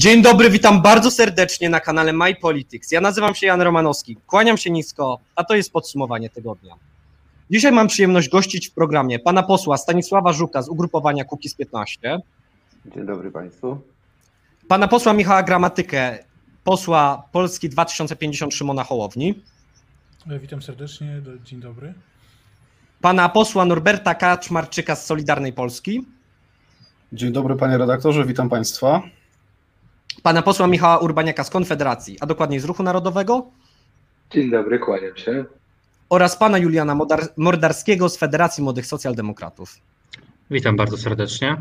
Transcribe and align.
Dzień 0.00 0.22
dobry, 0.22 0.50
witam 0.50 0.82
bardzo 0.82 1.10
serdecznie 1.10 1.70
na 1.70 1.80
kanale 1.80 2.12
My 2.12 2.34
Politics. 2.34 2.92
Ja 2.92 3.00
nazywam 3.00 3.34
się 3.34 3.46
Jan 3.46 3.60
Romanowski, 3.60 4.16
kłaniam 4.26 4.56
się 4.56 4.70
nisko, 4.70 5.18
a 5.36 5.44
to 5.44 5.54
jest 5.54 5.72
podsumowanie 5.72 6.30
tygodnia. 6.30 6.74
Dzisiaj 7.50 7.72
mam 7.72 7.86
przyjemność 7.86 8.28
gościć 8.28 8.68
w 8.68 8.72
programie 8.72 9.18
pana 9.18 9.42
posła 9.42 9.76
Stanisława 9.76 10.32
Żuka 10.32 10.62
z 10.62 10.68
ugrupowania 10.68 11.24
Kukiz 11.24 11.54
15. 11.54 12.18
Dzień 12.94 13.06
dobry 13.06 13.30
Państwu. 13.30 13.80
Pana 14.68 14.88
posła 14.88 15.12
Michała 15.12 15.42
Gramatykę, 15.42 16.18
posła 16.64 17.22
Polski 17.32 17.68
2050 17.68 18.54
Szymona 18.54 18.84
Hołowni. 18.84 19.42
Witam 20.26 20.62
serdecznie, 20.62 21.20
dzień 21.44 21.60
dobry. 21.60 21.94
Pana 23.00 23.28
posła 23.28 23.64
Norberta 23.64 24.14
Kaczmarczyka 24.14 24.96
z 24.96 25.06
Solidarnej 25.06 25.52
Polski. 25.52 26.06
Dzień 27.12 27.32
dobry 27.32 27.56
panie 27.56 27.78
redaktorze, 27.78 28.24
witam 28.24 28.48
Państwa. 28.48 29.02
Pana 30.22 30.42
posła 30.42 30.66
Michała 30.66 30.98
Urbaniaka 30.98 31.44
z 31.44 31.50
Konfederacji, 31.50 32.16
a 32.20 32.26
dokładniej 32.26 32.60
z 32.60 32.64
Ruchu 32.64 32.82
Narodowego. 32.82 33.46
Dzień 34.30 34.50
dobry, 34.50 34.78
kłaniam 34.78 35.16
się. 35.16 35.44
Oraz 36.08 36.36
pana 36.36 36.58
Juliana 36.58 36.96
Mordarskiego 37.36 38.08
z 38.08 38.16
Federacji 38.16 38.62
Młodych 38.62 38.86
Socjaldemokratów. 38.86 39.76
Witam 40.50 40.76
bardzo 40.76 40.96
serdecznie. 40.96 41.56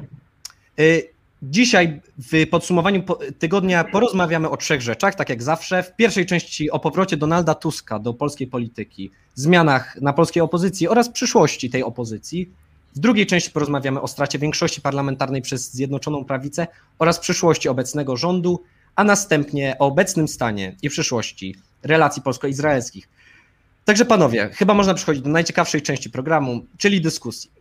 Y, 0.80 1.10
dzisiaj 1.44 2.02
w 2.18 2.50
podsumowaniu 2.50 3.04
tygodnia 3.40 3.84
porozmawiamy 3.84 4.50
o 4.50 4.58
trzech 4.58 4.82
rzeczach, 4.82 5.16
tak 5.16 5.30
jak 5.30 5.44
zawsze. 5.44 5.84
W 5.84 5.96
pierwszej 5.96 6.26
części 6.26 6.72
o 6.72 6.80
powrocie 6.80 7.18
Donalda 7.18 7.56
Tuska 7.56 8.00
do 8.00 8.14
polskiej 8.14 8.48
polityki, 8.48 9.12
zmianach 9.36 10.02
na 10.02 10.14
polskiej 10.14 10.44
opozycji 10.44 10.88
oraz 10.88 11.10
przyszłości 11.10 11.70
tej 11.70 11.84
opozycji. 11.84 12.50
W 13.00 13.02
drugiej 13.02 13.26
części 13.26 13.52
porozmawiamy 13.52 14.02
o 14.02 14.08
stracie 14.08 14.40
większości 14.40 14.82
parlamentarnej 14.82 15.42
przez 15.42 15.72
Zjednoczoną 15.74 16.26
Prawicę 16.26 16.68
oraz 17.00 17.20
przyszłości 17.20 17.70
obecnego 17.70 18.18
rządu, 18.18 18.64
a 18.96 19.04
następnie 19.04 19.76
o 19.80 19.88
obecnym 19.88 20.28
stanie 20.28 20.76
i 20.82 20.90
przyszłości 20.90 21.56
relacji 21.84 22.22
polsko-izraelskich. 22.22 23.10
Także 23.86 24.06
panowie, 24.06 24.50
chyba 24.54 24.74
można 24.74 24.94
przechodzić 24.94 25.24
do 25.24 25.30
najciekawszej 25.30 25.82
części 25.82 26.10
programu, 26.10 26.66
czyli 26.78 27.02
dyskusji. 27.02 27.52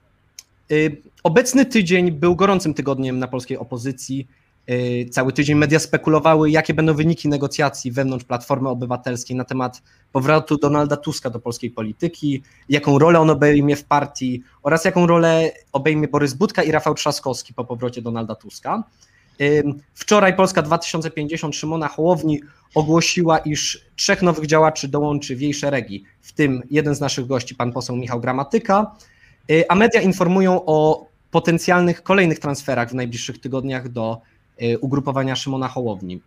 Y, 0.71 1.03
obecny 1.23 1.67
tydzień 1.67 2.13
był 2.13 2.37
gorącym 2.37 2.75
tygodniem 2.75 3.19
na 3.19 3.29
polskiej 3.29 3.59
opozycji. 3.59 4.27
Y, 4.71 5.09
cały 5.11 5.33
tydzień 5.33 5.57
media 5.57 5.79
spekulowały, 5.79 6.51
jakie 6.51 6.75
będą 6.75 6.95
wyniki 6.95 7.29
negocjacji 7.29 7.93
wewnątrz 7.93 8.25
Platformy 8.25 8.69
Obywatelskiej 8.69 9.37
na 9.37 9.45
temat 9.45 9.83
powrotu 10.13 10.59
Donalda 10.59 10.97
Tuska 10.97 11.31
do 11.31 11.41
polskiej 11.41 11.71
polityki, 11.71 12.43
jaką 12.69 12.99
rolę 12.99 13.21
on 13.21 13.31
obejmie 13.31 13.77
w 13.77 13.85
partii 13.85 14.43
oraz 14.63 14.85
jaką 14.85 15.07
rolę 15.07 15.51
obejmie 15.73 16.09
Borys 16.09 16.35
Budka 16.35 16.63
i 16.63 16.71
Rafał 16.71 16.95
Trzaskowski 16.95 17.55
po 17.55 17.65
powrocie 17.65 18.03
Donalda 18.03 18.35
Tuska. 18.35 18.85
Y, 19.41 19.63
wczoraj 19.95 20.37
Polska 20.37 20.63
2050 20.63 21.57
Szymona 21.57 21.89
Hołowni 21.89 22.41
ogłosiła, 22.75 23.39
iż 23.39 23.85
trzech 23.97 24.23
nowych 24.23 24.47
działaczy 24.47 24.89
dołączy 24.89 25.37
w 25.37 25.41
jej 25.41 25.55
szeregi, 25.55 26.05
w 26.21 26.33
tym 26.33 26.63
jeden 26.71 26.95
z 26.95 27.01
naszych 27.01 27.27
gości, 27.27 27.55
pan 27.55 27.73
poseł 27.73 27.97
Michał 27.97 28.21
Gramatyka, 28.21 28.97
y, 29.51 29.65
a 29.69 29.75
media 29.75 30.01
informują 30.01 30.65
o 30.67 31.07
potencjalnych 31.31 32.03
kolejnych 32.03 32.39
transferach 32.39 32.91
w 32.91 32.95
najbliższych 32.95 33.41
tygodniach 33.41 33.89
do 33.89 34.21
ugrupowania 34.81 35.37
Szymona 35.37 35.69
Hołowni. 35.69 36.21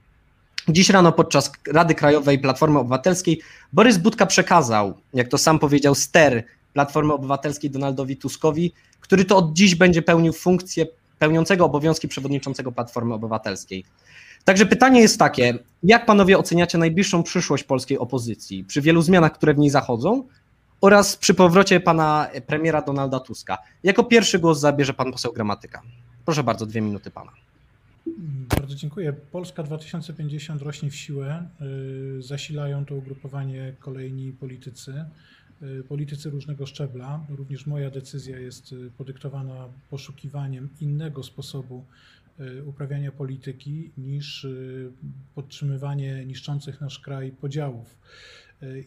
Dziś 0.67 0.89
rano 0.89 1.11
podczas 1.11 1.51
Rady 1.67 1.95
Krajowej 1.95 2.39
Platformy 2.39 2.79
Obywatelskiej 2.79 3.41
Borys 3.73 3.97
Budka 3.97 4.25
przekazał, 4.25 4.93
jak 5.13 5.27
to 5.27 5.37
sam 5.37 5.59
powiedział, 5.59 5.95
ster 5.95 6.43
Platformy 6.73 7.13
Obywatelskiej 7.13 7.69
Donaldowi 7.71 8.17
Tuskowi, 8.17 8.73
który 9.01 9.25
to 9.25 9.37
od 9.37 9.53
dziś 9.53 9.75
będzie 9.75 10.01
pełnił 10.01 10.33
funkcję 10.33 10.85
pełniącego 11.19 11.65
obowiązki 11.65 12.07
przewodniczącego 12.07 12.71
Platformy 12.71 13.13
Obywatelskiej. 13.13 13.85
Także 14.45 14.65
pytanie 14.65 15.01
jest 15.01 15.19
takie, 15.19 15.59
jak 15.83 16.05
panowie 16.05 16.37
oceniacie 16.37 16.77
najbliższą 16.77 17.23
przyszłość 17.23 17.63
polskiej 17.63 17.97
opozycji 17.97 18.63
przy 18.63 18.81
wielu 18.81 19.01
zmianach, 19.01 19.33
które 19.33 19.53
w 19.53 19.57
niej 19.57 19.69
zachodzą 19.69 20.23
oraz 20.81 21.15
przy 21.17 21.33
powrocie 21.33 21.79
pana 21.79 22.27
premiera 22.47 22.81
Donalda 22.81 23.19
Tuska? 23.19 23.57
Jako 23.83 24.03
pierwszy 24.03 24.39
głos 24.39 24.59
zabierze 24.59 24.93
pan 24.93 25.11
poseł 25.11 25.33
Gramatyka. 25.33 25.81
Proszę 26.25 26.43
bardzo, 26.43 26.65
dwie 26.65 26.81
minuty 26.81 27.11
pana. 27.11 27.31
Bardzo 28.57 28.75
dziękuję. 28.75 29.13
Polska 29.13 29.63
2050 29.63 30.61
rośnie 30.61 30.89
w 30.89 30.95
siłę. 30.95 31.47
Y, 32.17 32.21
zasilają 32.21 32.85
to 32.85 32.95
ugrupowanie 32.95 33.75
kolejni 33.79 34.31
politycy, 34.31 35.05
y, 35.61 35.83
politycy 35.83 36.29
różnego 36.29 36.65
szczebla. 36.65 37.25
Również 37.29 37.65
moja 37.65 37.89
decyzja 37.89 38.39
jest 38.39 38.73
y, 38.73 38.91
podyktowana 38.97 39.67
poszukiwaniem 39.89 40.69
innego 40.81 41.23
sposobu 41.23 41.85
uprawiania 42.65 43.11
polityki 43.11 43.91
niż 43.97 44.47
podtrzymywanie 45.35 46.25
niszczących 46.25 46.81
nasz 46.81 46.99
kraj 46.99 47.31
podziałów. 47.31 47.97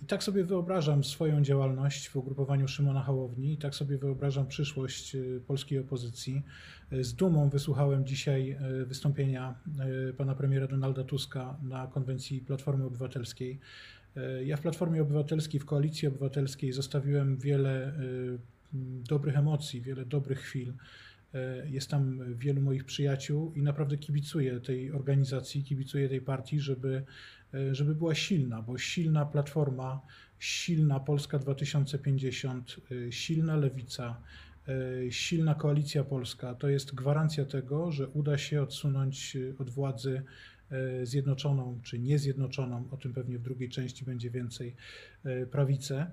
I 0.03 0.07
tak 0.07 0.23
sobie 0.23 0.45
wyobrażam 0.45 1.05
swoją 1.05 1.43
działalność 1.43 2.09
w 2.09 2.17
ugrupowaniu 2.17 2.69
Szymona 2.69 3.03
Hołowni 3.03 3.53
i 3.53 3.57
tak 3.57 3.75
sobie 3.75 3.99
wyobrażam 3.99 4.47
przyszłość 4.47 5.15
y, 5.15 5.41
polskiej 5.47 5.79
opozycji. 5.79 6.43
Z 6.93 7.15
dumą 7.15 7.49
wysłuchałem 7.49 8.07
dzisiaj 8.07 8.59
wystąpienia 8.87 9.55
pana 10.17 10.35
premiera 10.35 10.67
Donalda 10.67 11.05
Tuska 11.05 11.57
na 11.63 11.87
konwencji 11.87 12.41
Platformy 12.41 12.85
Obywatelskiej. 12.85 13.59
Ja 14.45 14.57
w 14.57 14.61
Platformie 14.61 15.03
Obywatelskiej, 15.03 15.61
w 15.61 15.65
Koalicji 15.65 16.09
Obywatelskiej 16.09 16.73
zostawiłem 16.73 17.37
wiele 17.37 17.93
dobrych 19.09 19.37
emocji, 19.37 19.81
wiele 19.81 20.05
dobrych 20.05 20.39
chwil. 20.39 20.73
Jest 21.65 21.91
tam 21.91 22.35
wielu 22.35 22.63
moich 22.63 22.85
przyjaciół 22.85 23.53
i 23.55 23.63
naprawdę 23.63 23.99
kibicuję 23.99 24.61
tej 24.61 24.93
organizacji, 24.93 25.65
kibicuję 25.65 26.09
tej 26.09 26.21
partii, 26.21 26.61
żeby 26.61 27.05
E, 27.44 27.44
żeby 27.73 27.95
była 27.95 28.15
silna, 28.15 28.63
bo 28.63 28.79
silna 28.79 29.27
platforma, 29.27 30.01
silna 30.39 31.01
Polska 31.01 31.39
2050, 31.39 32.77
e, 32.91 33.13
silna 33.13 33.57
lewica, 33.57 34.21
e, 34.69 35.13
silna 35.13 35.55
koalicja 35.55 36.05
polska 36.05 36.55
to 36.55 36.69
jest 36.69 36.95
gwarancja 36.95 37.45
tego, 37.45 37.93
że 37.93 38.09
uda 38.09 38.39
się 38.39 38.63
odsunąć 38.63 39.37
od 39.59 39.71
władzy 39.71 40.23
zjednoczoną 41.03 41.81
czy 41.83 41.99
niezjednoczoną, 41.99 42.89
o 42.91 42.97
tym 42.97 43.13
pewnie 43.13 43.39
w 43.39 43.43
drugiej 43.43 43.69
części 43.69 44.05
będzie 44.05 44.31
więcej, 44.31 44.77
prawicę. 45.51 46.11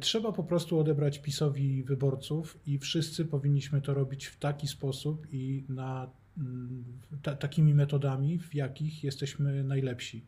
Trzeba 0.00 0.32
po 0.32 0.44
prostu 0.44 0.78
odebrać 0.78 1.18
PiSowi 1.18 1.84
wyborców 1.84 2.58
i 2.66 2.78
wszyscy 2.78 3.24
powinniśmy 3.24 3.82
to 3.82 3.94
robić 3.94 4.26
w 4.26 4.38
taki 4.38 4.68
sposób 4.68 5.26
i 5.32 5.64
na 5.68 6.10
takimi 7.38 7.74
metodami, 7.74 8.38
w 8.38 8.54
jakich 8.54 9.04
jesteśmy 9.04 9.64
najlepsi. 9.64 10.24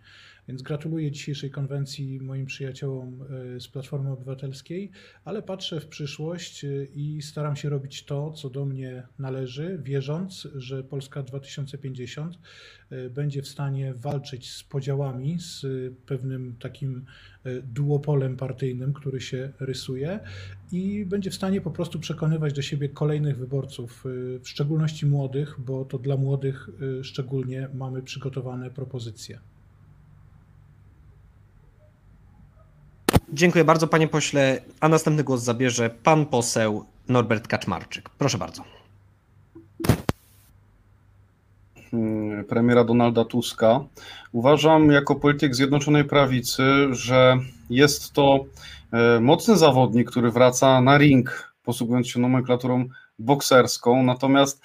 Więc 0.49 0.63
gratuluję 0.63 1.11
dzisiejszej 1.11 1.51
konwencji 1.51 2.21
moim 2.21 2.47
przyjaciołom 2.47 3.23
e, 3.57 3.61
z 3.61 3.69
Platformy 3.69 4.11
Obywatelskiej, 4.13 4.91
ale 5.25 5.43
patrzę 5.43 5.81
w 5.81 5.87
przyszłość 5.87 6.65
e, 6.65 6.69
i 6.95 7.23
staram 7.23 7.57
się 7.57 7.69
robić 7.69 8.05
to, 8.05 8.33
co 8.33 8.51
do 8.51 8.65
mnie 8.65 9.03
należy, 9.19 9.79
wierząc, 9.83 10.49
że 10.55 10.85
Polska 10.85 11.23
2050 11.23 12.39
e, 12.91 13.11
będzie 13.11 13.43
w 13.43 13.49
stanie 13.49 13.95
walczyć 13.95 14.51
z 14.53 14.65
podziałami, 14.65 15.37
z 15.41 15.67
pewnym 16.07 16.57
takim 16.61 17.05
duopolem 17.63 18.37
partyjnym, 18.37 18.93
który 18.93 19.21
się 19.21 19.53
rysuje 19.61 20.21
i 20.73 21.07
będzie 21.07 21.31
w 21.31 21.35
stanie 21.35 21.61
po 21.61 21.71
prostu 21.71 22.01
przekonywać 22.01 22.53
do 22.53 22.63
siebie 22.63 22.89
kolejnych 22.89 23.39
wyborców, 23.39 24.05
w 24.41 24.49
szczególności 24.49 25.07
młodych, 25.07 25.57
bo 25.59 25.85
to 25.85 25.99
dla 25.99 26.17
młodych 26.17 26.69
szczególnie 27.03 27.69
mamy 27.75 28.03
przygotowane 28.03 28.71
propozycje. 28.71 29.39
Dziękuję 33.37 33.65
bardzo, 33.65 33.87
panie 33.87 34.09
pośle. 34.09 34.61
A 34.81 34.89
następny 34.89 35.25
głos 35.25 35.43
zabierze 35.43 35.91
pan 35.91 36.27
poseł 36.27 36.85
Norbert 37.09 37.49
Kaczmarczyk. 37.49 38.09
Proszę 38.09 38.39
bardzo. 38.39 38.63
Hmm, 41.91 42.45
premiera 42.45 42.85
Donalda 42.85 43.25
Tuska. 43.25 43.81
Uważam 44.33 44.91
jako 44.91 45.15
polityk 45.15 45.55
Zjednoczonej 45.55 46.05
Prawicy, 46.05 46.63
że 46.91 47.39
jest 47.71 48.13
to 48.13 48.45
e, 48.93 49.21
mocny 49.21 49.57
zawodnik, 49.57 50.11
który 50.11 50.31
wraca 50.31 50.81
na 50.81 50.99
ring, 50.99 51.55
posługując 51.65 52.09
się 52.09 52.21
nomenklaturą 52.21 52.89
bokserską. 53.19 54.03
Natomiast 54.03 54.63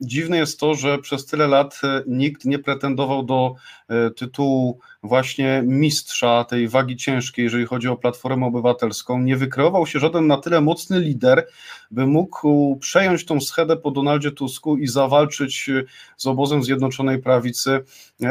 dziwne 0.00 0.38
jest 0.38 0.60
to, 0.60 0.74
że 0.74 0.98
przez 0.98 1.26
tyle 1.26 1.46
lat 1.48 1.80
e, 1.84 2.02
nikt 2.06 2.44
nie 2.44 2.58
pretendował 2.58 3.22
do 3.22 3.54
e, 3.88 4.10
tytułu 4.10 4.78
właśnie 5.02 5.62
mistrza 5.66 6.44
tej 6.44 6.68
wagi 6.68 6.96
ciężkiej, 6.96 7.44
jeżeli 7.44 7.66
chodzi 7.66 7.88
o 7.88 7.96
Platformę 7.96 8.46
Obywatelską. 8.46 9.18
Nie 9.18 9.36
wykreował 9.36 9.86
się 9.86 9.98
żaden 9.98 10.26
na 10.26 10.36
tyle 10.36 10.60
mocny 10.60 11.00
lider, 11.00 11.46
by 11.90 12.06
mógł 12.06 12.76
przejąć 12.76 13.24
tą 13.24 13.40
schedę 13.40 13.76
po 13.76 13.90
Donaldzie 13.90 14.32
Tusku 14.32 14.76
i 14.76 14.86
zawalczyć 14.86 15.70
z 16.16 16.26
obozem 16.26 16.62
Zjednoczonej 16.62 17.18
Prawicy 17.18 17.84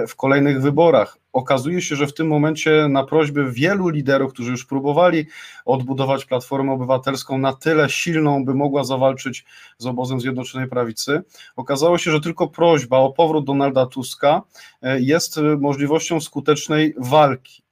w 0.07 0.15
kolejnych 0.15 0.62
wyborach. 0.62 1.18
Okazuje 1.33 1.81
się, 1.81 1.95
że 1.95 2.07
w 2.07 2.13
tym 2.13 2.27
momencie 2.27 2.88
na 2.89 3.03
prośbę 3.03 3.51
wielu 3.51 3.89
liderów, 3.89 4.33
którzy 4.33 4.51
już 4.51 4.65
próbowali 4.65 5.25
odbudować 5.65 6.25
Platformę 6.25 6.71
Obywatelską 6.71 7.38
na 7.38 7.53
tyle 7.53 7.89
silną, 7.89 8.45
by 8.45 8.53
mogła 8.53 8.83
zawalczyć 8.83 9.45
z 9.77 9.86
obozem 9.86 10.21
Zjednoczonej 10.21 10.69
Prawicy, 10.69 10.85
Prawicy, 10.86 11.22
okazało 11.56 11.98
się, 11.98 12.12
że 12.12 12.22
tylko 12.22 12.48
prośba 12.48 12.98
o 12.98 13.14
powrót 13.14 13.46
Donalda 13.46 13.86
Tuska 13.86 14.42
jest 15.00 15.40
możliwością 15.60 16.20
skutecznej 16.20 16.94
walki. 16.98 17.64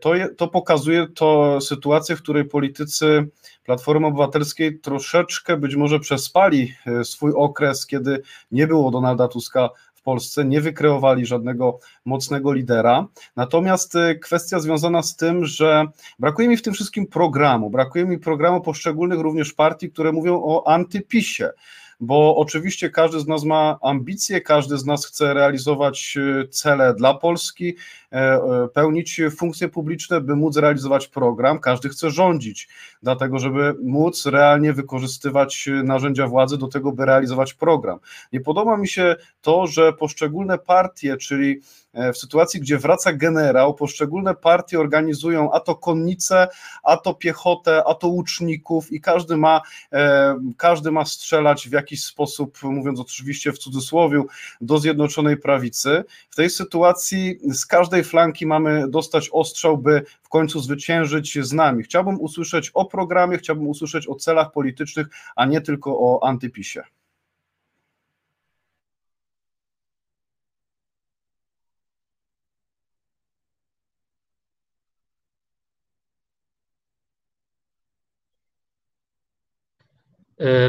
To, 0.00 0.14
je, 0.14 0.28
to 0.28 0.48
pokazuje 0.48 1.06
to 1.14 1.60
sytuację, 1.60 2.16
w 2.16 2.22
której 2.22 2.44
politycy 2.44 3.28
Platformy 3.64 4.06
Obywatelskiej 4.06 4.80
troszeczkę 4.80 5.56
być 5.56 5.76
może 5.76 6.00
przespali 6.00 6.74
swój 7.04 7.32
okres, 7.36 7.86
kiedy 7.86 8.22
nie 8.50 8.66
było 8.66 8.90
Donalda 8.90 9.28
Tuska 9.28 9.70
Polsce, 10.08 10.44
nie 10.44 10.60
wykreowali 10.60 11.26
żadnego 11.26 11.78
mocnego 12.04 12.52
lidera. 12.52 13.06
Natomiast 13.36 13.94
kwestia 14.22 14.60
związana 14.60 15.02
z 15.02 15.16
tym, 15.16 15.44
że 15.44 15.86
brakuje 16.18 16.48
mi 16.48 16.56
w 16.56 16.62
tym 16.62 16.74
wszystkim 16.74 17.06
programu, 17.06 17.70
brakuje 17.70 18.04
mi 18.04 18.18
programu 18.18 18.60
poszczególnych 18.60 19.20
również 19.20 19.52
partii, 19.52 19.90
które 19.90 20.12
mówią 20.12 20.42
o 20.44 20.68
antypisie 20.68 21.50
bo 22.00 22.36
oczywiście 22.36 22.90
każdy 22.90 23.20
z 23.20 23.26
nas 23.26 23.44
ma 23.44 23.78
ambicje, 23.82 24.40
każdy 24.40 24.78
z 24.78 24.86
nas 24.86 25.06
chce 25.06 25.34
realizować 25.34 26.14
y, 26.16 26.48
cele 26.48 26.94
dla 26.94 27.14
Polski, 27.14 27.76
e, 28.12 28.16
e, 28.16 28.68
pełnić 28.74 29.20
funkcje 29.36 29.68
publiczne, 29.68 30.20
by 30.20 30.36
móc 30.36 30.56
realizować 30.56 31.08
program. 31.08 31.58
Każdy 31.58 31.88
chce 31.88 32.10
rządzić, 32.10 32.68
dlatego 33.02 33.38
żeby 33.38 33.74
móc 33.82 34.26
realnie 34.26 34.72
wykorzystywać 34.72 35.68
narzędzia 35.84 36.26
władzy 36.26 36.58
do 36.58 36.68
tego, 36.68 36.92
by 36.92 37.06
realizować 37.06 37.54
program. 37.54 37.98
Nie 38.32 38.40
podoba 38.40 38.76
mi 38.76 38.88
się 38.88 39.16
to, 39.40 39.66
że 39.66 39.92
poszczególne 39.92 40.58
partie, 40.58 41.16
czyli 41.16 41.60
E, 41.87 41.87
w 41.94 42.18
sytuacji, 42.18 42.60
gdzie 42.60 42.78
wraca 42.78 43.12
generał, 43.12 43.74
poszczególne 43.74 44.34
partie 44.34 44.80
organizują 44.80 45.52
a 45.52 45.60
to 45.60 45.76
konnicę, 45.76 46.48
a 46.82 46.96
to 46.96 47.14
piechotę, 47.14 47.82
a 47.86 47.94
to 47.94 48.08
łuczników 48.08 48.92
i 48.92 49.00
każdy 49.00 49.36
ma, 49.36 49.60
e, 49.92 50.38
każdy 50.56 50.90
ma 50.90 51.04
strzelać 51.04 51.68
w 51.68 51.72
jakiś 51.72 52.04
sposób, 52.04 52.62
mówiąc 52.62 53.00
oczywiście 53.00 53.52
w 53.52 53.58
cudzysłowie, 53.58 54.22
do 54.60 54.78
Zjednoczonej 54.78 55.36
Prawicy. 55.36 56.04
W 56.30 56.36
tej 56.36 56.50
sytuacji 56.50 57.38
z 57.42 57.66
każdej 57.66 58.04
flanki 58.04 58.46
mamy 58.46 58.88
dostać 58.88 59.30
ostrzał, 59.32 59.78
by 59.78 60.02
w 60.22 60.28
końcu 60.28 60.60
zwyciężyć 60.60 61.38
z 61.42 61.52
nami. 61.52 61.82
Chciałbym 61.82 62.20
usłyszeć 62.20 62.70
o 62.74 62.84
programie, 62.84 63.38
chciałbym 63.38 63.68
usłyszeć 63.68 64.08
o 64.08 64.14
celach 64.14 64.52
politycznych, 64.52 65.06
a 65.36 65.46
nie 65.46 65.60
tylko 65.60 65.98
o 65.98 66.26
antypisie. 66.28 66.82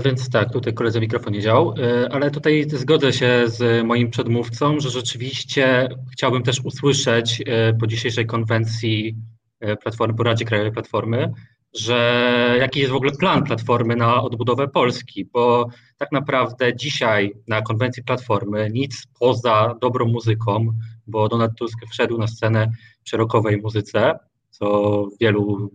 Więc 0.05 0.29
tak, 0.29 0.53
tutaj 0.53 0.73
koledze 0.73 0.99
mikrofon 0.99 1.33
nie 1.33 1.41
działał, 1.41 1.73
e, 1.77 2.09
ale 2.11 2.31
tutaj 2.31 2.65
zgodzę 2.69 3.13
się 3.13 3.43
z 3.45 3.85
moim 3.85 4.11
przedmówcą, 4.11 4.79
że 4.79 4.89
rzeczywiście 4.89 5.89
chciałbym 6.11 6.43
też 6.43 6.61
usłyszeć 6.63 7.43
e, 7.45 7.73
po 7.73 7.87
dzisiejszej 7.87 8.25
konwencji 8.25 9.15
Platformy, 9.81 10.15
po 10.15 10.23
Radzie 10.23 10.45
Krajowej 10.45 10.71
Platformy, 10.71 11.33
że 11.73 12.55
jaki 12.59 12.79
jest 12.79 12.91
w 12.91 12.95
ogóle 12.95 13.11
plan 13.11 13.43
Platformy 13.43 13.95
na 13.95 14.23
odbudowę 14.23 14.67
Polski, 14.67 15.25
bo 15.25 15.69
tak 15.97 16.11
naprawdę 16.11 16.75
dzisiaj 16.75 17.33
na 17.47 17.61
konwencji 17.61 18.03
Platformy 18.03 18.69
nic 18.73 19.07
poza 19.19 19.75
dobrą 19.81 20.05
muzyką, 20.05 20.67
bo 21.07 21.29
Donald 21.29 21.51
Tusk 21.57 21.79
wszedł 21.91 22.17
na 22.17 22.27
scenę 22.27 22.71
przy 23.03 23.17
rokowej 23.17 23.61
muzyce, 23.61 24.19
co 24.49 25.05
wielu, 25.21 25.71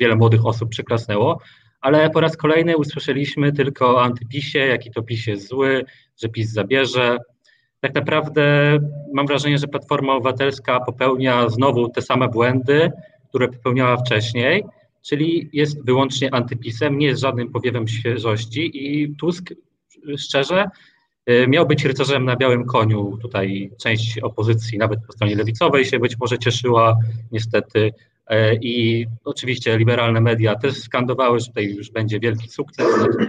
wiele 0.00 0.16
młodych 0.16 0.46
osób 0.46 0.68
przeklasnęło, 0.68 1.40
ale 1.80 2.10
po 2.10 2.20
raz 2.20 2.36
kolejny 2.36 2.76
usłyszeliśmy 2.76 3.52
tylko 3.52 3.90
o 3.90 4.02
antypisie, 4.02 4.58
jaki 4.58 4.90
to 4.90 5.02
PiS 5.02 5.26
jest 5.26 5.48
zły, 5.48 5.84
że 6.22 6.28
PiS 6.28 6.52
zabierze. 6.52 7.18
Tak 7.80 7.94
naprawdę 7.94 8.78
mam 9.14 9.26
wrażenie, 9.26 9.58
że 9.58 9.68
Platforma 9.68 10.14
Obywatelska 10.14 10.80
popełnia 10.80 11.48
znowu 11.48 11.88
te 11.88 12.02
same 12.02 12.28
błędy, 12.28 12.92
które 13.28 13.48
popełniała 13.48 13.96
wcześniej, 13.96 14.64
czyli 15.02 15.50
jest 15.52 15.84
wyłącznie 15.84 16.34
antypisem, 16.34 16.98
nie 16.98 17.06
jest 17.06 17.20
żadnym 17.20 17.52
powiewem 17.52 17.88
świeżości 17.88 18.70
i 18.74 19.14
Tusk 19.16 19.52
szczerze 20.16 20.64
y, 21.30 21.46
miał 21.48 21.66
być 21.66 21.84
rycerzem 21.84 22.24
na 22.24 22.36
białym 22.36 22.64
koniu. 22.64 23.18
Tutaj 23.22 23.70
część 23.82 24.18
opozycji, 24.18 24.78
nawet 24.78 25.00
po 25.06 25.12
stronie 25.12 25.36
lewicowej, 25.36 25.84
się 25.84 25.98
być 25.98 26.18
może 26.18 26.38
cieszyła. 26.38 26.98
Niestety 27.32 27.92
I 28.62 29.06
oczywiście 29.24 29.78
liberalne 29.78 30.20
media 30.20 30.54
też 30.54 30.74
skandowały, 30.74 31.40
że 31.40 31.46
tutaj 31.46 31.74
już 31.74 31.90
będzie 31.90 32.20
wielki 32.20 32.48
sukces 32.48 32.86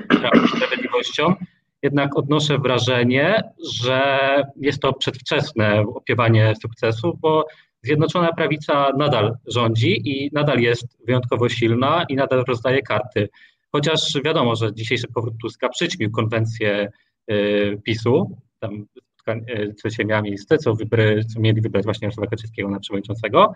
Prawem 0.09 0.47
Sprawiedliwością. 0.47 1.35
Jednak 1.81 2.17
odnoszę 2.17 2.57
wrażenie, 2.57 3.43
że 3.73 4.19
jest 4.55 4.81
to 4.81 4.93
przedwczesne 4.93 5.81
opiewanie 5.81 6.53
sukcesu, 6.61 7.17
bo 7.21 7.47
Zjednoczona 7.83 8.33
Prawica 8.33 8.91
nadal 8.97 9.37
rządzi 9.47 10.09
i 10.09 10.29
nadal 10.33 10.59
jest 10.59 11.05
wyjątkowo 11.05 11.49
silna 11.49 12.05
i 12.09 12.15
nadal 12.15 12.43
rozdaje 12.47 12.81
karty. 12.81 13.29
Chociaż 13.71 14.19
wiadomo, 14.25 14.55
że 14.55 14.73
dzisiejszy 14.73 15.07
powrót 15.07 15.33
Tuska 15.41 15.69
przyćmił 15.69 16.11
konwencję 16.11 16.91
y, 17.31 17.81
PiSu, 17.83 18.37
tam 18.59 18.85
spotkanie 19.17 20.05
miała 20.05 20.21
miejsce, 20.21 20.57
co, 20.57 20.75
wybry, 20.75 21.25
co 21.33 21.39
mieli 21.39 21.61
wybrać 21.61 21.83
właśnie 21.83 22.05
Jarosława 22.05 22.29
Kaczyńskiego 22.29 22.69
na 22.69 22.79
przewodniczącego, 22.79 23.53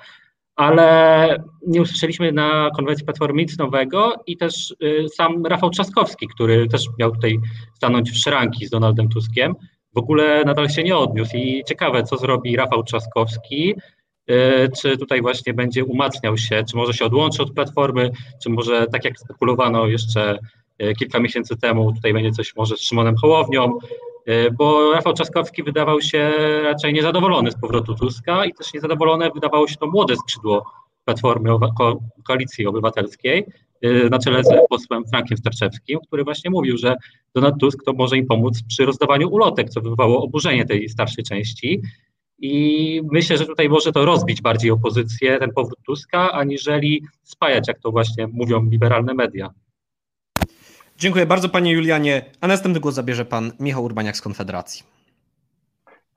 ale 0.56 1.44
nie 1.68 1.82
usłyszeliśmy 1.82 2.32
na 2.32 2.70
konwencji 2.76 3.06
Platformy 3.06 3.42
nic 3.42 3.58
nowego 3.58 4.14
i 4.28 4.38
też 4.38 4.76
y, 4.84 5.06
sam 5.10 5.46
Rafał 5.46 5.70
Trzaskowski, 5.70 6.28
który 6.28 6.68
też 6.68 6.86
miał 7.00 7.12
tutaj 7.12 7.40
stanąć 7.74 8.12
w 8.12 8.18
szranki 8.18 8.66
z 8.66 8.70
Donaldem 8.70 9.10
Tuskiem, 9.10 9.56
w 9.96 9.98
ogóle 9.98 10.44
nadal 10.46 10.70
się 10.70 10.84
nie 10.84 10.98
odniósł. 10.98 11.38
I 11.38 11.64
ciekawe, 11.68 12.04
co 12.04 12.18
zrobi 12.18 12.56
Rafał 12.56 12.84
Trzaskowski, 12.84 13.76
y, 14.32 14.34
czy 14.82 14.98
tutaj 14.98 15.22
właśnie 15.22 15.54
będzie 15.54 15.86
umacniał 15.86 16.38
się, 16.38 16.64
czy 16.70 16.78
może 16.78 16.94
się 16.94 17.06
odłączy 17.06 17.44
od 17.44 17.54
Platformy, 17.54 18.12
czy 18.44 18.50
może 18.50 18.88
tak 18.88 19.06
jak 19.06 19.20
spekulowano 19.20 19.88
jeszcze 19.88 20.40
y, 20.84 20.94
kilka 21.00 21.20
miesięcy 21.20 21.58
temu, 21.58 21.94
tutaj 21.94 22.14
będzie 22.14 22.32
coś 22.32 22.56
może 22.56 22.78
z 22.78 22.82
Szymonem 22.82 23.16
Hołownią, 23.16 23.80
bo 24.58 24.94
Rafał 24.94 25.13
Trzaskowski 25.13 25.63
wydawał 25.63 26.01
się 26.01 26.32
raczej 26.63 26.94
niezadowolony 26.94 27.51
z 27.51 27.60
powrotu 27.62 27.96
Tuska 27.96 28.46
i 28.46 28.53
też 28.53 28.74
niezadowolone 28.74 29.32
wydawało 29.32 29.67
się 29.67 29.75
to 29.75 29.88
młode 29.88 30.15
skrzydło 30.15 30.65
Platformy 31.05 31.50
Ko 31.77 32.00
Koalicji 32.24 32.67
Obywatelskiej 32.67 33.46
e, 33.82 34.10
na 34.10 34.20
czele 34.20 34.44
z 34.44 34.48
posłem 34.70 35.03
Frankiem 35.05 35.38
Starczewskim, 35.38 36.00
który 36.08 36.24
właśnie 36.24 36.51
mówił, 36.51 36.77
że 36.77 36.96
Donald 37.36 37.55
Tusk 37.60 37.84
to 37.86 37.94
może 37.94 38.17
im 38.17 38.25
pomóc 38.25 38.63
przy 38.67 38.86
rozdawaniu 38.86 39.29
ulotek, 39.29 39.70
co 39.70 39.82
wywołało 39.82 40.24
oburzenie 40.24 40.65
tej 40.65 40.89
starszej 40.89 41.24
części. 41.24 41.82
I 42.39 43.01
myślę, 43.12 43.38
że 43.38 43.46
tutaj 43.46 43.70
może 43.70 43.91
to 43.91 44.05
rozbić 44.05 44.41
bardziej 44.41 44.72
opozycję, 44.72 45.39
ten 45.39 45.51
powrót 45.51 45.79
Tuska, 45.86 46.32
aniżeli 46.32 47.03
spajać, 47.24 47.67
jak 47.67 47.79
to 47.79 47.91
właśnie 47.91 48.27
mówią 48.27 48.70
liberalne 48.70 49.13
media. 49.13 49.53
Dziękuję 50.98 51.25
bardzo 51.25 51.50
panie 51.50 51.72
Julianie, 51.72 52.25
a 52.42 52.48
następny 52.48 52.80
głos 52.80 52.96
zabierze 52.96 53.25
pan 53.25 53.52
Michał 53.60 53.84
Urbaniak 53.84 54.18
z 54.18 54.22
Konfederacji. 54.22 54.84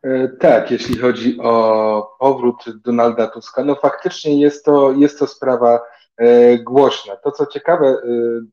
E, 0.03 0.29
tak, 0.29 0.71
jeśli 0.71 0.99
chodzi 0.99 1.39
o 1.41 2.17
powrót 2.21 2.65
Donalda 2.85 3.27
Tuska, 3.27 3.65
no 3.65 3.75
faktycznie 3.75 4.41
jest 4.41 4.65
to, 4.65 4.93
jest 4.93 5.19
to 5.19 5.27
sprawa 5.27 5.81
e, 6.17 6.59
głośna. 6.59 7.17
To 7.17 7.33
co 7.33 7.47
ciekawe, 7.47 7.87
e, 7.87 8.01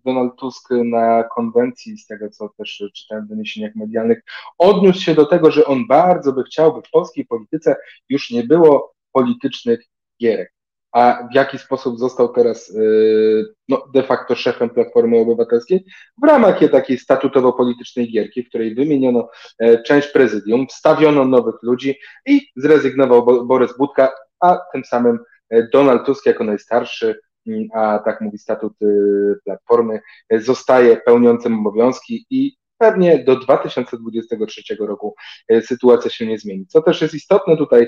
Donald 0.06 0.36
Tusk 0.36 0.70
na 0.72 1.24
konwencji, 1.24 1.98
z 1.98 2.08
tego 2.08 2.30
co 2.30 2.50
też 2.50 2.84
czytałem 2.94 3.26
w 3.26 3.30
doniesieniach 3.30 3.76
medialnych, 3.76 4.24
odniósł 4.58 5.02
się 5.02 5.16
do 5.16 5.26
tego, 5.26 5.52
że 5.52 5.66
on 5.66 5.88
bardzo 5.88 6.34
by 6.34 6.44
chciał, 6.44 6.74
by 6.74 6.82
w 6.82 6.92
polskiej 6.92 7.26
polityce 7.26 7.76
już 8.10 8.32
nie 8.32 8.44
było 8.44 8.94
politycznych 9.12 9.86
gierek 10.22 10.56
a 10.96 11.28
w 11.32 11.36
jaki 11.36 11.58
sposób 11.58 12.00
został 12.00 12.34
teraz 12.34 12.70
y, 12.70 13.46
no, 13.70 13.84
de 13.94 14.04
facto 14.04 14.36
szefem 14.36 14.70
Platformy 14.70 15.18
Obywatelskiej 15.18 15.86
w 16.24 16.28
ramach 16.28 16.60
takiej 16.72 16.98
statutowo-politycznej 16.98 18.12
gierki, 18.12 18.44
w 18.44 18.50
której 18.50 18.76
wymieniono 18.76 19.30
e, 19.60 19.84
część 19.84 20.08
prezydium, 20.08 20.68
wstawiono 20.68 21.26
nowych 21.26 21.56
ludzi 21.62 21.96
i 22.26 22.42
zrezygnował 22.56 23.46
Borys 23.46 23.78
Budka, 23.78 24.12
a 24.40 24.58
tym 24.74 24.84
samym 24.84 25.20
e, 25.50 25.68
Donald 25.74 26.06
Tusk 26.06 26.26
jako 26.26 26.44
najstarszy, 26.44 27.20
mm, 27.48 27.68
a 27.74 28.00
tak 28.00 28.22
mówi 28.22 28.38
statut 28.38 28.74
y, 28.82 29.36
Platformy, 29.46 30.00
e, 30.30 30.40
zostaje 30.40 30.98
pełniącym 30.98 31.60
obowiązki 31.60 32.26
i 32.30 32.56
pewnie 32.78 33.24
do 33.24 33.36
2023 33.36 34.76
roku 34.80 35.16
sytuacja 35.62 36.12
się 36.12 36.28
nie 36.28 36.40
zmieni. 36.40 36.68
Co 36.68 36.82
też 36.82 37.02
jest 37.02 37.14
istotne 37.14 37.58
tutaj, 37.58 37.88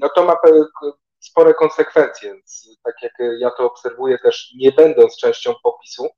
no 0.00 0.08
to 0.16 0.24
ma 0.24 0.36
spore 1.20 1.54
konsekwencje, 1.54 2.34
tak 2.84 2.94
jak 3.02 3.12
ja 3.38 3.50
to 3.50 3.66
obserwuję 3.66 4.18
też 4.18 4.54
nie 4.58 4.72
będąc 4.72 5.16
częścią 5.16 5.54
popisu, 5.62 6.08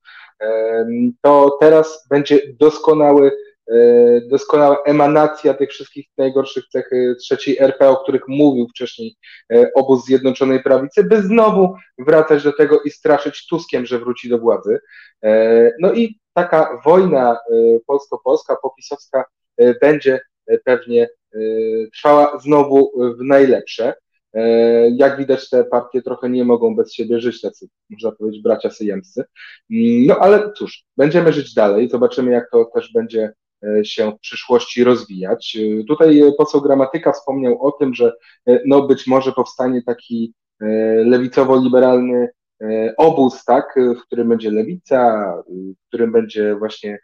to 1.23 1.57
teraz 1.61 2.07
będzie 2.11 2.40
doskonały, 2.59 3.33
e, 3.71 3.75
doskonała 4.21 4.83
emanacja 4.83 5.54
tych 5.54 5.71
wszystkich 5.71 6.07
najgorszych 6.19 6.64
cech 6.69 6.92
e, 6.92 7.14
trzeciej 7.14 7.59
RP, 7.59 7.88
o 7.88 7.97
których 7.97 8.28
mówił 8.28 8.69
wcześniej 8.69 9.16
e, 9.52 9.71
obóz 9.75 10.04
Zjednoczonej 10.04 10.62
Prawicy, 10.62 11.04
by 11.04 11.23
znowu 11.23 11.75
wracać 11.99 12.42
do 12.42 12.52
tego 12.52 12.80
i 12.80 12.90
straszyć 12.90 13.47
Tuskiem, 13.47 13.87
że 13.87 13.99
wróci 13.99 14.28
do 14.28 14.38
władzy. 14.38 14.80
No 15.80 15.92
i 15.92 16.19
taka 16.35 16.80
wojna 16.85 17.38
polsko-polska, 17.87 18.57
popisowska 18.62 19.25
będzie 19.80 20.21
pewnie 20.64 21.09
trwała 21.95 22.38
znowu 22.38 22.92
w 23.19 23.25
najlepsze. 23.25 23.95
Jak 24.93 25.19
widać, 25.19 25.51
te 25.51 25.65
partie 25.65 26.03
trochę 26.03 26.31
nie 26.31 26.45
mogą 26.45 26.77
bez 26.77 26.95
siebie 26.95 27.21
żyć, 27.21 27.41
tacy, 27.41 27.69
można 27.91 28.13
powiedzieć, 28.13 28.43
bracia 28.43 28.71
syjemscy. 28.71 29.25
No 30.07 30.17
ale 30.19 30.53
cóż, 30.53 30.85
będziemy 30.97 31.33
żyć 31.33 31.55
dalej, 31.55 31.89
zobaczymy, 31.89 32.31
jak 32.31 32.51
to 32.51 32.65
też 32.75 32.93
będzie 32.93 33.33
się 33.83 34.13
w 34.13 34.21
przyszłości 34.21 34.85
rozwijać. 34.85 35.59
Tutaj 35.89 36.23
poseł 36.39 36.61
Gramatyka 36.61 37.13
wspomniał 37.13 37.67
o 37.67 37.73
tym, 37.73 37.95
że 37.95 38.13
no 38.67 38.83
być 38.83 39.07
może 39.07 39.33
powstanie 39.33 39.83
taki 39.83 40.35
lewicowo-liberalny 41.05 42.29
obóz, 42.97 43.45
tak, 43.45 43.79
w 43.99 44.03
którym 44.03 44.29
będzie 44.29 44.51
lewica, 44.51 45.33
w 45.85 45.89
którym 45.89 46.13
będzie 46.13 46.57
właśnie 46.57 46.99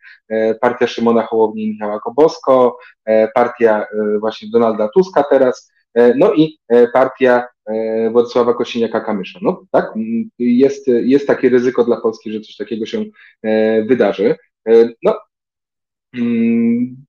partia 0.61 0.87
Szymona 0.87 1.23
Hołowni 1.23 1.65
i 1.65 1.71
Michała 1.71 2.01
Kobosko, 2.01 2.77
partia 3.35 3.87
właśnie 4.21 4.49
Donalda 4.53 4.89
Tuska 4.89 5.25
teraz, 5.31 5.73
no 6.17 6.35
i 6.35 6.59
partia 6.93 7.45
Władysława 8.13 8.53
Kosiniaka-Kamysza. 8.53 9.39
No 9.43 9.63
tak, 9.71 9.95
jest, 10.39 10.87
jest 10.87 11.27
takie 11.27 11.49
ryzyko 11.49 11.85
dla 11.85 12.01
Polski, 12.01 12.33
że 12.33 12.41
coś 12.41 12.57
takiego 12.57 12.87
się 12.87 13.05
wydarzy. 13.89 14.37
No, 15.03 15.15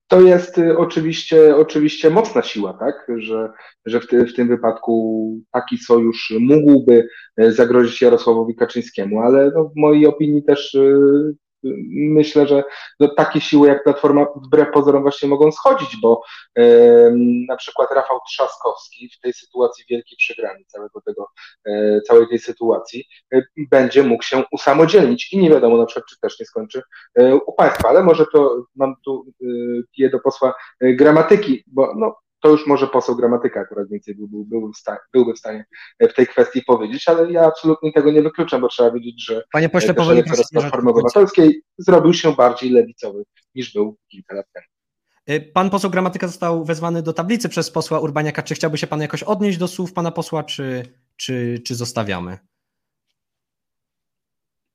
to 0.08 0.20
jest 0.20 0.60
oczywiście, 0.76 1.56
oczywiście 1.56 2.10
mocna 2.10 2.42
siła, 2.42 2.72
tak? 2.72 3.06
że, 3.16 3.52
że 3.86 4.00
w, 4.00 4.06
ty, 4.06 4.26
w 4.26 4.34
tym 4.34 4.48
wypadku 4.48 5.34
taki 5.52 5.78
sojusz 5.78 6.34
mógłby 6.40 7.08
zagrozić 7.36 8.02
Jarosławowi 8.02 8.56
Kaczyńskiemu, 8.56 9.20
ale 9.20 9.50
no, 9.54 9.64
w 9.64 9.76
mojej 9.76 10.06
opinii 10.06 10.42
też 10.42 10.76
myślę, 12.10 12.46
że 12.46 12.64
no, 13.00 13.08
takie 13.08 13.40
siły 13.40 13.68
jak 13.68 13.84
Platforma 13.84 14.26
wbrew 14.36 14.70
pozorom 14.72 15.02
właśnie 15.02 15.28
mogą 15.28 15.52
schodzić, 15.52 15.96
bo 16.02 16.22
e, 16.58 16.64
na 17.48 17.56
przykład 17.56 17.90
Rafał 17.92 18.18
Trzaskowski 18.28 19.10
w 19.18 19.20
tej 19.20 19.32
sytuacji 19.32 19.84
wielkiej 19.90 20.16
przegrani 20.18 20.64
całego 20.66 21.00
tego, 21.00 21.28
e, 21.66 22.00
całej 22.00 22.28
tej 22.28 22.38
sytuacji 22.38 23.04
e, 23.34 23.42
będzie 23.70 24.02
mógł 24.02 24.22
się 24.22 24.44
usamodzielnić 24.52 25.32
i 25.32 25.38
nie 25.38 25.50
wiadomo 25.50 25.76
na 25.76 25.86
przykład, 25.86 26.06
czy 26.10 26.20
też 26.20 26.40
nie 26.40 26.46
skończy 26.46 26.82
e, 27.14 27.34
u 27.34 27.52
państwa, 27.52 27.88
ale 27.88 28.02
może 28.02 28.26
to 28.32 28.64
mam 28.76 28.94
tu 29.04 29.26
e, 29.42 29.44
piję 29.96 30.10
do 30.10 30.20
posła 30.20 30.54
e, 30.80 30.92
gramatyki, 30.92 31.64
bo 31.66 31.94
no, 31.96 32.16
to 32.40 32.48
już 32.48 32.66
może 32.66 32.86
poseł 32.86 33.16
gramatyka 33.16 33.60
akurat 33.60 33.88
więcej 33.88 34.14
byłby, 34.14 34.36
byłby, 34.44 34.72
w 34.72 34.76
stanie, 34.76 34.98
byłby 35.12 35.34
w 35.34 35.38
stanie 35.38 35.64
w 36.00 36.14
tej 36.14 36.26
kwestii 36.26 36.62
powiedzieć, 36.62 37.08
ale 37.08 37.32
ja 37.32 37.46
absolutnie 37.46 37.92
tego 37.92 38.10
nie 38.12 38.22
wykluczam, 38.22 38.60
bo 38.60 38.68
trzeba 38.68 38.90
wiedzieć, 38.90 39.24
że 39.24 39.44
Panie 39.52 39.68
pośle, 39.68 39.94
powoli 39.94 40.22
Platformy 40.52 40.90
Obywatelskiej 40.90 41.62
zrobił 41.78 42.12
się 42.12 42.32
bardziej 42.32 42.70
lewicowy 42.70 43.24
niż 43.54 43.72
był 43.72 43.96
kilka 44.08 44.34
lat 44.36 44.46
temu. 44.52 44.66
Pan 45.54 45.70
poseł 45.70 45.90
Gramatyka 45.90 46.26
został 46.26 46.64
wezwany 46.64 47.02
do 47.02 47.12
tablicy 47.12 47.48
przez 47.48 47.70
posła 47.70 48.00
Urbaniaka. 48.00 48.42
Czy 48.42 48.54
chciałby 48.54 48.78
się 48.78 48.86
pan 48.86 49.00
jakoś 49.00 49.22
odnieść 49.22 49.58
do 49.58 49.68
słów 49.68 49.92
pana 49.92 50.10
posła, 50.10 50.42
czy, 50.42 50.82
czy, 51.16 51.58
czy 51.66 51.74
zostawiamy? 51.74 52.38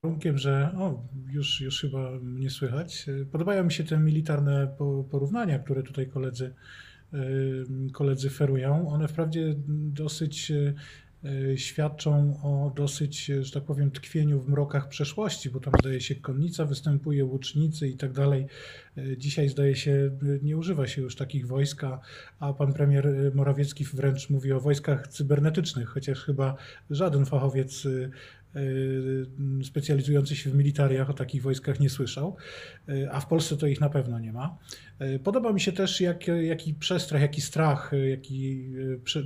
Warunkiem, 0.03 0.37
że 0.37 0.75
o, 0.79 1.03
już, 1.31 1.61
już 1.61 1.81
chyba 1.81 2.11
mnie 2.21 2.49
słychać. 2.49 3.05
Podobają 3.31 3.63
mi 3.63 3.71
się 3.71 3.83
te 3.83 3.99
militarne 3.99 4.75
porównania, 5.11 5.59
które 5.59 5.83
tutaj 5.83 6.09
koledzy 6.09 6.55
koledzy 7.93 8.29
ferują. 8.29 8.87
One 8.89 9.07
wprawdzie 9.07 9.55
dosyć 9.67 10.51
e, 10.51 10.73
świadczą 11.57 12.39
o 12.43 12.71
dosyć, 12.75 13.25
że 13.25 13.51
tak 13.51 13.63
powiem, 13.63 13.91
tkwieniu 13.91 14.39
w 14.39 14.49
mrokach 14.49 14.87
przeszłości, 14.87 15.49
bo 15.49 15.59
tam 15.59 15.73
zdaje 15.79 16.01
się 16.01 16.15
konnica 16.15 16.65
występuje, 16.65 17.25
łucznicy 17.25 17.87
i 17.87 17.97
tak 17.97 18.11
dalej. 18.11 18.47
Dzisiaj 19.17 19.49
zdaje 19.49 19.75
się 19.75 20.11
nie 20.41 20.57
używa 20.57 20.87
się 20.87 21.01
już 21.01 21.15
takich 21.15 21.47
wojska, 21.47 21.99
a 22.39 22.53
pan 22.53 22.73
premier 22.73 23.31
Morawiecki 23.33 23.85
wręcz 23.85 24.29
mówi 24.29 24.51
o 24.51 24.59
wojskach 24.59 25.07
cybernetycznych, 25.07 25.89
chociaż 25.89 26.19
chyba 26.19 26.55
żaden 26.89 27.25
fachowiec 27.25 27.87
specjalizujący 29.63 30.35
się 30.35 30.49
w 30.49 30.55
militariach 30.55 31.09
o 31.09 31.13
takich 31.13 31.41
wojskach 31.41 31.79
nie 31.79 31.89
słyszał, 31.89 32.35
a 33.11 33.19
w 33.19 33.27
Polsce 33.27 33.57
to 33.57 33.67
ich 33.67 33.81
na 33.81 33.89
pewno 33.89 34.19
nie 34.19 34.33
ma. 34.33 34.57
Podoba 35.23 35.53
mi 35.53 35.61
się 35.61 35.71
też, 35.71 36.01
jak, 36.01 36.27
jaki 36.27 36.73
przestrach, 36.73 37.21
jaki 37.21 37.41
strach, 37.41 37.91
jaki 38.09 38.71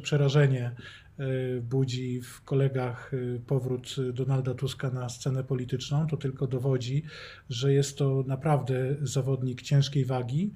przerażenie 0.04 0.72
budzi 1.62 2.22
w 2.22 2.42
kolegach 2.42 3.12
powrót 3.48 3.96
Donalda 4.14 4.54
Tuska 4.54 4.90
na 4.90 5.10
scenę 5.10 5.44
polityczną. 5.44 6.08
To 6.08 6.18
tylko 6.18 6.48
dowodzi, 6.48 7.04
że 7.50 7.74
jest 7.74 7.98
to 7.98 8.24
naprawdę 8.28 8.96
zawodnik 9.02 9.62
ciężkiej 9.62 10.06
wagi, 10.06 10.54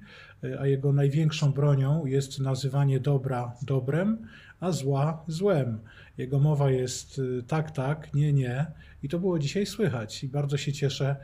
a 0.58 0.66
jego 0.66 0.92
największą 0.92 1.52
bronią 1.52 2.06
jest 2.06 2.38
nazywanie 2.38 3.00
dobra 3.00 3.52
dobrem, 3.62 4.18
a 4.60 4.72
zła 4.72 5.24
złem. 5.28 5.78
Jego 6.18 6.38
mowa 6.38 6.70
jest 6.70 7.20
tak, 7.46 7.70
tak, 7.70 8.14
nie, 8.14 8.32
nie. 8.32 8.66
I 9.02 9.08
to 9.08 9.18
było 9.18 9.38
dzisiaj 9.38 9.66
słychać. 9.66 10.24
I 10.24 10.28
bardzo 10.28 10.56
się 10.56 10.72
cieszę, 10.72 11.16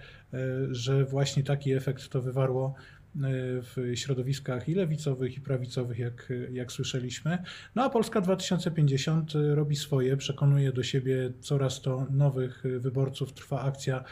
że 0.71 1.05
właśnie 1.05 1.43
taki 1.43 1.73
efekt 1.73 2.09
to 2.09 2.23
wywarło 2.23 2.75
w 3.15 3.93
środowiskach 3.95 4.69
i 4.69 4.75
lewicowych, 4.75 5.37
i 5.37 5.41
prawicowych, 5.41 5.99
jak, 5.99 6.33
jak 6.53 6.73
słyszeliśmy. 6.73 7.39
No 7.75 7.85
a 7.85 7.91
Polska 7.91 8.21
2050 8.21 9.33
robi 9.55 9.77
swoje, 9.77 10.17
przekonuje 10.17 10.73
do 10.73 10.83
siebie 10.83 11.33
coraz 11.41 11.81
to 11.81 12.07
nowych 12.11 12.65
wyborców. 12.79 13.33
Trwa 13.33 13.63
akcja 13.63 14.05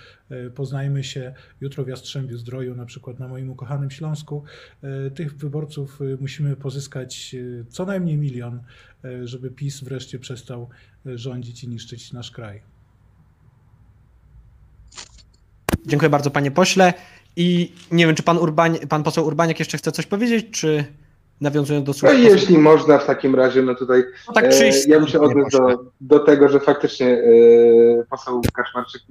Poznajmy 0.55 1.05
się 1.05 1.35
jutro 1.61 1.85
w 1.85 1.89
Jastrzębiu 1.89 2.39
Zdroju, 2.39 2.75
na 2.75 2.87
przykład 2.87 3.19
na 3.19 3.29
moim 3.29 3.51
ukochanym 3.51 3.91
Śląsku. 3.91 4.45
Tych 5.15 5.37
wyborców 5.37 5.99
musimy 6.21 6.57
pozyskać 6.57 7.37
co 7.69 7.87
najmniej 7.87 8.17
milion, 8.17 8.63
żeby 9.25 9.51
PiS 9.51 9.81
wreszcie 9.81 10.19
przestał 10.19 10.69
rządzić 11.05 11.65
i 11.65 11.69
niszczyć 11.69 12.13
nasz 12.13 12.31
kraj. 12.31 12.63
Dziękuję 15.87 16.11
bardzo, 16.11 16.31
panie 16.31 16.51
pośle. 16.51 16.95
I 17.37 17.73
nie 17.93 18.07
wiem, 18.07 18.15
czy 18.15 18.23
pan, 18.23 18.39
Urbań, 18.39 18.79
pan 18.89 19.03
poseł 19.03 19.27
Urbaniak 19.27 19.59
jeszcze 19.59 19.79
chce 19.79 19.93
coś 19.93 20.07
powiedzieć, 20.07 20.47
czy 20.51 20.85
nawiązując 21.41 21.87
do 21.87 21.93
słów? 21.93 22.13
No 22.13 22.19
jeśli 22.19 22.59
można 22.59 22.99
w 22.99 23.07
takim 23.07 23.35
razie, 23.35 23.63
no 23.63 23.75
tutaj 23.75 24.05
no 24.29 24.35
tak 24.35 24.45
e, 24.45 24.71
ja 24.89 24.99
bym 24.99 25.09
się 25.09 25.21
odniósł 25.21 25.51
do, 25.51 25.85
do 26.01 26.19
tego, 26.19 26.49
że 26.49 26.61
faktycznie 26.61 27.07
e, 27.07 28.05
poseł 28.11 28.43
Kaszmarczyk 28.55 29.03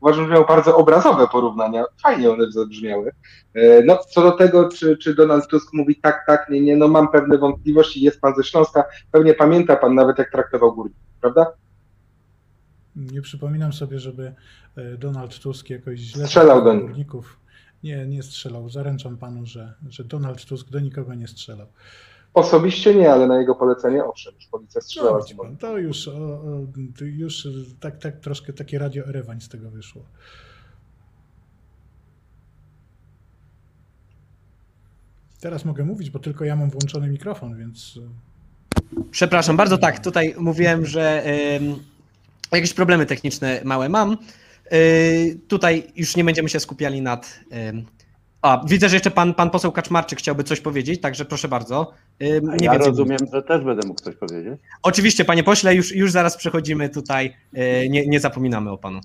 uważam, 0.00 0.26
że 0.26 0.32
miał 0.32 0.46
bardzo 0.46 0.76
obrazowe 0.76 1.28
porównania, 1.28 1.84
fajnie 2.02 2.30
one 2.30 2.50
zabrzmiały. 2.50 3.12
E, 3.54 3.82
no 3.84 3.98
co 4.10 4.22
do 4.22 4.32
tego, 4.32 4.68
czy, 4.68 4.96
czy 4.96 5.14
Donald 5.14 5.46
Tusk 5.46 5.72
mówi 5.72 5.96
tak, 5.96 6.24
tak, 6.26 6.48
nie, 6.50 6.60
nie, 6.60 6.76
no 6.76 6.88
mam 6.88 7.08
pewne 7.08 7.38
wątpliwości, 7.38 8.00
jest 8.00 8.20
pan 8.20 8.34
ze 8.36 8.44
Śląska, 8.44 8.84
pewnie 9.12 9.34
pamięta 9.34 9.76
pan 9.76 9.94
nawet 9.94 10.18
jak 10.18 10.30
traktował 10.30 10.74
górników, 10.74 11.02
prawda? 11.20 11.46
Nie 12.96 13.22
przypominam 13.22 13.72
sobie, 13.72 13.98
żeby 13.98 14.34
e, 14.76 14.96
Donald 14.96 15.38
Tusk 15.38 15.70
jakoś 15.70 15.98
źle 15.98 16.26
strzelał 16.26 16.64
do 16.64 16.74
górników. 16.74 17.38
Nie, 17.82 18.06
nie 18.06 18.22
strzelał. 18.22 18.68
Zaręczam 18.68 19.16
panu, 19.16 19.46
że, 19.46 19.74
że 19.88 20.04
Donald 20.04 20.44
Tusk 20.44 20.70
do 20.70 20.80
nikogo 20.80 21.14
nie 21.14 21.28
strzelał. 21.28 21.66
Osobiście 22.34 22.94
nie, 22.94 23.12
ale 23.12 23.26
na 23.26 23.38
jego 23.38 23.54
polecenie 23.54 24.04
owszem, 24.04 24.34
już 24.34 24.46
policja 24.46 24.80
strzelała. 24.80 25.18
No, 25.36 25.44
pan, 25.44 25.56
to 25.56 25.78
już, 25.78 26.08
o, 26.08 26.12
o, 26.12 26.66
już 27.00 27.48
tak, 27.80 27.98
tak 27.98 28.20
troszkę 28.20 28.52
takie 28.52 28.78
radio 28.78 29.04
Erewań 29.06 29.40
z 29.40 29.48
tego 29.48 29.70
wyszło. 29.70 30.02
Teraz 35.40 35.64
mogę 35.64 35.84
mówić, 35.84 36.10
bo 36.10 36.18
tylko 36.18 36.44
ja 36.44 36.56
mam 36.56 36.70
włączony 36.70 37.08
mikrofon, 37.08 37.56
więc. 37.56 37.98
Przepraszam 39.10 39.56
bardzo, 39.56 39.78
tak. 39.78 40.04
Tutaj 40.04 40.34
mówiłem, 40.38 40.86
że 40.86 41.24
jakieś 42.52 42.74
problemy 42.74 43.06
techniczne 43.06 43.60
małe 43.64 43.88
mam. 43.88 44.16
Yy, 44.72 45.38
tutaj 45.48 45.92
już 45.96 46.16
nie 46.16 46.24
będziemy 46.24 46.48
się 46.48 46.60
skupiali 46.60 47.02
nad. 47.02 47.40
A, 48.42 48.64
widzę, 48.68 48.88
że 48.88 48.96
jeszcze 48.96 49.10
pan, 49.10 49.34
pan 49.34 49.50
poseł 49.50 49.72
Kaczmarczyk 49.72 50.18
chciałby 50.18 50.44
coś 50.44 50.60
powiedzieć, 50.60 51.00
także 51.00 51.24
proszę 51.24 51.48
bardzo. 51.48 51.92
Yy, 52.20 52.40
nie 52.60 52.66
ja 52.66 52.78
rozumiem, 52.78 53.18
że 53.32 53.42
też 53.42 53.64
będę 53.64 53.88
mógł 53.88 54.02
coś 54.02 54.16
powiedzieć. 54.16 54.60
Oczywiście, 54.82 55.24
panie 55.24 55.44
pośle, 55.44 55.74
już, 55.74 55.94
już 55.94 56.10
zaraz 56.12 56.36
przechodzimy 56.36 56.88
tutaj. 56.88 57.36
Nie, 57.90 58.06
nie 58.06 58.20
zapominamy 58.20 58.70
o 58.70 58.78
panu. 58.78 59.00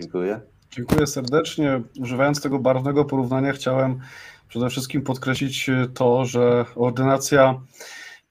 Dziękuję. 0.00 0.40
Dziękuję 0.70 1.06
serdecznie. 1.06 1.82
Używając 2.00 2.40
tego 2.40 2.58
barwnego 2.58 3.04
porównania, 3.04 3.52
chciałem 3.52 4.00
przede 4.48 4.70
wszystkim 4.70 5.02
podkreślić 5.02 5.70
to, 5.94 6.24
że 6.24 6.64
ordynacja 6.76 7.60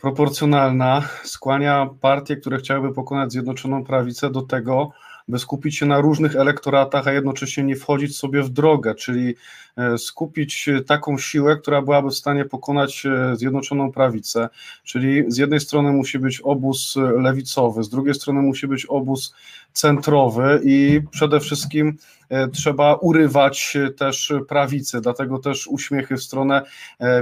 proporcjonalna 0.01 1.01
skłania 1.23 1.89
partie, 2.01 2.35
które 2.35 2.57
chciałyby 2.57 2.93
pokonać 2.93 3.31
Zjednoczoną 3.31 3.83
Prawicę 3.83 4.29
do 4.29 4.41
tego, 4.41 4.91
by 5.31 5.39
skupić 5.39 5.77
się 5.77 5.85
na 5.85 6.01
różnych 6.01 6.35
elektoratach, 6.35 7.07
a 7.07 7.11
jednocześnie 7.11 7.63
nie 7.63 7.75
wchodzić 7.75 8.17
sobie 8.17 8.43
w 8.43 8.49
drogę, 8.49 8.95
czyli 8.95 9.35
skupić 9.97 10.69
taką 10.87 11.17
siłę, 11.17 11.57
która 11.57 11.81
byłaby 11.81 12.09
w 12.09 12.15
stanie 12.15 12.45
pokonać 12.45 13.05
e, 13.05 13.35
Zjednoczoną 13.35 13.91
Prawicę. 13.91 14.49
Czyli 14.83 15.23
z 15.27 15.37
jednej 15.37 15.59
strony 15.59 15.91
musi 15.91 16.19
być 16.19 16.41
obóz 16.41 16.95
lewicowy, 17.17 17.83
z 17.83 17.89
drugiej 17.89 18.13
strony 18.13 18.41
musi 18.41 18.67
być 18.67 18.85
obóz 18.85 19.35
centrowy 19.73 20.61
i 20.63 21.01
przede 21.11 21.39
wszystkim 21.39 21.97
trzeba 22.53 22.95
urywać 22.95 23.77
też 23.97 24.33
prawicy, 24.47 25.01
dlatego 25.01 25.39
też 25.39 25.67
uśmiechy 25.67 26.17
w 26.17 26.23
stronę 26.23 26.61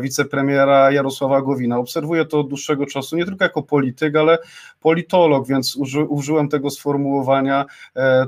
wicepremiera 0.01 0.91
Jarosława 0.91 1.41
Gowina. 1.41 1.77
Obserwuję 1.77 2.25
to 2.25 2.39
od 2.39 2.48
dłuższego 2.48 2.86
czasu, 2.86 3.18
nie 3.18 3.25
tylko 3.25 3.44
jako 3.44 3.63
polityk, 3.63 4.15
ale 4.15 4.38
politolog, 4.82 5.48
więc 5.48 5.75
uży, 5.75 6.03
użyłem 6.03 6.50
tego 6.50 6.70
sformułowania 6.70 7.65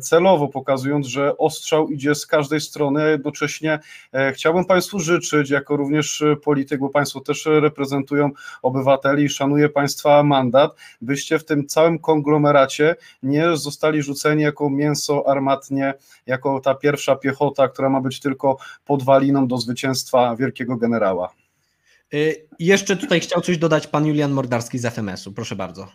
celowo, 0.02 0.48
pokazując, 0.48 1.08
że 1.08 1.38
ostrzał 1.38 1.90
idzie 1.90 2.16
z 2.16 2.26
każdej 2.26 2.62
strony, 2.62 3.04
a 3.04 3.08
jednocześnie 3.08 3.80
chciałbym 4.34 4.66
Państwu 4.66 5.00
życzyć, 5.00 5.50
jako 5.50 5.78
również 5.78 6.24
polityk, 6.44 6.80
bo 6.80 6.90
Państwo 6.90 7.20
też 7.20 7.46
reprezentują 7.46 8.30
obywateli 8.62 9.24
i 9.24 9.30
szanuję 9.30 9.70
Państwa 9.70 10.24
mandat, 10.24 10.76
byście 11.02 11.40
w 11.40 11.46
tym 11.46 11.68
całym 11.68 12.00
konglomeracie 12.00 12.96
nie 13.24 13.58
zostali 13.58 14.04
rzuceni 14.04 14.44
jako 14.44 14.70
mięso 14.70 15.30
armatnie, 15.30 15.94
jako 16.26 16.60
ta 16.60 16.76
pierwsza 16.76 17.16
piechota, 17.16 17.68
która 17.68 17.90
ma 17.90 18.02
być 18.02 18.20
tylko 18.20 18.58
podwaliną 18.86 19.48
do 19.48 19.58
zwycięstwa 19.58 20.36
wielkiego 20.36 20.78
generała. 20.78 21.34
Jeszcze 22.60 22.98
tutaj 22.98 23.20
chciał 23.20 23.42
coś 23.42 23.58
dodać 23.58 23.88
pan 23.88 24.06
Julian 24.06 24.32
Mordarski 24.32 24.80
z 24.80 24.86
FMS-u. 24.86 25.32
Proszę 25.34 25.56
bardzo. 25.56 25.88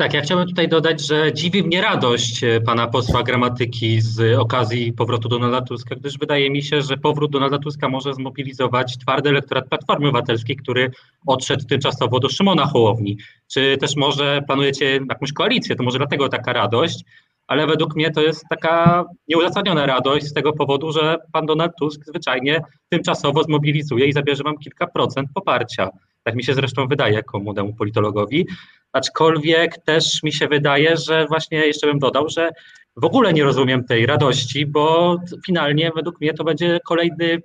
Tak, 0.00 0.14
ja 0.14 0.20
chciałbym 0.20 0.48
tutaj 0.48 0.68
dodać, 0.68 1.06
że 1.06 1.32
dziwi 1.32 1.62
mnie 1.62 1.80
radość 1.80 2.44
e, 2.44 2.60
pana 2.60 2.86
posła 2.86 3.22
gramatyki 3.22 4.00
z 4.00 4.38
okazji 4.38 4.92
powrotu 4.92 5.28
Donalda 5.28 5.60
Tuska, 5.60 5.94
gdyż 5.94 6.18
wydaje 6.18 6.50
mi 6.50 6.62
się, 6.62 6.82
że 6.82 6.96
powrót 6.96 7.32
Donalda 7.32 7.58
Tuska 7.58 7.88
może 7.88 8.14
zmobilizować 8.14 8.98
twardy 8.98 9.28
elektorat 9.28 9.68
Platformy 9.68 10.08
Obywatelskiej, 10.08 10.56
który 10.56 10.90
odszedł 11.26 11.64
tymczasowo 11.64 12.20
do 12.20 12.28
Szymona 12.28 12.66
Hołowni. 12.66 13.18
Czy 13.48 13.76
też 13.80 13.96
może 13.96 14.42
planujecie 14.46 15.00
jakąś 15.08 15.32
koalicję, 15.32 15.76
to 15.76 15.82
może 15.82 15.98
dlatego 15.98 16.28
taka 16.28 16.52
radość, 16.52 17.04
ale 17.50 17.66
według 17.66 17.96
mnie 17.96 18.10
to 18.10 18.20
jest 18.20 18.44
taka 18.50 19.04
nieuzasadniona 19.28 19.86
radość 19.86 20.26
z 20.26 20.32
tego 20.32 20.52
powodu, 20.52 20.92
że 20.92 21.16
pan 21.32 21.46
Donald 21.46 21.72
Tusk 21.78 22.04
zwyczajnie 22.06 22.62
tymczasowo 22.88 23.42
zmobilizuje 23.42 24.06
i 24.06 24.12
zabierze 24.12 24.42
wam 24.42 24.58
kilka 24.58 24.86
procent 24.86 25.28
poparcia. 25.34 25.88
Tak 26.22 26.34
mi 26.34 26.44
się 26.44 26.54
zresztą 26.54 26.88
wydaje 26.88 27.14
jako 27.14 27.40
młodemu 27.40 27.74
politologowi. 27.74 28.46
Aczkolwiek 28.92 29.78
też 29.84 30.22
mi 30.22 30.32
się 30.32 30.48
wydaje, 30.48 30.96
że 30.96 31.26
właśnie 31.26 31.58
jeszcze 31.58 31.86
bym 31.86 31.98
dodał, 31.98 32.28
że 32.28 32.50
w 32.96 33.04
ogóle 33.04 33.32
nie 33.32 33.44
rozumiem 33.44 33.84
tej 33.84 34.06
radości, 34.06 34.66
bo 34.66 35.16
finalnie 35.46 35.90
według 35.96 36.20
mnie 36.20 36.34
to 36.34 36.44
będzie 36.44 36.78
kolejny 36.86 37.42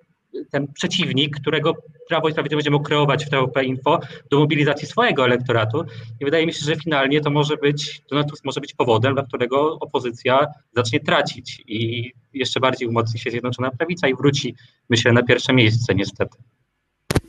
ten 0.51 0.67
przeciwnik, 0.73 1.39
którego 1.39 1.73
Prawo 2.07 2.29
i 2.29 2.31
Sprawiedliwość 2.31 2.69
będzie 2.69 2.83
kreować 2.83 3.25
w 3.25 3.29
TVP 3.29 3.63
Info 3.63 3.99
do 4.31 4.39
mobilizacji 4.39 4.87
swojego 4.87 5.25
elektoratu. 5.25 5.85
I 6.19 6.25
wydaje 6.25 6.45
mi 6.45 6.53
się, 6.53 6.65
że 6.65 6.75
finalnie 6.75 7.21
to 7.21 7.29
może 7.29 7.57
być, 7.57 8.01
Donald 8.09 8.29
Tusk 8.29 8.45
może 8.45 8.61
być 8.61 8.73
powodem, 8.73 9.13
dla 9.13 9.23
którego 9.23 9.79
opozycja 9.79 10.47
zacznie 10.75 10.99
tracić 10.99 11.63
i 11.67 12.11
jeszcze 12.33 12.59
bardziej 12.59 12.87
umocni 12.87 13.19
się 13.19 13.31
Zjednoczona 13.31 13.71
Prawica 13.71 14.07
i 14.07 14.15
wróci, 14.15 14.55
myślę, 14.89 15.11
na 15.13 15.23
pierwsze 15.23 15.53
miejsce 15.53 15.95
niestety. 15.95 16.37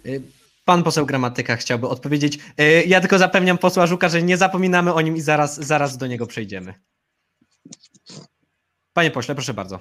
Y, 0.06 0.22
Pan 0.64 0.82
poseł 0.82 1.06
Gramatyka 1.06 1.56
chciałby 1.56 1.88
odpowiedzieć. 1.88 2.38
E, 2.58 2.84
ja 2.84 3.00
tylko 3.00 3.18
zapewniam 3.18 3.58
posła 3.58 3.86
Żuka, 3.86 4.08
że 4.08 4.22
nie 4.22 4.36
zapominamy 4.36 4.94
o 4.94 5.00
nim 5.00 5.16
i 5.16 5.20
zaraz, 5.20 5.56
zaraz 5.56 5.96
do 5.96 6.06
niego 6.06 6.26
przejdziemy. 6.26 6.74
Panie 8.92 9.10
pośle, 9.10 9.34
proszę 9.34 9.54
bardzo. 9.54 9.80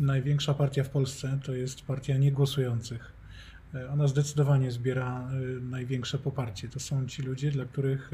Największa 0.00 0.54
partia 0.54 0.84
w 0.84 0.88
Polsce 0.90 1.38
to 1.44 1.54
jest 1.54 1.82
partia 1.82 2.16
niegłosujących. 2.16 3.12
E, 3.74 3.90
ona 3.90 4.08
zdecydowanie 4.08 4.70
zbiera 4.70 5.28
e, 5.28 5.60
największe 5.60 6.18
poparcie. 6.18 6.68
To 6.68 6.80
są 6.80 7.06
ci 7.06 7.22
ludzie, 7.22 7.50
dla 7.50 7.64
których 7.64 8.10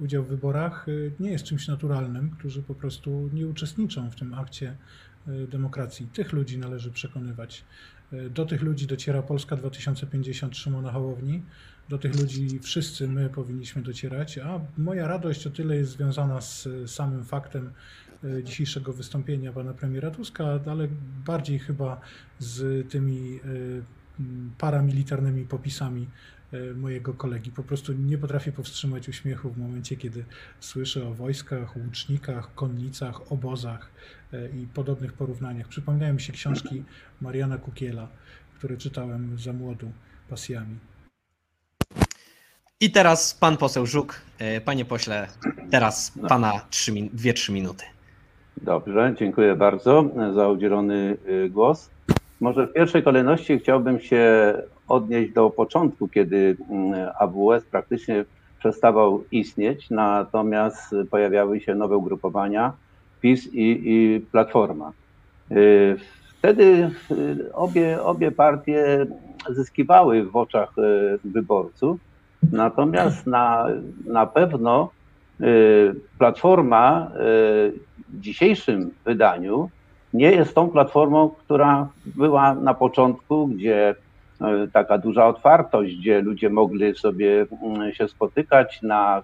udział 0.00 0.24
w 0.24 0.28
wyborach 0.28 0.86
nie 1.20 1.30
jest 1.30 1.44
czymś 1.44 1.68
naturalnym, 1.68 2.30
którzy 2.30 2.62
po 2.62 2.74
prostu 2.74 3.30
nie 3.32 3.46
uczestniczą 3.46 4.10
w 4.10 4.14
tym 4.16 4.34
akcie 4.34 4.76
E, 5.28 5.46
demokracji. 5.46 6.06
Tych 6.12 6.32
ludzi 6.32 6.58
należy 6.58 6.90
przekonywać. 6.90 7.64
E, 8.12 8.30
do 8.30 8.46
tych 8.46 8.62
ludzi 8.62 8.86
dociera 8.86 9.22
Polska 9.22 9.56
2050 9.56 10.56
Szymona 10.56 10.92
Hołowni. 10.92 11.42
Do 11.88 11.98
tych 11.98 12.20
ludzi 12.20 12.58
wszyscy 12.58 13.08
my 13.08 13.28
powinniśmy 13.28 13.82
docierać, 13.82 14.38
a 14.38 14.60
moja 14.78 15.08
radość 15.08 15.46
o 15.46 15.50
tyle 15.50 15.76
jest 15.76 15.92
związana 15.92 16.40
z 16.40 16.68
samym 16.86 17.24
faktem 17.24 17.66
e, 17.66 18.03
dzisiejszego 18.42 18.92
wystąpienia 18.92 19.52
pana 19.52 19.74
premiera 19.74 20.10
Tuska, 20.10 20.60
ale 20.66 20.88
bardziej 21.26 21.58
chyba 21.58 22.00
z 22.38 22.88
tymi 22.90 23.40
paramilitarnymi 24.58 25.44
popisami 25.44 26.06
E, 26.54 26.74
mojego 26.74 27.14
kolegi. 27.14 27.50
Po 27.50 27.62
prostu 27.62 27.92
nie 27.92 28.18
potrafię 28.18 28.52
powstrzymać 28.52 29.08
uśmiechu 29.08 29.50
w 29.50 29.58
momencie, 29.58 29.96
kiedy 29.96 30.24
słyszę 30.60 31.08
o 31.08 31.14
wojskach, 31.14 31.76
łucznikach, 31.76 32.54
konnicach, 32.54 33.32
obozach 33.32 33.90
e, 34.32 34.48
i 34.48 34.66
podobnych 34.66 35.12
porównaniach. 35.12 35.68
Przypomniają 35.68 36.14
mi 36.14 36.20
się 36.20 36.32
książki 36.32 36.84
Mariana 37.20 37.58
Kukiela, 37.58 38.08
które 38.54 38.76
czytałem 38.76 39.38
za 39.38 39.52
młodu 39.52 39.92
pasjami. 40.28 40.78
I 42.80 42.90
teraz 42.90 43.34
pan 43.34 43.56
poseł 43.56 43.86
Żuk. 43.86 44.20
E, 44.38 44.60
panie 44.60 44.84
pośle, 44.84 45.28
teraz 45.70 46.12
pana 46.28 46.52
2-3 46.70 47.52
minuty. 47.52 47.84
Dobrze, 48.62 49.14
dziękuję 49.18 49.56
bardzo 49.56 50.04
za 50.34 50.48
udzielony 50.48 51.16
y, 51.28 51.48
głos. 51.50 51.90
Może 52.40 52.66
w 52.66 52.72
pierwszej 52.72 53.02
kolejności 53.02 53.58
chciałbym 53.58 54.00
się 54.00 54.54
odnieść 54.88 55.32
do 55.32 55.50
początku, 55.50 56.08
kiedy 56.08 56.56
mm, 56.70 57.10
AWS 57.18 57.64
praktycznie 57.70 58.24
przestawał 58.58 59.24
istnieć, 59.32 59.90
natomiast 59.90 60.94
pojawiały 61.10 61.60
się 61.60 61.74
nowe 61.74 61.96
ugrupowania 61.96 62.72
PiS 63.20 63.54
i, 63.54 63.82
i 63.84 64.20
Platforma. 64.20 64.92
Y, 65.50 65.96
wtedy 66.38 66.90
y, 67.10 67.52
obie, 67.52 68.02
obie 68.02 68.30
partie 68.30 69.06
zyskiwały 69.50 70.24
w 70.24 70.36
oczach 70.36 70.72
wyborców, 71.24 72.00
natomiast 72.52 73.26
na, 73.26 73.66
na 74.06 74.26
pewno 74.26 74.90
Platforma 76.18 77.10
w 78.08 78.20
dzisiejszym 78.20 78.90
wydaniu 79.04 79.70
nie 80.14 80.30
jest 80.32 80.54
tą 80.54 80.68
platformą, 80.68 81.28
która 81.28 81.88
była 82.06 82.54
na 82.54 82.74
początku, 82.74 83.46
gdzie 83.46 83.94
E, 84.40 84.68
taka 84.72 84.98
duża 84.98 85.26
otwartość, 85.26 85.96
gdzie 85.96 86.20
ludzie 86.20 86.50
mogli 86.50 86.94
sobie 86.94 87.46
mm, 87.62 87.92
się 87.92 88.08
spotykać 88.08 88.82
na 88.82 89.22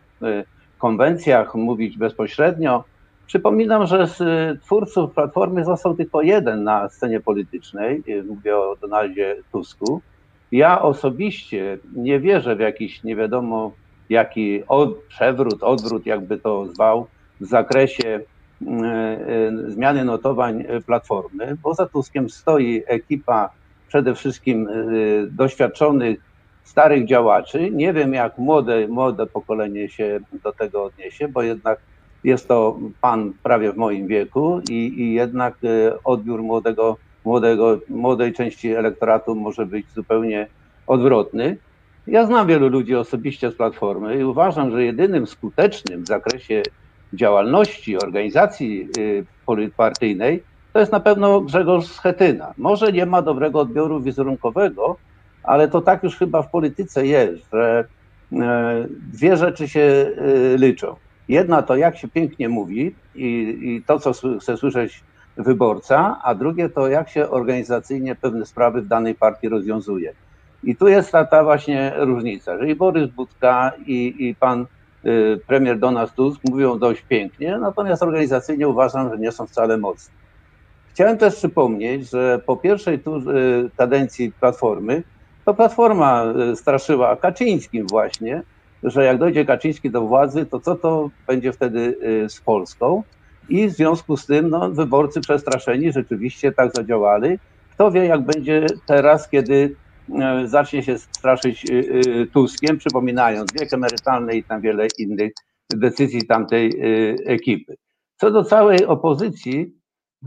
konwencjach, 0.78 1.54
mówić 1.54 1.98
bezpośrednio. 1.98 2.84
Przypominam, 3.26 3.86
że 3.86 4.06
z 4.06 4.18
twórców 4.62 5.12
Platformy 5.12 5.64
został 5.64 5.94
tylko 5.94 6.22
jeden 6.22 6.64
na 6.64 6.88
scenie 6.88 7.20
politycznej, 7.20 8.02
mówię 8.28 8.56
o 8.56 8.76
Donaldzie 8.80 9.36
Tusku. 9.52 10.00
Ja 10.52 10.82
osobiście 10.82 11.78
nie 11.96 12.20
wierzę 12.20 12.56
w 12.56 12.60
jakiś 12.60 13.04
nie 13.04 13.16
wiadomo 13.16 13.72
jaki 14.10 14.62
od, 14.68 14.96
przewrót, 15.08 15.62
odwrót, 15.62 16.06
jakby 16.06 16.38
to 16.38 16.66
zwał, 16.66 17.06
w 17.40 17.46
zakresie 17.46 18.20
zmiany 19.68 20.04
notowań 20.04 20.64
Platformy, 20.86 21.56
bo 21.62 21.74
za 21.74 21.86
Tuskiem 21.86 22.30
stoi 22.30 22.82
ekipa 22.86 23.50
przede 23.88 24.14
wszystkim 24.14 24.68
y, 24.68 25.28
doświadczonych, 25.30 26.20
starych 26.64 27.06
działaczy. 27.06 27.70
Nie 27.70 27.92
wiem, 27.92 28.14
jak 28.14 28.38
młode, 28.38 28.88
młode 28.88 29.26
pokolenie 29.26 29.88
się 29.88 30.20
do 30.44 30.52
tego 30.52 30.84
odniesie, 30.84 31.28
bo 31.28 31.42
jednak 31.42 31.80
jest 32.24 32.48
to 32.48 32.78
pan 33.00 33.32
prawie 33.42 33.72
w 33.72 33.76
moim 33.76 34.06
wieku 34.06 34.60
i, 34.70 35.02
i 35.02 35.14
jednak 35.14 35.54
odbiór 36.04 36.42
młodego, 36.42 36.96
młodego, 37.24 37.78
młodej 37.88 38.32
części 38.32 38.72
elektoratu 38.72 39.34
może 39.34 39.66
być 39.66 39.86
zupełnie 39.94 40.46
odwrotny. 40.86 41.56
Ja 42.06 42.26
znam 42.26 42.46
wielu 42.46 42.68
ludzi 42.68 42.94
osobiście 42.94 43.50
z 43.50 43.54
Platformy 43.54 44.18
i 44.18 44.24
uważam, 44.24 44.70
że 44.70 44.84
jedynym 44.84 45.26
skutecznym 45.26 46.04
w 46.04 46.06
zakresie 46.06 46.62
działalności 47.12 47.98
organizacji 47.98 48.88
y, 48.98 49.70
partyjnej 49.76 50.42
to 50.72 50.80
jest 50.80 50.92
na 50.92 51.00
pewno 51.00 51.40
Grzegorz 51.40 51.86
Schetyna. 51.86 52.54
Może 52.58 52.92
nie 52.92 53.06
ma 53.06 53.22
dobrego 53.22 53.60
odbioru 53.60 54.00
wizerunkowego, 54.00 54.96
ale 55.42 55.68
to 55.68 55.80
tak 55.80 56.02
już 56.02 56.16
chyba 56.16 56.42
w 56.42 56.50
polityce 56.50 57.06
jest, 57.06 57.42
że 57.52 57.84
e, 58.32 58.86
dwie 59.12 59.36
rzeczy 59.36 59.68
się 59.68 59.80
e, 59.80 60.12
liczą. 60.58 60.96
Jedna 61.28 61.62
to 61.62 61.76
jak 61.76 61.98
się 61.98 62.08
pięknie 62.08 62.48
mówi 62.48 62.94
i, 63.14 63.58
i 63.62 63.82
to, 63.86 63.98
co 63.98 64.12
chce 64.40 64.56
słyszeć 64.56 65.02
wyborca, 65.36 66.20
a 66.24 66.34
drugie 66.34 66.68
to 66.68 66.88
jak 66.88 67.08
się 67.08 67.30
organizacyjnie 67.30 68.14
pewne 68.14 68.46
sprawy 68.46 68.82
w 68.82 68.88
danej 68.88 69.14
partii 69.14 69.48
rozwiązuje. 69.48 70.12
I 70.64 70.76
tu 70.76 70.88
jest 70.88 71.12
ta, 71.12 71.24
ta 71.24 71.44
właśnie 71.44 71.92
różnica, 71.96 72.58
że 72.58 72.70
i 72.70 72.74
Borys 72.74 73.10
Budka 73.10 73.72
i, 73.86 74.14
i 74.18 74.34
pan 74.34 74.66
y, 75.06 75.40
premier 75.46 75.78
Donald 75.78 76.14
Tusk 76.14 76.40
mówią 76.50 76.78
dość 76.78 77.02
pięknie, 77.02 77.58
natomiast 77.58 78.02
organizacyjnie 78.02 78.68
uważam, 78.68 79.10
że 79.10 79.18
nie 79.18 79.32
są 79.32 79.46
wcale 79.46 79.78
mocni. 79.78 80.14
Chciałem 80.90 81.18
też 81.18 81.36
przypomnieć, 81.36 82.10
że 82.10 82.40
po 82.46 82.56
pierwszej 82.56 82.94
y, 82.94 83.00
kadencji 83.76 84.32
Platformy, 84.40 85.02
to 85.44 85.54
Platforma 85.54 86.24
y, 86.52 86.56
straszyła 86.56 87.16
Kaczyńskim 87.16 87.86
właśnie, 87.86 88.42
że 88.82 89.04
jak 89.04 89.18
dojdzie 89.18 89.44
Kaczyński 89.44 89.90
do 89.90 90.00
władzy, 90.00 90.46
to 90.46 90.60
co 90.60 90.76
to 90.76 91.10
będzie 91.26 91.52
wtedy 91.52 91.96
z 92.28 92.40
Polską? 92.40 93.02
I 93.48 93.68
w 93.68 93.72
związku 93.72 94.16
z 94.16 94.26
tym 94.26 94.50
no, 94.50 94.70
wyborcy 94.70 95.20
przestraszeni 95.20 95.92
rzeczywiście 95.92 96.52
tak 96.52 96.72
zadziałali. 96.76 97.38
Kto 97.70 97.90
wie, 97.90 98.06
jak 98.06 98.20
będzie 98.20 98.66
teraz, 98.86 99.28
kiedy 99.28 99.74
zacznie 100.44 100.82
się 100.82 100.98
straszyć 100.98 101.66
Tuskiem, 102.32 102.78
przypominając 102.78 103.52
wiek 103.60 103.72
emerytalny 103.72 104.36
i 104.36 104.44
tam 104.44 104.60
wiele 104.60 104.86
innych 104.98 105.32
decyzji 105.74 106.26
tamtej 106.26 106.72
ekipy. 107.26 107.76
Co 108.16 108.30
do 108.30 108.44
całej 108.44 108.86
opozycji, 108.86 109.80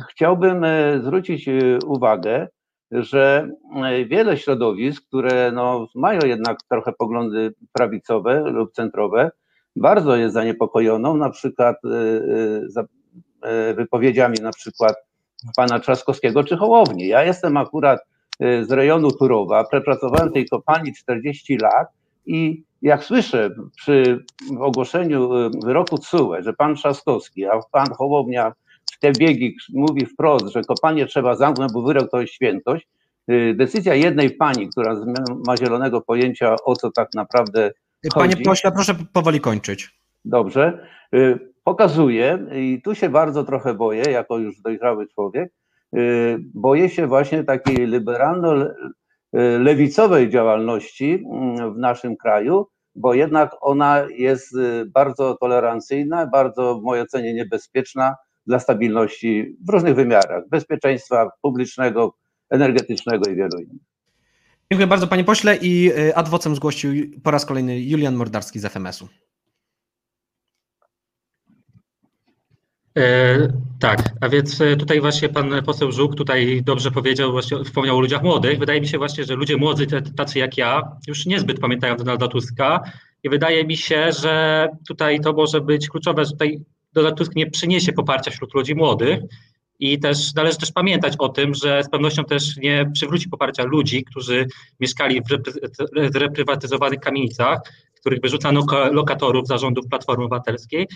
chciałbym 0.10 0.64
e, 0.64 1.00
zwrócić 1.04 1.48
e, 1.48 1.80
uwagę, 1.86 2.48
że 2.92 3.50
e, 3.76 4.06
wiele 4.06 4.38
środowisk, 4.38 5.04
które 5.08 5.52
no, 5.52 5.88
mają 5.96 6.20
jednak 6.26 6.58
trochę 6.70 6.94
poglądy 6.94 7.54
prawicowe 7.72 8.40
lub 8.40 8.72
centrowe, 8.72 9.32
bardzo 9.76 10.16
jest 10.16 10.34
zaniepokojoną 10.34 11.18
na 11.18 11.30
przykład 11.30 11.78
wypowiedziami 13.76 14.38
na 14.42 14.52
przykład 14.52 14.96
pana 15.56 15.80
Trzaskowskiego 15.80 16.44
czy 16.44 16.58
Hołowni. 16.58 17.08
Ja 17.08 17.24
jestem 17.24 17.58
akurat 17.58 18.00
z 18.40 18.72
rejonu 18.72 19.12
Turowa, 19.12 19.64
przepracowałem 19.64 20.30
w 20.30 20.34
tej 20.34 20.50
kopalni 20.50 20.94
40 20.94 21.58
lat 21.58 21.88
i 22.26 22.64
jak 22.82 23.04
słyszę 23.04 23.50
przy 23.76 24.26
ogłoszeniu 24.60 25.30
wyroku 25.66 25.98
TSUE, 25.98 26.36
że 26.40 26.54
pan 26.54 26.76
Trzaskowski, 26.76 27.46
a 27.46 27.60
pan 27.72 27.88
Hołownia 27.98 28.54
w 28.94 29.00
te 29.00 29.12
biegi 29.12 29.56
mówi 29.74 30.06
wprost, 30.06 30.48
że 30.48 30.64
kopalnię 30.64 31.06
trzeba 31.06 31.36
zamknąć, 31.36 31.74
bo 31.74 31.82
wyrok 31.82 32.12
to 32.12 32.22
jest 32.22 32.34
świętość, 32.34 32.88
y, 33.32 33.54
decyzja 33.58 33.96
jednej 33.96 34.32
pani, 34.32 34.70
która 34.70 34.96
ma 35.48 35.58
zielonego 35.58 36.02
pojęcia 36.02 36.56
o 36.66 36.76
co 36.76 36.92
tak 36.92 37.10
naprawdę 37.16 37.72
Panie 38.16 38.34
chodzi, 38.34 38.44
pośle, 38.44 38.72
proszę 38.72 38.96
powoli 39.14 39.40
kończyć. 39.40 40.00
Dobrze. 40.26 40.88
Y, 41.16 41.40
pokazuje, 41.64 42.40
i 42.56 42.82
tu 42.82 42.96
się 42.96 43.10
bardzo 43.10 43.44
trochę 43.44 43.74
boję, 43.74 44.04
jako 44.12 44.38
już 44.38 44.62
dojrzały 44.62 45.08
człowiek, 45.08 45.50
y, 45.50 45.63
boję 46.54 46.90
się 46.90 47.08
właśnie 47.08 47.44
takiej 47.44 47.88
liberalno-lewicowej 47.88 50.30
działalności 50.30 51.24
mm, 51.32 51.74
w 51.74 51.78
naszym 51.78 52.18
kraju, 52.18 52.68
bo 52.96 53.14
jednak 53.14 53.52
ona 53.62 54.06
jest 54.18 54.58
bardzo 54.88 55.38
tolerancyjna, 55.38 56.28
bardzo 56.28 56.80
w 56.80 56.84
mojej 56.84 57.04
ocenie 57.04 57.34
niebezpieczna 57.34 58.16
dla 58.48 58.60
stabilności 58.60 59.58
w 59.68 59.70
różnych 59.70 59.96
wymiarach 59.96 60.50
bezpieczeństwa 60.50 61.30
publicznego, 61.42 62.16
energetycznego 62.50 63.32
i 63.32 63.36
wielu 63.36 63.60
innych. 63.60 63.82
Dziękuję 64.72 64.88
bardzo 64.88 65.08
panie 65.08 65.24
pośle 65.24 65.58
i 65.62 65.92
y, 65.98 66.16
adwocem 66.16 66.56
zgłosił 66.56 66.92
po 67.24 67.32
raz 67.32 67.46
kolejny 67.46 67.80
Julian 67.80 68.16
Mordarski 68.16 68.60
z 68.60 68.66
FMS-u. 68.66 69.08
Tak, 73.80 74.00
a 74.22 74.30
więc 74.30 74.62
e, 74.62 74.78
tutaj 74.78 75.02
właśnie 75.02 75.30
pan 75.30 75.64
poseł 75.66 75.92
Żuk 75.92 76.16
tutaj 76.16 76.62
dobrze 76.64 76.92
powiedział, 76.92 77.32
właśnie 77.32 77.64
wspomniał 77.64 77.98
o 77.98 78.00
ludziach 78.00 78.24
młodych. 78.24 78.60
Wydaje 78.60 78.82
mi 78.82 78.88
się 78.88 78.98
właśnie, 78.98 79.24
że 79.24 79.36
ludzie 79.36 79.58
młodzi, 79.58 79.88
tacy 80.16 80.40
jak 80.40 80.58
ja, 80.58 80.82
już 81.08 81.26
niezbyt 81.26 81.60
pamiętają 81.60 81.96
Donalda 81.98 82.28
Tuska 82.28 82.84
i 83.24 83.30
wydaje 83.30 83.66
mi 83.66 83.78
się, 83.78 84.12
że 84.12 84.68
tutaj 84.88 85.20
to 85.20 85.34
może 85.34 85.62
być 85.62 85.90
kluczowe, 85.90 86.26
że 86.26 86.32
tutaj 86.32 86.60
Donald 86.94 87.18
Tusk 87.18 87.36
nie 87.36 87.50
przyniesie 87.50 87.94
poparcia 87.94 88.32
wśród 88.32 88.54
ludzi 88.54 88.76
młodych 88.76 89.20
i 89.80 90.00
też 90.00 90.34
należy 90.36 90.58
też 90.58 90.72
pamiętać 90.72 91.14
o 91.20 91.30
tym, 91.30 91.54
że 91.54 91.84
z 91.84 91.90
pewnością 91.90 92.24
też 92.24 92.58
nie 92.58 92.92
przywróci 92.94 93.30
poparcia 93.30 93.64
ludzi, 93.64 94.04
którzy 94.04 94.48
mieszkali 94.80 95.22
w 95.22 96.14
zreprywatyzowanych 96.14 97.00
kamienicach, 97.00 97.60
których 98.04 98.22
wyrzucano 98.22 98.66
lokatorów 98.92 99.48
zarządów 99.48 99.88
Platformy 99.90 100.26
Obywatelskiej. 100.26 100.88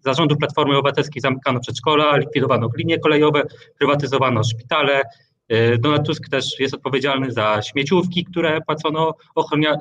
Zarządów 0.00 0.38
Platformy 0.38 0.76
Obywatelskiej 0.76 1.20
zamykano 1.20 1.60
przedszkola, 1.60 2.16
likwidowano 2.16 2.68
linie 2.76 2.98
kolejowe, 2.98 3.42
prywatyzowano 3.78 4.44
szpitale, 4.44 5.02
E, 5.48 5.78
Donald 5.78 6.06
Tusk 6.06 6.28
też 6.28 6.60
jest 6.60 6.74
odpowiedzialny 6.74 7.32
za 7.32 7.60
śmieciówki, 7.62 8.24
które 8.24 8.60
płacono 8.60 9.14
ochronia, 9.34 9.76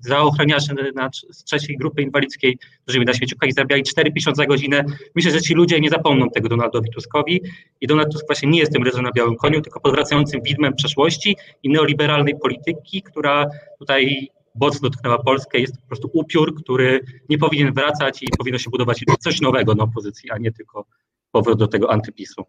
za 0.00 0.20
ochroniarzy 0.20 0.74
na, 0.94 1.10
z 1.30 1.44
trzeciej 1.44 1.76
grupy 1.76 2.02
inwalidzkiej, 2.02 2.58
którzy 2.82 2.98
mi 2.98 3.04
na 3.04 3.14
śmieciówkach 3.14 3.52
zarabiali 3.52 3.82
4 3.82 4.12
za 4.34 4.46
godzinę. 4.46 4.84
Myślę, 5.14 5.30
że 5.30 5.40
ci 5.40 5.54
ludzie 5.54 5.80
nie 5.80 5.90
zapomną 5.90 6.30
tego 6.30 6.48
Donaldowi 6.48 6.90
Tuskowi 6.90 7.40
i 7.80 7.86
Donald 7.86 8.12
Tusk 8.12 8.26
właśnie 8.28 8.48
nie 8.48 8.58
jest 8.58 8.72
tym 8.72 8.82
ryzem 8.82 9.02
na 9.02 9.12
białym 9.12 9.36
koniu, 9.36 9.60
tylko 9.60 9.80
podwracającym 9.80 10.42
widmem 10.42 10.74
przeszłości 10.74 11.36
i 11.62 11.70
neoliberalnej 11.70 12.34
polityki, 12.42 13.02
która 13.02 13.46
tutaj 13.78 14.30
mocno 14.54 14.88
dotknęła 14.88 15.18
Polskę. 15.18 15.58
Jest 15.58 15.80
po 15.80 15.86
prostu 15.86 16.10
upiór, 16.12 16.54
który 16.62 17.00
nie 17.28 17.38
powinien 17.38 17.74
wracać 17.74 18.22
i 18.22 18.26
powinno 18.38 18.58
się 18.58 18.70
budować 18.70 19.04
coś 19.20 19.40
nowego 19.40 19.74
na 19.74 19.84
opozycji, 19.84 20.30
a 20.30 20.38
nie 20.38 20.52
tylko 20.52 20.86
powrót 21.32 21.58
do 21.58 21.68
tego 21.68 21.92
antypisu. 21.92 22.44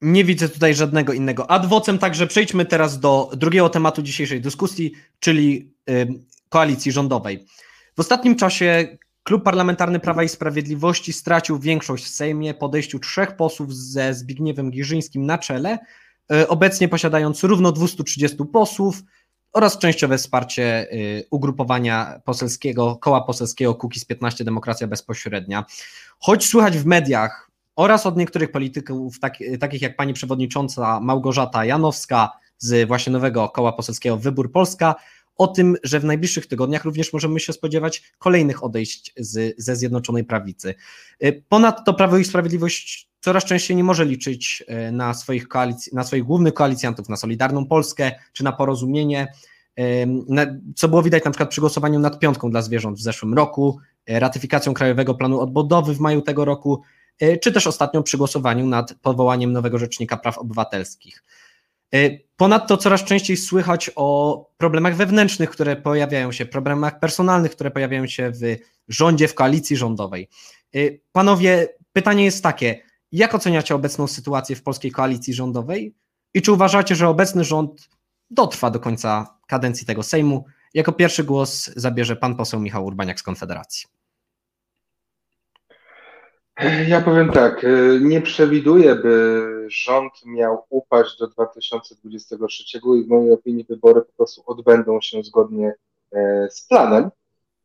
Nie 0.00 0.24
widzę 0.24 0.48
tutaj 0.48 0.74
żadnego 0.74 1.12
innego 1.12 1.50
adwocem, 1.50 1.98
także 1.98 2.26
przejdźmy 2.26 2.66
teraz 2.66 3.00
do 3.00 3.30
drugiego 3.36 3.68
tematu 3.68 4.02
dzisiejszej 4.02 4.40
dyskusji, 4.40 4.92
czyli 5.20 5.74
koalicji 6.48 6.92
rządowej. 6.92 7.46
W 7.96 8.00
ostatnim 8.00 8.36
czasie 8.36 8.98
Klub 9.22 9.42
Parlamentarny 9.42 10.00
Prawa 10.00 10.22
i 10.22 10.28
Sprawiedliwości 10.28 11.12
stracił 11.12 11.58
większość 11.58 12.04
w 12.04 12.08
Sejmie 12.08 12.54
po 12.54 12.66
odejściu 12.66 12.98
trzech 12.98 13.36
posłów 13.36 13.74
ze 13.74 14.14
Zbigniewem 14.14 14.70
Giżyńskim 14.70 15.26
na 15.26 15.38
czele, 15.38 15.78
y, 16.32 16.48
obecnie 16.48 16.88
posiadając 16.88 17.44
równo 17.44 17.72
230 17.72 18.38
posłów 18.52 19.02
oraz 19.52 19.78
częściowe 19.78 20.18
wsparcie 20.18 20.92
y, 20.92 21.24
ugrupowania 21.30 22.20
poselskiego, 22.24 22.96
koła 22.96 23.20
poselskiego 23.20 23.74
Kukiz 23.74 24.04
15 24.04 24.44
Demokracja 24.44 24.86
Bezpośrednia. 24.86 25.64
Choć 26.18 26.46
słychać 26.46 26.78
w 26.78 26.86
mediach 26.86 27.50
oraz 27.76 28.06
od 28.06 28.16
niektórych 28.16 28.50
polityków, 28.50 29.20
tak, 29.20 29.34
takich 29.60 29.82
jak 29.82 29.96
pani 29.96 30.12
przewodnicząca 30.12 31.00
Małgorzata 31.00 31.64
Janowska 31.64 32.30
z 32.58 32.88
właśnie 32.88 33.12
nowego 33.12 33.48
koła 33.48 33.72
poselskiego 33.72 34.16
Wybór 34.16 34.52
Polska, 34.52 34.94
o 35.38 35.46
tym, 35.46 35.76
że 35.82 36.00
w 36.00 36.04
najbliższych 36.04 36.46
tygodniach 36.46 36.84
również 36.84 37.12
możemy 37.12 37.40
się 37.40 37.52
spodziewać 37.52 38.12
kolejnych 38.18 38.64
odejść 38.64 39.12
z, 39.16 39.54
ze 39.58 39.76
Zjednoczonej 39.76 40.24
Prawicy. 40.24 40.74
Ponadto 41.48 41.94
Prawo 41.94 42.18
i 42.18 42.24
Sprawiedliwość 42.24 43.08
coraz 43.20 43.44
częściej 43.44 43.76
nie 43.76 43.84
może 43.84 44.04
liczyć 44.04 44.64
e, 44.66 44.92
na 44.92 45.14
swoich, 45.14 45.48
koalic- 45.48 45.92
na 45.92 46.04
swoich 46.04 46.24
głównych 46.24 46.54
koalicjantów, 46.54 47.08
na 47.08 47.16
Solidarną 47.16 47.66
Polskę 47.66 48.12
czy 48.32 48.44
na 48.44 48.52
porozumienie, 48.52 49.32
co 50.76 50.88
było 50.88 51.02
widać 51.02 51.24
na 51.24 51.30
przykład 51.30 51.50
przy 51.50 51.60
głosowaniu 51.60 51.98
nad 51.98 52.18
piątką 52.18 52.50
dla 52.50 52.62
zwierząt 52.62 52.98
w 52.98 53.02
zeszłym 53.02 53.34
roku, 53.34 53.78
ratyfikacją 54.06 54.74
Krajowego 54.74 55.14
Planu 55.14 55.40
Odbudowy 55.40 55.94
w 55.94 56.00
maju 56.00 56.22
tego 56.22 56.44
roku, 56.44 56.82
czy 57.42 57.52
też 57.52 57.66
ostatnio 57.66 58.02
przy 58.02 58.18
głosowaniu 58.18 58.66
nad 58.66 58.94
powołaniem 58.94 59.52
nowego 59.52 59.78
Rzecznika 59.78 60.16
Praw 60.16 60.38
Obywatelskich. 60.38 61.24
E, 61.94 62.18
ponadto 62.36 62.76
coraz 62.76 63.04
częściej 63.04 63.36
słychać 63.36 63.90
o 63.96 64.50
problemach 64.56 64.96
wewnętrznych, 64.96 65.50
które 65.50 65.76
pojawiają 65.76 66.32
się, 66.32 66.46
problemach 66.46 67.00
personalnych, 67.00 67.52
które 67.52 67.70
pojawiają 67.70 68.06
się 68.06 68.30
w 68.30 68.42
rządzie, 68.88 69.28
w 69.28 69.34
koalicji 69.34 69.76
rządowej. 69.76 70.28
E, 70.74 70.78
panowie, 71.12 71.68
pytanie 71.92 72.24
jest 72.24 72.42
takie: 72.42 72.82
jak 73.12 73.34
oceniacie 73.34 73.74
obecną 73.74 74.06
sytuację 74.06 74.56
w 74.56 74.62
polskiej 74.62 74.92
koalicji 74.92 75.34
rządowej 75.34 75.94
i 76.34 76.42
czy 76.42 76.52
uważacie, 76.52 76.94
że 76.94 77.08
obecny 77.08 77.44
rząd 77.44 77.88
dotrwa 78.30 78.70
do 78.70 78.80
końca 78.80 79.38
kadencji 79.46 79.86
tego 79.86 80.02
Sejmu? 80.02 80.44
Jako 80.74 80.92
pierwszy 80.92 81.24
głos 81.24 81.70
zabierze 81.76 82.16
pan 82.16 82.36
poseł 82.36 82.60
Michał 82.60 82.84
Urbaniak 82.84 83.20
z 83.20 83.22
Konfederacji. 83.22 83.86
Ja 86.88 87.00
powiem 87.00 87.30
tak, 87.32 87.64
e, 87.64 87.68
nie 88.00 88.20
przewiduję, 88.20 88.94
by 88.94 89.57
rząd 89.68 90.12
miał 90.26 90.64
upaść 90.70 91.18
do 91.18 91.26
2023 91.28 92.78
i 92.78 93.04
w 93.04 93.08
mojej 93.08 93.32
opinii 93.32 93.64
wybory 93.68 94.00
po 94.00 94.12
prostu 94.16 94.42
odbędą 94.46 95.00
się 95.00 95.22
zgodnie 95.22 95.74
e, 96.12 96.48
z 96.50 96.66
planem. 96.66 97.10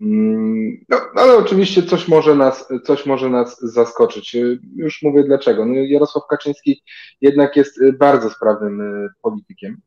Mm, 0.01 0.85
no, 0.89 0.97
ale 1.15 1.37
oczywiście 1.37 1.83
coś 1.83 2.07
może, 2.07 2.35
nas, 2.35 2.67
coś 2.85 3.05
może 3.05 3.29
nas 3.29 3.61
zaskoczyć. 3.61 4.35
E, 4.35 4.39
już 4.75 5.01
mówię 5.01 5.23
dlaczego. 5.23 5.65
No, 5.65 5.73
Jarosław 5.73 6.27
Kaczyński 6.29 6.81
jednak 7.21 7.55
jest 7.55 7.79
bardzo 7.99 8.29
sprawnym 8.29 9.09
politykiem. 9.21 9.77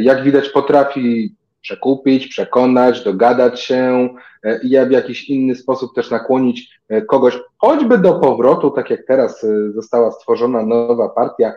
Jak 0.00 0.24
widać, 0.24 0.48
potrafi 0.48 1.36
przekupić, 1.60 2.26
przekonać, 2.26 3.04
dogadać 3.04 3.60
się 3.60 4.08
e, 4.42 4.60
i 4.62 4.86
w 4.86 4.90
jakiś 4.90 5.30
inny 5.30 5.54
sposób 5.54 5.94
też 5.94 6.10
nakłonić 6.10 6.80
e, 6.88 7.02
kogoś, 7.02 7.38
choćby 7.58 7.98
do 7.98 8.14
powrotu, 8.14 8.70
tak 8.70 8.90
jak 8.90 9.06
teraz 9.06 9.44
e, 9.44 9.72
została 9.72 10.10
stworzona 10.10 10.62
nowa 10.62 11.08
partia 11.08 11.52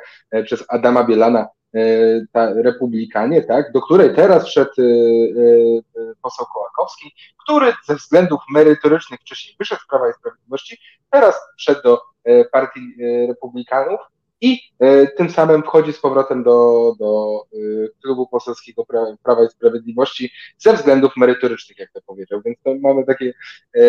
przez 0.46 0.66
Adama 0.68 1.04
Bielana, 1.04 1.48
ta 2.32 2.54
Republikanie, 2.54 3.42
tak, 3.42 3.72
do 3.72 3.82
której 3.82 4.16
teraz 4.16 4.46
wszedł 4.46 4.72
poseł 6.22 6.46
Kołakowski, 6.54 7.12
który 7.46 7.74
ze 7.86 7.96
względów 7.96 8.40
merytorycznych 8.54 9.20
wcześniej 9.20 9.56
wyszedł 9.60 9.82
z 9.82 9.88
Prawa 9.88 10.10
i 10.10 10.14
Sprawiedliwości, 10.14 10.78
teraz 11.10 11.36
wszedł 11.58 11.82
do 11.84 12.02
partii 12.52 12.80
Republikanów 13.28 14.00
i 14.42 14.60
tym 15.18 15.30
samym 15.30 15.64
wchodzi 15.64 15.94
z 15.94 16.00
powrotem 16.00 16.44
do, 16.44 16.94
do 17.00 17.42
klubu 18.02 18.28
poselskiego 18.28 18.86
Prawa, 19.24 19.44
i 19.46 19.50
Sprawiedliwości 19.50 20.32
ze 20.58 20.74
względów 20.74 21.12
merytorycznych, 21.18 21.80
jak 21.80 21.92
to 21.92 22.02
powiedział. 22.02 22.42
Więc 22.46 22.58
to 22.64 22.76
mamy 22.82 23.06
takie 23.06 23.34
e, 23.76 23.82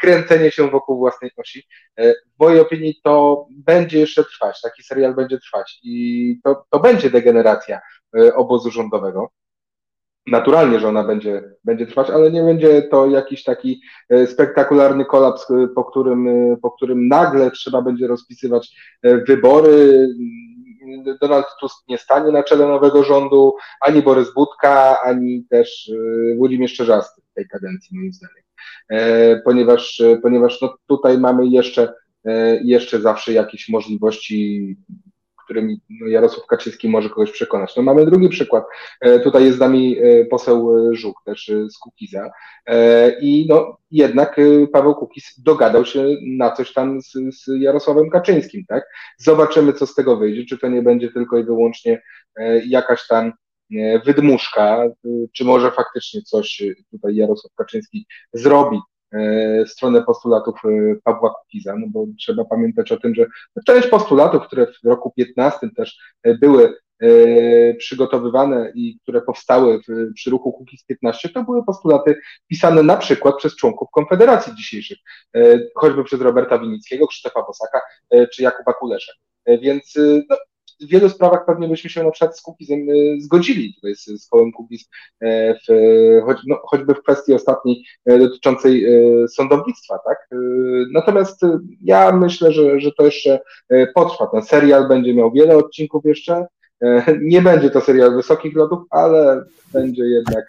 kręcenie 0.00 0.50
się 0.50 0.70
wokół 0.70 0.98
własnej 0.98 1.30
osi. 1.36 1.66
E, 1.96 2.14
w 2.14 2.40
mojej 2.40 2.60
opinii 2.60 3.00
to 3.04 3.46
będzie 3.50 3.98
jeszcze 3.98 4.24
trwać, 4.24 4.60
taki 4.60 4.82
serial 4.82 5.14
będzie 5.14 5.38
trwać 5.38 5.80
i 5.82 6.40
to, 6.44 6.64
to 6.70 6.80
będzie 6.80 7.10
degeneracja 7.10 7.80
e, 8.18 8.34
obozu 8.34 8.70
rządowego 8.70 9.30
naturalnie, 10.30 10.80
że 10.80 10.88
ona 10.88 11.04
będzie, 11.04 11.42
będzie 11.64 11.86
trwać, 11.86 12.10
ale 12.10 12.30
nie 12.30 12.42
będzie 12.42 12.82
to 12.82 13.06
jakiś 13.06 13.44
taki 13.44 13.80
e, 14.08 14.26
spektakularny 14.26 15.04
kolaps, 15.04 15.50
e, 15.50 15.68
po 15.74 15.84
którym, 15.84 16.28
e, 16.28 16.56
po 16.62 16.70
którym 16.70 17.08
nagle 17.08 17.50
trzeba 17.50 17.82
będzie 17.82 18.06
rozpisywać 18.06 18.76
wybory. 19.02 20.08
Donald 21.20 21.46
Tusk 21.60 21.88
nie 21.88 21.98
stanie 21.98 22.32
na 22.32 22.42
czele 22.42 22.66
nowego 22.66 23.04
rządu, 23.04 23.54
ani 23.80 24.02
Borys 24.02 24.34
Budka, 24.34 25.02
ani 25.02 25.44
też 25.50 25.92
Włodzimierz 26.36 26.74
Czerzasty 26.74 27.22
w 27.30 27.34
tej 27.34 27.48
kadencji, 27.48 27.98
moim 27.98 28.12
zdaniem. 28.12 28.44
Ponieważ, 29.44 30.02
ponieważ 30.22 30.62
no 30.62 30.74
tutaj 30.86 31.18
mamy 31.18 31.46
jeszcze, 31.46 31.94
jeszcze 32.64 33.00
zawsze 33.00 33.32
jakieś 33.32 33.68
możliwości 33.68 34.76
którymi 35.48 35.80
no, 35.90 36.06
Jarosław 36.06 36.46
Kaczyński 36.46 36.88
może 36.88 37.08
kogoś 37.08 37.30
przekonać. 37.30 37.76
No 37.76 37.82
mamy 37.82 38.06
drugi 38.06 38.28
przykład. 38.28 38.64
E, 39.00 39.20
tutaj 39.20 39.44
jest 39.44 39.56
z 39.56 39.60
nami 39.60 39.98
e, 39.98 40.24
poseł 40.24 40.88
e, 40.90 40.94
Żuk, 40.94 41.22
też 41.24 41.52
z 41.68 41.78
Kukiza. 41.78 42.30
I 43.20 43.46
no, 43.48 43.76
jednak 43.90 44.40
Paweł 44.72 44.94
Kukiz 44.94 45.40
dogadał 45.44 45.84
się 45.84 46.06
na 46.26 46.50
coś 46.50 46.72
tam 46.72 47.02
z, 47.02 47.12
z 47.12 47.46
Jarosławem 47.60 48.10
Kaczyńskim, 48.10 48.64
tak? 48.68 48.84
Zobaczymy, 49.18 49.72
co 49.72 49.86
z 49.86 49.94
tego 49.94 50.16
wyjdzie, 50.16 50.44
czy 50.44 50.58
to 50.58 50.68
nie 50.68 50.82
będzie 50.82 51.12
tylko 51.12 51.38
i 51.38 51.44
wyłącznie 51.44 52.02
jakaś 52.66 53.06
tam 53.06 53.32
wydmuszka, 54.04 54.84
czy 55.32 55.44
może 55.44 55.70
faktycznie 55.70 56.22
coś 56.22 56.62
tutaj 56.90 57.16
Jarosław 57.16 57.54
Kaczyński 57.54 58.06
zrobi 58.32 58.78
stronę 59.66 60.02
postulatów 60.02 60.54
e, 60.64 60.68
Pawła 61.04 61.34
Kukiza, 61.34 61.76
no 61.76 61.86
bo 61.90 62.06
trzeba 62.18 62.44
pamiętać 62.44 62.92
o 62.92 62.96
tym, 62.96 63.14
że 63.14 63.26
część 63.66 63.88
postulatów, 63.88 64.42
które 64.46 64.66
w 64.66 64.86
roku 64.86 65.12
15 65.16 65.70
też 65.76 65.98
e, 66.22 66.34
były 66.34 66.74
przygotowywane 67.78 68.72
i 68.74 68.98
które 69.02 69.22
powstały 69.22 69.80
w, 69.88 70.12
przy 70.14 70.30
ruchu 70.30 70.52
Kukiz 70.52 70.84
15, 70.84 71.28
to 71.28 71.44
były 71.44 71.64
postulaty 71.64 72.20
pisane 72.48 72.82
na 72.82 72.96
przykład 72.96 73.36
przez 73.36 73.56
członków 73.56 73.88
Konfederacji 73.92 74.54
dzisiejszych, 74.54 74.98
choćby 75.74 76.04
przez 76.04 76.20
Roberta 76.20 76.58
Winickiego, 76.58 77.06
Krzysztofa 77.06 77.42
Bosaka 77.42 77.80
czy 78.34 78.42
Jakuba 78.42 78.72
Kulesza. 78.72 79.12
Więc 79.46 79.94
no, 80.30 80.36
w 80.80 80.86
wielu 80.86 81.08
sprawach 81.08 81.46
pewnie 81.46 81.68
byśmy 81.68 81.90
się 81.90 82.04
na 82.04 82.10
przykład 82.10 82.38
z 82.38 82.42
Kukizem 82.42 82.78
e, 82.80 83.20
zgodzili 83.20 83.74
tutaj 83.74 83.94
z, 83.94 84.04
z 84.04 84.28
kołem 84.28 84.52
Kukiz, 84.52 84.88
e, 85.20 85.54
w, 85.54 85.66
choć, 86.24 86.38
no, 86.46 86.60
choćby 86.62 86.94
w 86.94 87.02
kwestii 87.02 87.34
ostatniej 87.34 87.84
e, 88.06 88.18
dotyczącej 88.18 88.86
sądownictwa, 89.28 89.98
tak? 90.06 90.28
Natomiast 90.92 91.40
ja 91.84 92.12
myślę, 92.12 92.52
że, 92.52 92.80
że 92.80 92.92
to 92.92 93.04
jeszcze 93.04 93.40
potrwa. 93.94 94.26
Ten 94.26 94.42
serial 94.42 94.88
będzie 94.88 95.14
miał 95.14 95.32
wiele 95.32 95.56
odcinków 95.56 96.04
jeszcze. 96.04 96.46
Nie 97.20 97.42
będzie 97.42 97.70
to 97.70 97.80
serial 97.80 98.14
wysokich 98.14 98.56
lotów, 98.56 98.78
ale 98.90 99.44
będzie 99.72 100.02
jednak 100.02 100.46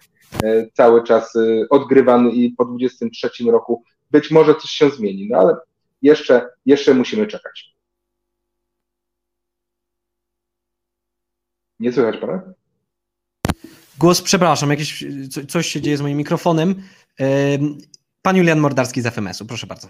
cały 0.72 1.04
czas 1.04 1.32
odgrywany 1.70 2.30
i 2.30 2.50
po 2.50 2.64
23 2.64 3.30
roku 3.44 3.82
być 4.10 4.30
może 4.30 4.54
coś 4.54 4.70
się 4.70 4.90
zmieni, 4.90 5.28
no 5.30 5.38
ale 5.38 5.56
jeszcze, 6.02 6.48
jeszcze 6.66 6.94
musimy 6.94 7.26
czekać. 7.26 7.74
Nie 11.80 11.92
słychać 11.92 12.16
pana? 12.16 12.42
Głos, 13.98 14.22
przepraszam, 14.22 14.70
jakieś, 14.70 15.04
coś 15.48 15.66
się 15.66 15.80
dzieje 15.80 15.96
z 15.96 16.00
moim 16.00 16.18
mikrofonem. 16.18 16.74
Pan 18.22 18.36
Julian 18.36 18.60
Mordarski 18.60 19.02
z 19.02 19.06
FMS-u, 19.06 19.46
proszę 19.46 19.66
bardzo. 19.66 19.88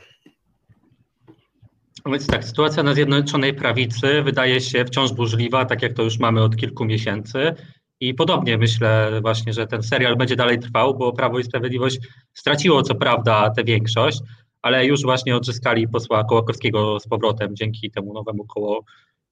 Więc 2.07 2.27
tak, 2.27 2.45
sytuacja 2.45 2.83
na 2.83 2.95
Zjednoczonej 2.95 3.55
Prawicy 3.55 4.23
wydaje 4.23 4.61
się 4.61 4.85
wciąż 4.85 5.13
burzliwa, 5.13 5.65
tak 5.65 5.83
jak 5.83 5.93
to 5.93 6.03
już 6.03 6.19
mamy 6.19 6.43
od 6.43 6.57
kilku 6.57 6.85
miesięcy. 6.85 7.55
I 8.01 8.15
podobnie 8.15 8.59
myślę 8.59 9.21
właśnie, 9.23 9.53
że 9.53 9.67
ten 9.67 9.83
serial 9.83 10.17
będzie 10.17 10.37
dalej 10.37 10.59
trwał, 10.59 10.95
bo 10.95 11.13
Prawo 11.13 11.39
i 11.39 11.45
Sprawiedliwość 11.45 11.99
straciło 12.35 12.83
co 12.83 12.95
prawda 12.95 13.51
tę 13.51 13.65
większość, 13.65 14.21
ale 14.63 14.87
już 14.87 15.03
właśnie 15.03 15.37
odzyskali 15.37 15.89
posła 15.89 16.25
Kołakowskiego 16.25 17.01
z 17.01 17.09
powrotem 17.09 17.57
dzięki 17.57 17.91
temu 17.91 18.13
nowemu 18.13 18.45
koło 18.45 18.85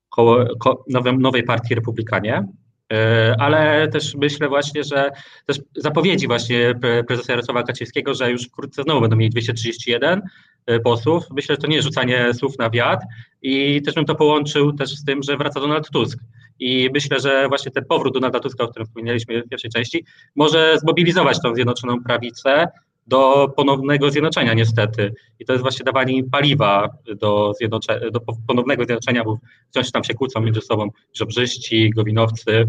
koło, 0.09 0.45
ko, 0.59 0.85
nowej 1.19 1.43
partii 1.43 1.75
Republikanie. 1.75 2.45
E, 2.93 3.35
ale 3.39 3.89
też 3.89 4.15
myślę 4.15 4.49
właśnie, 4.49 4.85
że 4.85 5.11
też 5.47 5.61
zapowiedzi 5.77 6.27
właśnie 6.27 6.75
prezesa 7.07 7.33
Jarosława 7.33 7.63
Kaczyńskiego, 7.63 8.15
że 8.15 8.31
już 8.31 8.49
wkrótce 8.49 8.83
znowu 8.83 9.01
będą 9.01 9.17
mieli 9.17 9.31
231 9.31 10.23
e, 10.67 10.81
posłów. 10.81 11.25
Myślę, 11.31 11.55
że 11.55 11.61
to 11.61 11.67
nie 11.67 11.77
jest 11.77 11.89
rzucanie 11.89 12.35
słów 12.35 12.59
na 12.59 12.71
wiatr 12.71 13.07
i 13.43 13.83
też 13.83 13.95
bym 13.95 14.05
to 14.05 14.15
połączył 14.15 14.73
też 14.73 14.91
z 14.91 15.05
tym, 15.05 15.23
że 15.23 15.37
wraca 15.37 15.61
Donald 15.61 15.91
Tusk. 15.91 16.19
I 16.61 16.91
myślę, 16.95 17.21
że 17.21 17.49
właśnie 17.49 17.73
ten 17.73 17.85
powrót 17.85 18.15
Donalda 18.15 18.41
Tuska, 18.41 18.65
o 18.65 18.69
którym 18.69 18.87
wspominaliśmy 18.87 19.43
w 19.43 19.49
pierwszej 19.49 19.71
części, 19.71 20.05
może 20.37 20.79
zmobilizować 20.79 21.43
tą 21.43 21.55
Zjednoczoną 21.55 22.03
Prawicę 22.05 22.69
do 23.09 23.49
ponownego 23.57 24.11
zjednoczenia 24.11 24.55
niestety. 24.55 25.15
I 25.39 25.45
to 25.45 25.53
jest 25.53 25.63
właśnie 25.63 25.85
dawanie 25.85 26.15
im 26.15 26.31
paliwa 26.31 26.89
do, 27.17 27.53
zjednocze- 27.63 28.11
do 28.11 28.21
ponownego 28.47 28.85
zjednoczenia, 28.85 29.25
bo 29.25 29.39
wciąż 29.71 29.91
tam 29.91 30.05
się 30.05 30.15
kłócą 30.15 30.41
między 30.41 30.61
sobą 30.61 30.89
żobrzyści, 31.15 31.91
gowinowcy. 31.91 32.67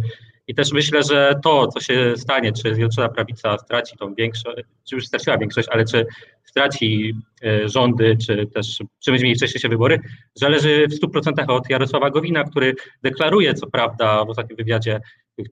I 0.50 0.56
też 0.56 0.72
myślę, 0.72 1.04
że 1.04 1.36
to, 1.44 1.68
co 1.68 1.80
się 1.80 2.14
stanie, 2.18 2.52
czy 2.52 2.76
Zjednoczona 2.76 3.10
Prawica 3.10 3.58
straci 3.58 3.98
tą 3.98 4.14
większość, 4.14 4.58
czy 4.90 4.96
już 4.96 5.08
straciła 5.08 5.38
większość, 5.38 5.68
ale 5.72 5.86
czy 5.86 6.06
straci 6.44 7.14
e, 7.44 7.70
rządy, 7.70 8.18
czy 8.28 8.48
też 8.54 8.78
czy 9.00 9.12
będzie 9.12 9.26
mieli 9.26 9.36
wcześniejsze 9.36 9.70
wybory, 9.70 10.00
zależy 10.34 10.88
w 10.88 11.06
100% 11.06 11.50
od 11.52 11.70
Jarosława 11.70 12.10
Gowina, 12.10 12.44
który 12.44 12.76
deklaruje, 13.04 13.54
co 13.54 13.68
prawda 13.68 14.26
w 14.26 14.30
ostatnim 14.30 14.58
wywiadzie 14.58 15.00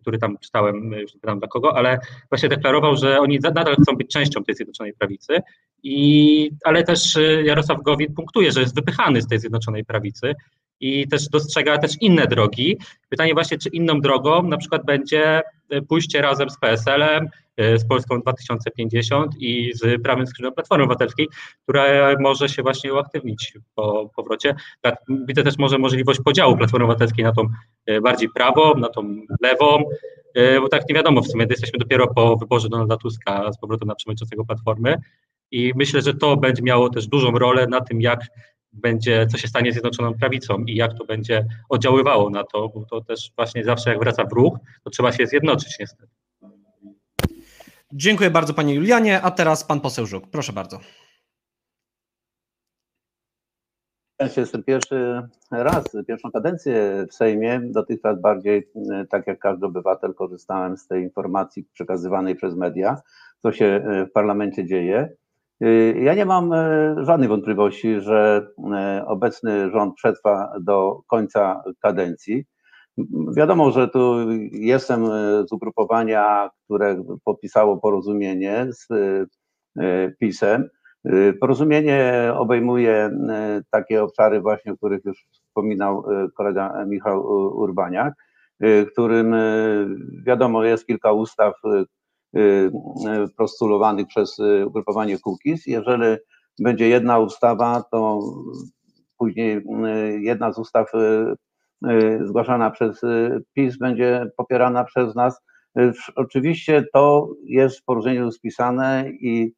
który 0.01 0.17
tam 0.17 0.38
czytałem, 0.38 0.91
już 0.91 1.13
nie 1.13 1.19
pamiętam 1.19 1.39
dla 1.39 1.47
kogo, 1.47 1.77
ale 1.77 1.99
właśnie 2.29 2.49
deklarował, 2.49 2.95
że 2.95 3.19
oni 3.19 3.39
nadal 3.39 3.75
chcą 3.75 3.95
być 3.95 4.12
częścią 4.12 4.43
tej 4.43 4.55
Zjednoczonej 4.55 4.93
Prawicy, 4.93 5.39
i, 5.83 6.51
ale 6.63 6.83
też 6.83 7.15
y, 7.15 7.43
Jarosław 7.45 7.81
Gowin 7.81 8.13
punktuje, 8.13 8.51
że 8.51 8.60
jest 8.60 8.75
wypychany 8.75 9.21
z 9.21 9.27
tej 9.27 9.39
Zjednoczonej 9.39 9.86
Prawicy 9.86 10.36
i 10.80 11.08
też 11.08 11.30
dostrzega 11.30 11.78
też 11.78 11.92
inne 12.02 12.28
drogi. 12.28 12.78
Pytanie 13.10 13.34
właśnie, 13.34 13.58
czy 13.58 13.70
inną 13.70 14.02
drogą 14.02 14.44
na 14.44 14.58
przykład 14.58 14.86
będzie 14.86 15.42
y, 15.74 15.82
pójście 15.82 16.22
razem 16.22 16.50
z 16.50 16.58
PSL-em, 16.60 17.28
y, 17.62 17.80
z 17.80 17.88
Polską 17.88 18.22
2050 18.22 19.32
i 19.40 19.72
z 19.74 20.04
prawem 20.04 20.28
skrzydłem 20.28 20.54
Platformy 20.54 20.84
Obywatelskiej, 20.84 21.28
która 21.63 22.16
może 22.20 22.50
się 22.50 22.63
właśnie 22.63 22.94
uaktywnić 22.94 23.54
po 23.76 24.10
powrocie. 24.16 24.56
Tak, 24.82 24.96
widzę 25.28 25.44
też 25.44 25.58
może 25.58 25.78
możliwość 25.78 26.20
podziału 26.26 26.58
Platformy 26.58 26.86
Obywatelskiej 26.86 27.26
na 27.26 27.32
tą 27.32 27.48
bardziej 28.02 28.30
prawą, 28.30 28.76
na 28.76 28.90
tą 28.90 29.22
lewą, 29.42 29.84
bo 30.62 30.70
tak 30.70 30.90
nie 30.90 30.96
wiadomo 30.96 31.22
w 31.22 31.28
sumie, 31.28 31.46
jesteśmy 31.50 31.80
dopiero 31.80 32.13
po 32.13 32.38
wyborze 32.38 32.70
Donalda 32.70 32.98
Tuska 32.98 33.52
z 33.52 33.60
powrotem 33.60 33.88
na 33.88 33.96
przewodniczącego 33.96 34.46
Platformy 34.46 34.98
i 35.52 35.74
myślę, 35.76 36.02
że 36.02 36.13
to 36.13 36.38
będzie 36.38 36.63
miało 36.63 36.90
też 36.90 37.08
dużą 37.08 37.32
rolę 37.32 37.68
na 37.68 37.82
tym, 37.82 38.02
jak 38.02 38.20
będzie, 38.73 39.27
co 39.27 39.38
się 39.38 39.47
stanie 39.47 39.71
z 39.71 39.73
Zjednoczoną 39.73 40.13
Prawicą 40.13 40.58
i 40.58 40.75
jak 40.75 40.93
to 40.93 41.06
będzie 41.06 41.45
oddziaływało 41.69 42.30
na 42.30 42.43
to, 42.43 42.69
bo 42.69 42.86
to 42.86 43.01
też 43.01 43.32
właśnie 43.36 43.63
zawsze 43.63 43.89
jak 43.89 43.99
wraca 43.99 44.25
w 44.25 44.34
ruch, 44.34 44.58
to 44.84 44.89
trzeba 44.89 45.12
się 45.12 45.27
zjednoczyć 45.27 45.80
niestety. 45.80 46.08
Dziękuję 47.93 48.30
bardzo 48.30 48.53
panie 48.53 48.75
Julianie, 48.75 49.21
a 49.21 49.32
teraz 49.32 49.63
pan 49.63 49.82
poseł 49.82 50.06
Żuk, 50.06 50.27
proszę 50.32 50.53
bardzo. 50.53 50.80
Ja 54.19 54.30
jestem 54.38 54.63
pierwszy 54.63 55.21
raz, 55.51 55.86
pierwszą 56.08 56.32
kadencję 56.32 57.06
w 57.10 57.13
Sejmie. 57.13 57.62
Dotychczas 57.63 58.21
bardziej, 58.21 58.67
tak 59.10 59.27
jak 59.27 59.39
każdy 59.39 59.65
obywatel, 59.65 60.13
korzystałem 60.13 60.77
z 60.77 60.88
tej 60.88 61.03
informacji 61.03 61.63
przekazywanej 61.73 62.36
przez 62.36 62.56
media, 62.56 63.01
co 63.41 63.51
się 63.51 63.86
w 64.10 64.12
parlamencie 64.12 64.65
dzieje. 64.65 65.10
Y, 65.63 66.00
ja 66.02 66.13
nie 66.13 66.26
mam 66.26 66.54
e, 66.54 66.96
żadnej 67.06 67.30
wątpliwości, 67.30 68.02
że 68.02 68.48
e, 68.74 69.06
obecny 69.08 69.72
rząd 69.72 69.96
przetrwa 69.96 70.54
do 70.62 71.02
końca 71.08 71.63
kadencji. 71.82 72.46
Wiadomo, 73.36 73.72
że 73.72 73.88
tu 73.88 74.32
jestem 74.52 75.06
e, 75.06 75.10
z 75.48 75.52
ugrupowania, 75.52 76.50
które 76.65 77.04
podpisało 77.24 77.78
porozumienie 77.78 78.67
z 78.70 78.88
PiSem. 80.20 80.70
Porozumienie 81.39 82.32
obejmuje 82.36 83.10
takie 83.72 84.04
obszary 84.04 84.41
właśnie, 84.41 84.72
o 84.72 84.78
których 84.78 85.06
już 85.06 85.26
wspominał 85.32 86.04
kolega 86.38 86.86
Michał 86.86 87.28
Urbaniak, 87.58 88.13
którym 88.91 89.36
wiadomo 90.26 90.63
jest 90.63 90.88
kilka 90.88 91.12
ustaw, 91.12 91.54
Y, 91.65 91.70
y, 91.70 91.86
postulowanych 93.38 94.08
przez 94.08 94.40
y, 94.40 94.66
ugrupowanie 94.68 95.18
Cookies. 95.20 95.66
Jeżeli 95.66 96.18
będzie 96.60 96.90
jedna 96.90 97.20
ustawa, 97.20 97.84
to 97.92 98.20
później 99.18 99.63
jedna 100.20 100.54
z 100.54 100.60
ustaw 100.60 100.92
zgłaszana 102.26 102.72
przez 102.72 103.02
PiS 103.54 103.78
będzie 103.78 104.32
popierana 104.38 104.84
przez 104.84 105.16
nas 105.16 105.42
Oczywiście 106.16 106.86
to 106.94 107.30
jest 107.46 107.80
w 107.80 107.84
porozumieniu 107.84 108.32
spisane 108.32 109.10
i 109.10 109.54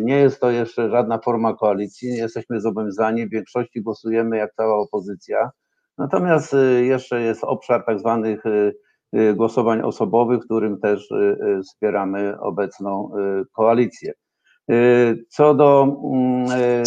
nie 0.00 0.16
jest 0.16 0.40
to 0.40 0.50
jeszcze 0.50 0.90
żadna 0.90 1.18
forma 1.18 1.54
koalicji, 1.54 2.08
jesteśmy 2.08 2.60
zobowiązani, 2.60 3.26
w 3.26 3.30
większości 3.30 3.82
głosujemy 3.82 4.36
jak 4.36 4.54
cała 4.54 4.78
opozycja. 4.78 5.50
Natomiast 5.98 6.56
jeszcze 6.80 7.20
jest 7.20 7.44
obszar 7.44 7.84
tak 7.84 7.98
zwanych 7.98 8.42
głosowań 9.34 9.80
osobowych, 9.80 10.44
którym 10.44 10.80
też 10.80 11.08
wspieramy 11.62 12.40
obecną 12.40 13.10
koalicję. 13.52 14.12
Co 15.28 15.54
do 15.54 15.96
mm, 16.12 16.84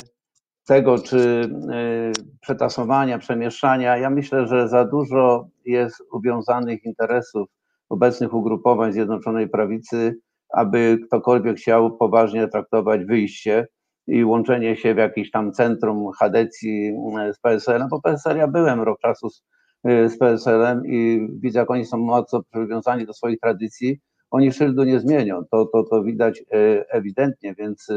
tego, 0.65 0.97
czy 0.99 1.17
y, 1.17 2.39
przetasowania, 2.41 3.17
przemieszczania, 3.17 3.97
ja 3.97 4.09
myślę, 4.09 4.47
że 4.47 4.69
za 4.69 4.85
dużo 4.85 5.47
jest 5.65 6.03
uwiązanych 6.11 6.85
interesów 6.85 7.47
obecnych 7.89 8.33
ugrupowań 8.33 8.93
Zjednoczonej 8.93 9.49
Prawicy, 9.49 10.15
aby 10.49 10.99
ktokolwiek 11.07 11.57
chciał 11.57 11.97
poważnie 11.97 12.47
traktować 12.47 13.05
wyjście 13.05 13.67
i 14.07 14.25
łączenie 14.25 14.75
się 14.75 14.93
w 14.93 14.97
jakimś 14.97 15.31
tam 15.31 15.51
centrum 15.51 16.11
Hadecji 16.19 16.87
y, 17.29 17.33
z 17.33 17.39
PSL-em, 17.39 17.87
bo 17.89 18.01
PSL 18.01 18.37
ja 18.37 18.47
byłem 18.47 18.81
rok 18.81 18.99
czasu 18.99 19.29
z, 19.29 19.39
y, 19.39 19.43
z 19.83 20.17
PSL-em 20.17 20.85
i 20.85 21.27
widzę, 21.39 21.59
jak 21.59 21.71
oni 21.71 21.85
są 21.85 21.97
mocno 21.97 22.43
przywiązani 22.43 23.05
do 23.05 23.13
swoich 23.13 23.39
tradycji, 23.39 23.99
oni 24.31 24.51
szyldu 24.51 24.83
nie 24.83 24.99
zmienią, 24.99 25.41
to, 25.51 25.65
to, 25.65 25.83
to 25.83 26.03
widać 26.03 26.43
ewidentnie, 26.89 27.55
więc 27.55 27.87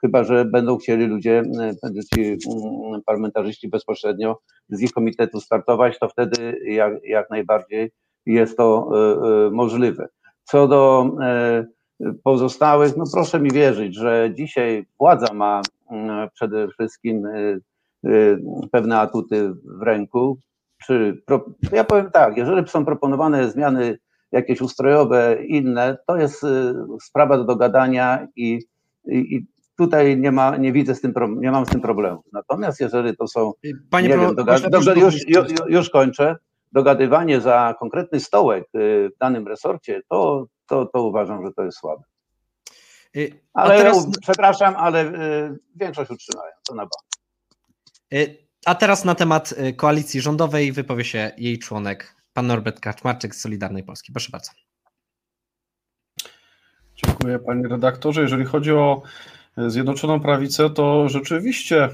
chyba 0.00 0.24
że 0.24 0.44
będą 0.44 0.76
chcieli 0.76 1.06
ludzie, 1.06 1.42
ci 2.14 2.22
mm, 2.22 3.02
parlamentarzyści 3.06 3.68
bezpośrednio 3.68 4.38
z 4.68 4.82
ich 4.82 4.92
komitetu 4.92 5.40
startować, 5.40 5.98
to 5.98 6.08
wtedy 6.08 6.58
jak, 6.66 6.92
jak 7.04 7.30
najbardziej 7.30 7.90
jest 8.26 8.56
to 8.56 8.90
możliwe. 9.52 10.08
Co 10.44 10.68
do 10.68 11.10
pozostałych, 12.24 12.96
no 12.96 13.04
proszę 13.12 13.40
mi 13.40 13.50
wierzyć, 13.50 13.94
że 13.96 14.30
dzisiaj 14.34 14.86
władza 14.98 15.34
ma 15.34 15.62
mm, 15.90 16.28
przede 16.34 16.68
wszystkim 16.68 17.28
pewne 18.72 18.98
atuty 18.98 19.52
w 19.78 19.82
ręku. 19.82 20.38
Czy, 20.86 21.22
ja 21.72 21.84
powiem 21.84 22.10
tak, 22.10 22.36
jeżeli 22.36 22.68
są 22.68 22.84
proponowane 22.84 23.50
zmiany 23.50 23.98
jakieś 24.32 24.60
ustrojowe, 24.60 25.44
inne, 25.44 25.96
to 26.06 26.16
jest 26.16 26.46
sprawa 27.02 27.36
do 27.36 27.44
dogadania 27.44 28.28
i, 28.36 28.60
i, 29.06 29.46
tutaj 29.76 30.18
nie 30.18 30.32
ma, 30.32 30.56
nie 30.56 30.72
widzę 30.72 30.94
z 30.94 31.00
tym, 31.00 31.14
nie 31.40 31.50
mam 31.50 31.66
z 31.66 31.68
tym 31.68 31.80
problemu. 31.80 32.22
Natomiast 32.32 32.80
jeżeli 32.80 33.16
to 33.16 33.28
są, 33.28 33.52
Panie 33.90 34.08
nie 34.08 34.18
wiem, 34.18 34.34
doga, 34.34 34.58
doga, 34.60 34.92
już, 34.94 35.28
już, 35.28 35.46
już 35.68 35.90
kończę, 35.90 36.36
dogadywanie 36.72 37.40
za 37.40 37.74
konkretny 37.80 38.20
stołek 38.20 38.64
y, 38.64 39.10
w 39.14 39.18
danym 39.18 39.48
resorcie, 39.48 40.02
to, 40.08 40.46
to, 40.66 40.86
to 40.86 41.02
uważam, 41.02 41.46
że 41.46 41.52
to 41.52 41.64
jest 41.64 41.78
słabe. 41.78 42.02
Y, 43.16 43.40
ale 43.54 43.76
teraz... 43.76 44.06
przepraszam, 44.22 44.74
ale 44.76 45.04
y, 45.04 45.58
większość 45.76 46.10
utrzymają, 46.10 46.52
to 46.68 46.74
na 46.74 46.82
bank. 46.82 47.04
A 48.66 48.74
teraz 48.74 49.04
na 49.04 49.14
temat 49.14 49.54
koalicji 49.76 50.20
rządowej 50.20 50.72
wypowie 50.72 51.04
się 51.04 51.30
jej 51.38 51.58
członek, 51.58 52.16
pan 52.32 52.46
Norbert 52.46 52.80
Kaczmarczyk 52.80 53.34
z 53.34 53.40
Solidarnej 53.40 53.82
Polski. 53.82 54.12
Proszę 54.12 54.28
bardzo. 54.32 54.52
Dziękuję 56.94 57.38
panie 57.38 57.68
redaktorze. 57.68 58.22
Jeżeli 58.22 58.44
chodzi 58.44 58.72
o 58.72 59.02
Zjednoczoną 59.56 60.20
Prawicę, 60.20 60.70
to 60.70 61.08
rzeczywiście 61.08 61.88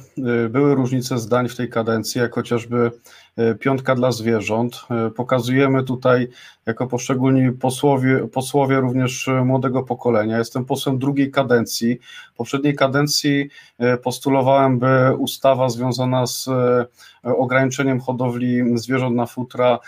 y, 0.44 0.48
były 0.48 0.74
różnice 0.74 1.18
zdań 1.18 1.48
w 1.48 1.56
tej 1.56 1.68
kadencji, 1.68 2.20
jak 2.20 2.34
chociażby 2.34 2.90
y, 3.38 3.54
piątka 3.54 3.94
dla 3.94 4.12
zwierząt. 4.12 4.80
Y, 5.08 5.10
pokazujemy 5.10 5.84
tutaj 5.84 6.28
jako 6.66 6.86
poszczególni 6.86 7.52
posłowie, 7.52 8.28
posłowie 8.28 8.80
również 8.80 9.30
młodego 9.44 9.82
pokolenia. 9.82 10.38
Jestem 10.38 10.64
posłem 10.64 10.98
drugiej 10.98 11.30
kadencji. 11.30 11.98
W 12.34 12.36
poprzedniej 12.36 12.74
kadencji 12.74 13.48
postulowałem, 14.02 14.78
by 14.78 15.16
ustawa 15.18 15.68
związana 15.68 16.26
z 16.26 16.48
ograniczeniem 17.22 18.00
hodowli 18.00 18.78
zwierząt 18.78 19.16
na 19.16 19.26
futra 19.26 19.78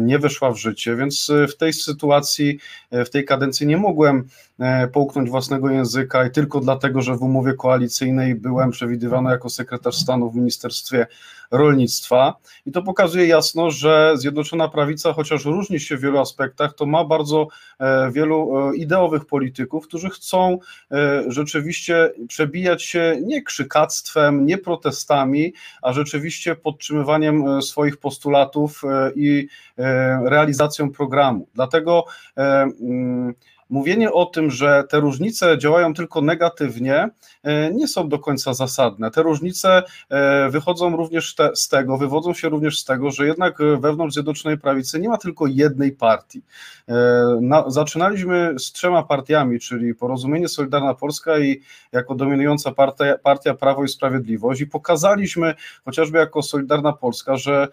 nie 0.00 0.18
weszła 0.18 0.50
w 0.50 0.56
życie, 0.56 0.96
więc 0.96 1.32
w 1.48 1.56
tej 1.56 1.72
sytuacji, 1.72 2.58
w 2.92 3.10
tej 3.10 3.24
kadencji 3.24 3.66
nie 3.66 3.76
mogłem 3.76 4.28
połknąć 4.92 5.30
własnego 5.30 5.70
języka 5.70 6.26
i 6.26 6.30
tylko 6.30 6.60
dlatego, 6.60 7.02
że 7.02 7.16
w 7.16 7.22
umowie 7.22 7.54
koalicyjnej 7.54 8.34
byłem 8.34 8.70
przewidywany 8.70 9.30
jako 9.30 9.50
sekretarz 9.50 9.96
stanu 9.96 10.30
w 10.30 10.36
Ministerstwie 10.36 11.06
Rolnictwa. 11.50 12.34
I 12.66 12.72
to 12.72 12.82
pokazuje 12.82 13.26
jasno, 13.26 13.70
że 13.70 14.12
Zjednoczona 14.16 14.68
Prawica, 14.68 15.12
chociaż 15.12 15.44
różni 15.44 15.80
się 15.80 15.96
w 15.96 16.00
wielu 16.00 16.18
aspektach, 16.18 16.74
to 16.74 16.86
ma 16.86 17.04
bardzo 17.04 17.48
e, 17.78 18.10
wielu 18.12 18.68
e, 18.70 18.76
ideowych 18.76 19.24
polityków, 19.24 19.86
którzy 19.86 20.10
chcą 20.10 20.58
rzeczywiście 21.26 22.12
przebijać 22.28 22.82
się 22.82 23.16
nie 23.22 23.42
krzykactwem, 23.42 24.46
nie 24.46 24.58
protestami, 24.58 25.52
a 25.82 25.92
rzeczywiście 25.92 26.54
podtrzymywaniem 26.54 27.62
swoich 27.62 27.96
postulatów 27.96 28.82
i 29.16 29.48
realizacją 30.24 30.90
programu. 30.90 31.48
Dlatego 31.54 32.04
mm, 32.36 33.34
mówienie 33.70 34.12
o 34.12 34.26
tym, 34.26 34.50
że 34.50 34.84
te 34.88 35.00
różnice 35.00 35.58
działają 35.58 35.94
tylko 35.94 36.22
negatywnie, 36.22 37.08
e, 37.42 37.72
nie 37.72 37.88
są 37.88 38.08
do 38.08 38.18
końca 38.18 38.54
zasadne. 38.54 39.10
Te 39.10 39.22
różnice 39.22 39.82
e, 40.08 40.50
wychodzą 40.50 40.96
również 40.96 41.34
te, 41.34 41.50
z 41.56 41.68
tego, 41.68 41.98
wywodzą 41.98 42.34
się 42.34 42.48
również 42.48 42.80
z 42.80 42.84
tego, 42.84 43.10
że 43.10 43.26
jednak 43.26 43.58
wewnątrz 43.80 44.14
Zjednoczonej 44.14 44.58
Prawicy 44.58 45.00
nie 45.00 45.08
ma 45.08 45.18
tylko 45.18 45.46
jednej 45.46 45.92
partii. 45.92 46.42
E, 46.88 46.94
na, 47.40 47.70
zaczynaliśmy 47.70 48.54
z 48.58 48.72
trzema 48.72 49.02
partiami, 49.02 49.60
czyli 49.60 49.94
Porozumienie 49.94 50.48
Solidarna 50.48 50.94
Polska 50.94 51.38
i 51.38 51.60
jako 51.92 52.14
dominująca 52.14 52.72
partia, 52.72 53.18
partia 53.18 53.54
Prawo 53.54 53.84
i 53.84 53.88
Sprawiedliwość 53.88 54.60
i 54.60 54.66
pokazaliśmy 54.66 55.54
chociażby 55.84 56.18
jako 56.18 56.42
Solidarna 56.42 56.92
Polska, 56.92 57.36
że 57.36 57.68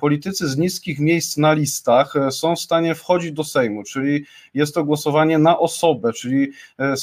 politycy 0.00 0.48
z 0.48 0.56
niskich 0.56 0.98
miejsc 0.98 1.36
na 1.36 1.52
listach 1.52 2.14
są 2.30 2.56
w 2.56 2.60
stanie 2.60 2.94
wchodzić 2.94 3.32
do 3.32 3.44
Sejmu, 3.44 3.82
czyli 3.82 4.24
jest 4.54 4.74
to 4.74 4.84
głosowanie 4.84 5.31
na 5.38 5.58
osobę, 5.58 6.12
czyli 6.12 6.50
e, 6.78 6.94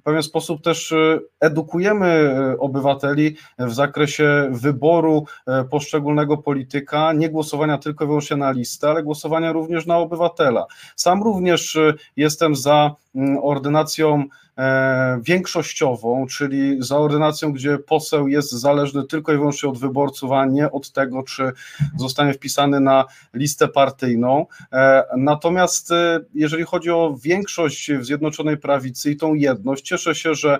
w 0.00 0.02
pewien 0.02 0.22
sposób 0.22 0.62
też 0.62 0.92
e, 0.92 1.18
edukujemy 1.40 2.06
e, 2.06 2.58
obywateli 2.58 3.36
w 3.58 3.74
zakresie 3.74 4.48
wyboru 4.50 5.24
poszczególnego 5.70 6.36
polityka, 6.36 7.12
nie 7.12 7.28
głosowania 7.28 7.78
tylko 7.78 8.04
i 8.04 8.06
wyłącznie 8.06 8.36
na 8.36 8.50
listę, 8.50 8.90
ale 8.90 9.02
głosowania 9.02 9.52
również 9.52 9.86
na 9.86 9.98
obywatela. 9.98 10.66
Sam 10.96 11.22
również 11.22 11.78
jestem 12.16 12.56
za 12.56 12.94
ordynacją 13.42 14.28
E, 14.58 15.20
większościową, 15.22 16.26
czyli 16.26 16.76
za 16.82 16.98
ordynacją, 16.98 17.52
gdzie 17.52 17.78
poseł 17.78 18.28
jest 18.28 18.50
zależny 18.50 19.04
tylko 19.04 19.32
i 19.32 19.36
wyłącznie 19.36 19.68
od 19.68 19.78
wyborców, 19.78 20.32
a 20.32 20.46
nie 20.46 20.70
od 20.70 20.92
tego, 20.92 21.22
czy 21.22 21.52
zostanie 21.96 22.32
wpisany 22.32 22.80
na 22.80 23.04
listę 23.34 23.68
partyjną. 23.68 24.46
E, 24.72 25.04
natomiast 25.16 25.92
e, 25.92 26.20
jeżeli 26.34 26.64
chodzi 26.64 26.90
o 26.90 27.16
większość 27.22 27.92
w 27.92 28.04
Zjednoczonej 28.04 28.56
Prawicy 28.56 29.10
i 29.10 29.16
tą 29.16 29.34
jedność, 29.34 29.84
cieszę 29.84 30.14
się, 30.14 30.34
że 30.34 30.58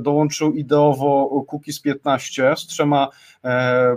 dołączył 0.00 0.52
ideowo 0.52 1.44
Kukiz 1.48 1.80
15 1.80 2.54
z 2.56 2.66
trzema 2.66 3.08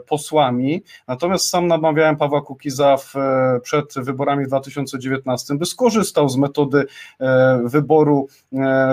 posłami. 0.07 0.83
Natomiast 1.07 1.49
sam 1.49 1.67
namawiałem 1.67 2.17
Pawła 2.17 2.41
Kukiza 2.41 2.97
w, 2.97 3.13
przed 3.61 3.93
wyborami 3.95 4.45
w 4.45 4.47
2019, 4.47 5.55
by 5.55 5.65
skorzystał 5.65 6.29
z 6.29 6.37
metody 6.37 6.85
wyboru 7.63 8.27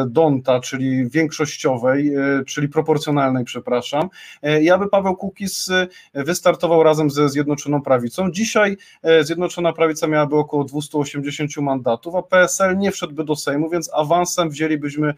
Don 0.06 0.42
czyli 0.62 1.10
większościowej, 1.10 2.14
e, 2.14 2.44
czyli 2.46 2.68
proporcjonalnej, 2.68 3.44
przepraszam, 3.44 4.08
e, 4.42 4.62
i 4.62 4.70
aby 4.70 4.88
Paweł 4.88 5.16
Kukiz 5.16 5.70
e, 5.70 6.24
wystartował 6.24 6.82
razem 6.82 7.10
ze 7.10 7.28
Zjednoczoną 7.28 7.82
Prawicą. 7.82 8.30
Dzisiaj 8.30 8.76
Zjednoczona 9.22 9.72
Prawica 9.72 10.06
miałaby 10.06 10.36
około 10.36 10.64
280 10.64 11.56
mandatów, 11.56 12.14
a 12.14 12.22
PSL 12.22 12.78
nie 12.78 12.92
wszedłby 12.92 13.24
do 13.24 13.36
Sejmu, 13.36 13.70
więc 13.70 13.90
awansem 13.94 14.50
wzięlibyśmy 14.50 15.14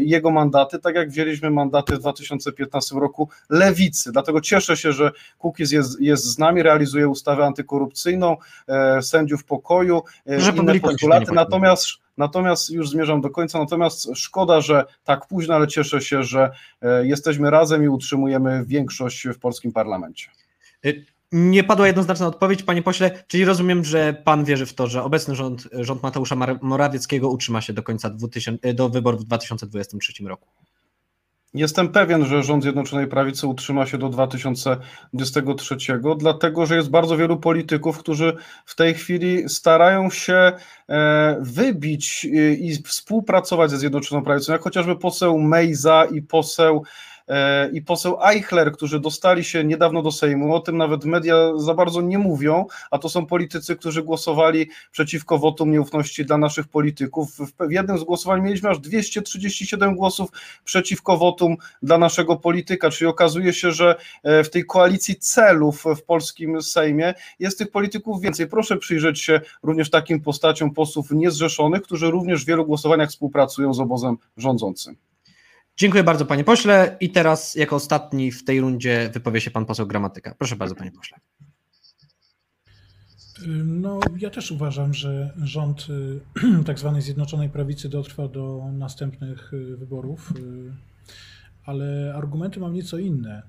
jego 0.00 0.30
mandaty, 0.30 0.78
tak 0.78 0.94
jak 0.94 1.10
wzięliśmy 1.10 1.50
mandaty 1.50 1.96
w 1.96 1.98
2015 1.98 2.96
roku 3.00 3.28
lewicy. 3.50 4.12
Dlatego 4.12 4.40
cieszę 4.40 4.65
się, 4.74 4.92
że 4.92 5.12
Kukiz 5.38 5.72
jest, 5.72 6.00
jest 6.00 6.24
z 6.24 6.38
nami, 6.38 6.62
realizuje 6.62 7.08
ustawę 7.08 7.44
antykorupcyjną, 7.44 8.36
sędziów 9.00 9.44
pokoju, 9.44 10.02
Proszę 10.24 10.52
inne 10.56 10.80
postulaty, 10.80 11.32
natomiast 11.32 11.88
Natomiast 12.16 12.70
już 12.70 12.90
zmierzam 12.90 13.20
do 13.20 13.30
końca, 13.30 13.58
natomiast 13.58 14.08
szkoda, 14.14 14.60
że 14.60 14.84
tak 15.04 15.26
późno, 15.26 15.54
ale 15.54 15.66
cieszę 15.66 16.00
się, 16.00 16.22
że 16.22 16.50
e, 16.82 17.06
jesteśmy 17.06 17.50
razem 17.50 17.84
i 17.84 17.88
utrzymujemy 17.88 18.64
większość 18.66 19.28
w 19.28 19.38
polskim 19.38 19.72
parlamencie. 19.72 20.30
Nie 21.32 21.64
padła 21.64 21.86
jednoznaczna 21.86 22.26
odpowiedź, 22.26 22.62
panie 22.62 22.82
pośle, 22.82 23.24
czyli 23.26 23.44
rozumiem, 23.44 23.84
że 23.84 24.22
pan 24.24 24.44
wierzy 24.44 24.66
w 24.66 24.74
to, 24.74 24.86
że 24.86 25.02
obecny 25.02 25.34
rząd, 25.34 25.68
rząd 25.72 26.02
Mateusza 26.02 26.36
Morawieckiego 26.62 27.30
utrzyma 27.30 27.60
się 27.60 27.72
do 27.72 27.82
końca 27.82 28.10
2000, 28.10 28.74
do 28.74 28.88
wyborów 28.88 29.20
w 29.20 29.24
2023 29.24 30.24
roku. 30.24 30.48
Jestem 31.54 31.88
pewien, 31.88 32.26
że 32.26 32.42
rząd 32.42 32.62
Zjednoczonej 32.62 33.06
Prawicy 33.06 33.46
utrzyma 33.46 33.86
się 33.86 33.98
do 33.98 34.08
2023, 34.08 35.76
dlatego 36.18 36.66
że 36.66 36.76
jest 36.76 36.90
bardzo 36.90 37.16
wielu 37.16 37.36
polityków, 37.36 37.98
którzy 37.98 38.36
w 38.64 38.74
tej 38.74 38.94
chwili 38.94 39.48
starają 39.48 40.10
się 40.10 40.52
e, 40.88 41.36
wybić 41.40 42.24
i 42.58 42.82
współpracować 42.84 43.70
ze 43.70 43.78
Zjednoczoną 43.78 44.22
Prawicą, 44.22 44.52
jak 44.52 44.62
chociażby 44.62 44.96
poseł 44.96 45.38
Mejza 45.38 46.04
i 46.04 46.22
poseł 46.22 46.84
E, 46.84 47.15
i 47.72 47.82
poseł 47.82 48.18
Eichler, 48.22 48.72
którzy 48.72 49.00
dostali 49.00 49.44
się 49.44 49.64
niedawno 49.64 50.02
do 50.02 50.12
Sejmu. 50.12 50.54
O 50.54 50.60
tym 50.60 50.76
nawet 50.76 51.04
media 51.04 51.52
za 51.56 51.74
bardzo 51.74 52.00
nie 52.00 52.18
mówią, 52.18 52.66
a 52.90 52.98
to 52.98 53.08
są 53.08 53.26
politycy, 53.26 53.76
którzy 53.76 54.02
głosowali 54.02 54.70
przeciwko 54.92 55.38
wotum 55.38 55.70
nieufności 55.70 56.24
dla 56.24 56.38
naszych 56.38 56.68
polityków. 56.68 57.38
W 57.60 57.70
jednym 57.70 57.98
z 57.98 58.04
głosowań 58.04 58.42
mieliśmy 58.42 58.70
aż 58.70 58.78
237 58.78 59.96
głosów 59.96 60.30
przeciwko 60.64 61.16
wotum 61.16 61.56
dla 61.82 61.98
naszego 61.98 62.36
polityka, 62.36 62.90
czyli 62.90 63.08
okazuje 63.08 63.52
się, 63.52 63.72
że 63.72 63.96
e, 64.22 64.44
w 64.44 64.50
tej 64.50 64.64
koalicji 64.64 65.16
celów 65.16 65.84
w 65.96 66.02
polskim 66.02 66.62
Sejmie 66.62 67.14
jest 67.38 67.58
tych 67.58 67.70
polityków 67.70 68.20
więcej. 68.20 68.46
Proszę 68.46 68.76
przyjrzeć 68.76 69.20
się 69.20 69.40
również 69.62 69.90
takim 69.90 70.20
postaciom 70.20 70.74
posłów 70.74 71.10
niezrzeszonych, 71.10 71.82
którzy 71.82 72.10
również 72.10 72.44
w 72.44 72.46
wielu 72.46 72.66
głosowaniach 72.66 73.08
współpracują 73.08 73.74
z 73.74 73.80
obozem 73.80 74.16
rządzącym. 74.36 74.96
Dziękuję 75.76 76.04
bardzo 76.04 76.26
panie 76.26 76.44
pośle 76.44 76.96
i 77.00 77.10
teraz 77.10 77.54
jako 77.54 77.76
ostatni 77.76 78.32
w 78.32 78.44
tej 78.44 78.60
rundzie 78.60 79.10
wypowie 79.14 79.40
się 79.40 79.50
pan 79.50 79.66
poseł 79.66 79.86
Gramatyka. 79.86 80.34
Proszę 80.38 80.56
bardzo 80.56 80.74
panie 80.74 80.92
pośle. 80.92 81.18
No, 83.64 84.00
ja 84.18 84.30
też 84.30 84.50
uważam, 84.50 84.94
że 84.94 85.32
rząd 85.42 85.86
y, 85.90 86.64
tak 86.66 86.78
zwanej 86.78 87.02
Zjednoczonej 87.02 87.50
Prawicy 87.50 87.88
dotrwa 87.88 88.28
do 88.28 88.64
następnych 88.72 89.52
y, 89.54 89.76
wyborów, 89.76 90.32
y, 90.36 90.72
ale 91.64 92.14
argumenty 92.16 92.60
mam 92.60 92.74
nieco 92.74 92.98
inne. 92.98 93.42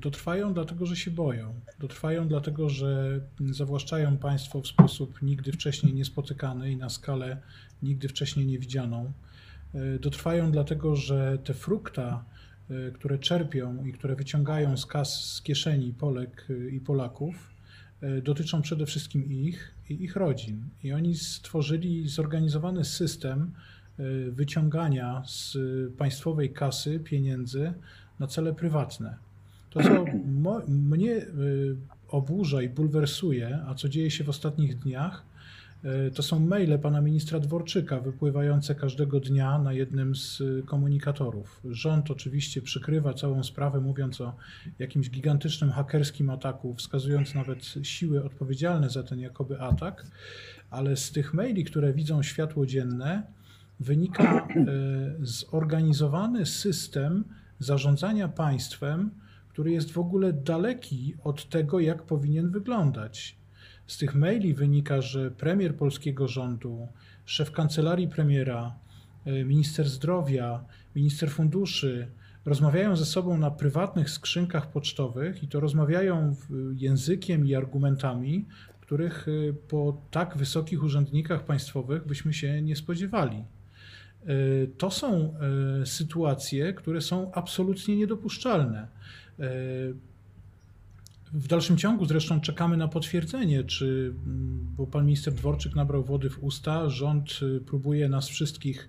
Dotrwają 0.00 0.54
dlatego, 0.54 0.86
że 0.86 0.96
się 0.96 1.10
boją. 1.10 1.54
Dotrwają 1.78 2.28
dlatego, 2.28 2.68
że 2.68 3.20
zawłaszczają 3.40 4.16
państwo 4.16 4.60
w 4.60 4.66
sposób 4.66 5.22
nigdy 5.22 5.52
wcześniej 5.52 5.94
niespotykany 5.94 6.70
i 6.70 6.76
na 6.76 6.88
skalę 6.88 7.36
nigdy 7.82 8.08
wcześniej 8.08 8.46
niewidzianą. 8.46 9.12
E, 9.74 9.98
dotrwają 9.98 10.50
dlatego, 10.50 10.96
że 10.96 11.38
te 11.44 11.54
frukta, 11.54 12.24
e, 12.70 12.90
które 12.90 13.18
czerpią 13.18 13.84
i 13.84 13.92
które 13.92 14.16
wyciągają 14.16 14.76
z 14.76 14.86
kas, 14.86 15.24
z 15.24 15.42
kieszeni 15.42 15.92
Polek 15.92 16.46
e, 16.50 16.70
i 16.70 16.80
Polaków, 16.80 17.54
dotyczą 18.22 18.62
przede 18.62 18.86
wszystkim 18.86 19.32
ich 19.32 19.74
i 19.90 20.04
ich 20.04 20.16
rodzin. 20.16 20.64
I 20.82 20.92
oni 20.92 21.14
stworzyli 21.14 22.08
zorganizowany 22.08 22.84
system 22.84 23.52
wyciągania 24.30 25.22
z 25.26 25.56
państwowej 25.98 26.52
kasy 26.52 27.00
pieniędzy 27.00 27.72
na 28.18 28.26
cele 28.26 28.54
prywatne. 28.54 29.16
To, 29.70 29.82
co 29.82 30.04
mnie 30.68 31.26
oburza 32.08 32.62
i 32.62 32.68
bulwersuje, 32.68 33.58
a 33.66 33.74
co 33.74 33.88
dzieje 33.88 34.10
się 34.10 34.24
w 34.24 34.28
ostatnich 34.28 34.78
dniach, 34.78 35.24
to 36.14 36.22
są 36.22 36.40
maile 36.40 36.78
pana 36.78 37.00
ministra 37.00 37.40
Dworczyka 37.40 38.00
wypływające 38.00 38.74
każdego 38.74 39.20
dnia 39.20 39.58
na 39.58 39.72
jednym 39.72 40.14
z 40.14 40.40
e, 40.40 40.62
komunikatorów. 40.62 41.60
Rząd 41.64 42.10
oczywiście 42.10 42.62
przykrywa 42.62 43.14
całą 43.14 43.42
sprawę, 43.42 43.80
mówiąc 43.80 44.20
o 44.20 44.36
jakimś 44.78 45.10
gigantycznym 45.10 45.70
hakerskim 45.70 46.30
ataku, 46.30 46.74
wskazując 46.74 47.34
nawet 47.34 47.64
siły 47.82 48.24
odpowiedzialne 48.24 48.90
za 48.90 49.02
ten 49.02 49.20
jakoby 49.20 49.60
atak, 49.60 50.06
ale 50.70 50.96
z 50.96 51.12
tych 51.12 51.34
maili, 51.34 51.64
które 51.64 51.92
widzą 51.92 52.22
światło 52.22 52.66
dzienne, 52.66 53.22
wynika 53.80 54.24
e, 54.24 54.46
zorganizowany 55.20 56.46
system 56.46 57.24
zarządzania 57.58 58.28
państwem, 58.28 59.10
który 59.48 59.70
jest 59.72 59.92
w 59.92 59.98
ogóle 59.98 60.32
daleki 60.32 61.14
od 61.24 61.48
tego, 61.48 61.80
jak 61.80 62.02
powinien 62.02 62.50
wyglądać. 62.50 63.43
Z 63.86 63.98
tych 63.98 64.14
maili 64.14 64.54
wynika, 64.54 65.00
że 65.00 65.30
premier 65.30 65.76
polskiego 65.76 66.28
rządu, 66.28 66.88
szef 67.24 67.52
kancelarii 67.52 68.08
premiera, 68.08 68.74
e, 69.24 69.44
minister 69.44 69.88
zdrowia, 69.88 70.64
minister 70.96 71.30
funduszy 71.30 72.08
rozmawiają 72.44 72.96
ze 72.96 73.04
sobą 73.04 73.38
na 73.38 73.50
prywatnych 73.50 74.10
skrzynkach 74.10 74.70
pocztowych 74.70 75.42
i 75.42 75.48
to 75.48 75.60
rozmawiają 75.60 76.36
językiem 76.76 77.46
i 77.46 77.54
argumentami, 77.54 78.46
których 78.80 79.26
e, 79.28 79.52
po 79.52 80.02
tak 80.10 80.36
wysokich 80.36 80.82
urzędnikach 80.82 81.44
państwowych 81.44 82.06
byśmy 82.06 82.34
się 82.34 82.62
nie 82.62 82.76
spodziewali. 82.76 83.36
E, 83.36 84.34
to 84.78 84.90
są 84.90 85.34
sytuacje, 85.84 86.72
które 86.72 87.00
są 87.00 87.32
absolutnie 87.32 87.96
niedopuszczalne. 87.96 88.88
W 91.34 91.46
dalszym 91.46 91.76
ciągu 91.76 92.04
zresztą 92.04 92.40
czekamy 92.40 92.76
na 92.76 92.88
potwierdzenie, 92.88 93.64
czy, 93.64 94.14
bo 94.76 94.86
pan 94.86 95.06
minister 95.06 95.34
Dworczyk 95.34 95.74
nabrał 95.74 96.04
wody 96.04 96.30
w 96.30 96.44
usta, 96.44 96.88
rząd 96.88 97.40
y, 97.42 97.60
próbuje 97.60 98.08
nas 98.08 98.28
wszystkich 98.28 98.88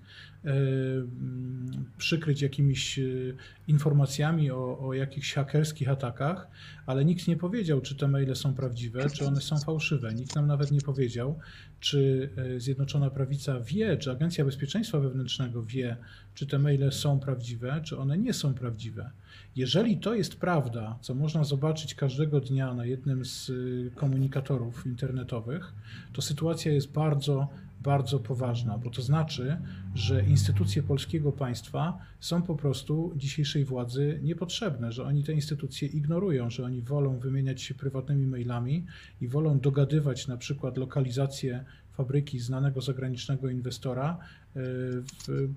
przykryć 1.98 2.42
jakimiś 2.42 2.98
y, 2.98 3.36
informacjami 3.68 4.50
o, 4.50 4.78
o 4.78 4.94
jakichś 4.94 5.34
hakerskich 5.34 5.88
atakach, 5.88 6.48
ale 6.86 7.04
nikt 7.04 7.28
nie 7.28 7.36
powiedział, 7.36 7.80
czy 7.80 7.96
te 7.96 8.08
maile 8.08 8.36
są 8.36 8.54
prawdziwe, 8.54 9.10
czy 9.10 9.26
one 9.26 9.40
są 9.40 9.58
fałszywe. 9.58 10.14
Nikt 10.14 10.34
nam 10.34 10.46
nawet 10.46 10.70
nie 10.70 10.80
powiedział, 10.80 11.38
czy 11.80 12.30
e, 12.36 12.60
Zjednoczona 12.60 13.10
Prawica 13.10 13.60
wie, 13.60 13.96
czy 13.96 14.10
Agencja 14.10 14.44
Bezpieczeństwa 14.44 15.00
Wewnętrznego 15.00 15.62
wie, 15.62 15.96
czy 16.34 16.46
te 16.46 16.58
maile 16.58 16.92
są 16.92 17.20
prawdziwe, 17.20 17.80
czy 17.84 17.98
one 17.98 18.18
nie 18.18 18.32
są 18.32 18.54
prawdziwe. 18.54 19.10
Jeżeli 19.56 19.96
to 19.96 20.14
jest 20.14 20.36
prawda, 20.36 20.98
co 21.00 21.14
można 21.14 21.44
zobaczyć 21.44 21.94
każdego 21.94 22.40
dnia 22.40 22.74
na 22.74 22.86
jednym 22.86 23.24
z 23.24 23.52
komunikatorów 23.94 24.86
internetowych, 24.86 25.72
to 26.12 26.22
sytuacja 26.22 26.72
jest 26.72 26.92
bardzo, 26.92 27.48
bardzo 27.86 28.18
poważna, 28.18 28.78
bo 28.78 28.90
to 28.90 29.02
znaczy, 29.02 29.56
że 29.94 30.24
instytucje 30.24 30.82
polskiego 30.82 31.32
państwa 31.32 31.98
są 32.20 32.42
po 32.42 32.54
prostu 32.54 33.12
dzisiejszej 33.16 33.64
władzy 33.64 34.20
niepotrzebne, 34.22 34.92
że 34.92 35.04
oni 35.04 35.24
te 35.24 35.32
instytucje 35.32 35.88
ignorują, 35.88 36.50
że 36.50 36.64
oni 36.64 36.82
wolą 36.82 37.18
wymieniać 37.18 37.62
się 37.62 37.74
prywatnymi 37.74 38.26
mailami 38.26 38.86
i 39.20 39.28
wolą 39.28 39.58
dogadywać 39.58 40.26
na 40.26 40.36
przykład 40.36 40.76
lokalizację 40.76 41.64
fabryki 41.96 42.38
znanego 42.38 42.80
zagranicznego 42.80 43.50
inwestora 43.50 44.18
y, 44.18 44.60
w, 45.02 45.48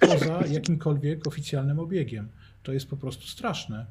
poza 0.00 0.46
jakimkolwiek 0.46 1.26
oficjalnym 1.26 1.78
obiegiem. 1.78 2.28
To 2.62 2.72
jest 2.72 2.86
po 2.86 2.96
prostu 2.96 3.26
straszne. 3.26 3.86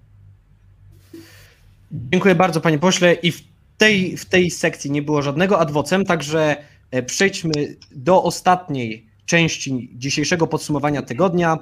Dziękuję 1.92 2.36
bardzo, 2.36 2.62
panie 2.62 2.80
pośle. 2.80 3.14
I 3.14 3.32
w 3.32 3.54
tej, 3.78 4.18
w 4.18 4.26
tej 4.26 4.52
sekcji 4.52 4.92
nie 4.92 5.02
było 5.02 5.22
żadnego 5.22 5.60
adwocem, 5.60 6.06
także 6.06 6.42
e, 6.52 6.73
przejdźmy 7.02 7.76
do 7.92 8.24
ostatniej 8.24 9.08
części 9.26 9.92
dzisiejszego 9.96 10.48
podsumowania 10.48 11.02
tygodnia. 11.02 11.58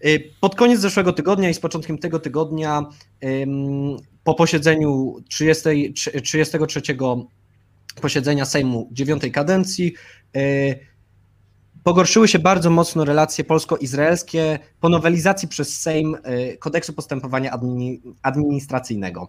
E, 0.00 0.08
pod 0.40 0.54
koniec 0.54 0.80
zeszłego 0.80 1.12
tygodnia 1.12 1.50
i 1.50 1.54
z 1.54 1.60
początkiem 1.60 1.98
tego 1.98 2.18
tygodnia, 2.18 2.82
po 4.24 4.34
posiedzeniu 4.34 5.16
30, 5.28 5.92
33 6.22 6.82
posiedzenia 8.00 8.44
Sejmu 8.44 8.88
dziewiątej 8.92 9.32
kadencji, 9.32 9.94
e, 10.36 10.40
Pogorszyły 11.86 12.28
się 12.28 12.38
bardzo 12.38 12.70
mocno 12.70 13.04
relacje 13.04 13.44
polsko-izraelskie 13.44 14.58
po 14.80 14.88
nowelizacji 14.88 15.48
przez 15.48 15.80
Sejm 15.80 16.16
e, 16.22 16.56
kodeksu 16.56 16.92
postępowania 16.92 17.58
administracyjnego. 18.22 19.28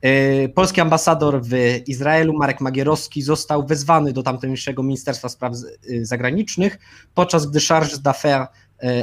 E, 0.00 0.48
polski 0.48 0.80
ambasador 0.80 1.42
w 1.42 1.52
Izraelu, 1.86 2.32
Marek 2.32 2.60
Magierowski, 2.60 3.22
został 3.22 3.66
wezwany 3.66 4.12
do 4.12 4.22
tamtejszego 4.22 4.82
Ministerstwa 4.82 5.28
Spraw 5.28 5.52
e, 5.54 6.04
Zagranicznych, 6.04 6.78
podczas 7.14 7.46
gdy 7.46 7.60
charge 7.60 7.96
d'affaires 7.96 8.46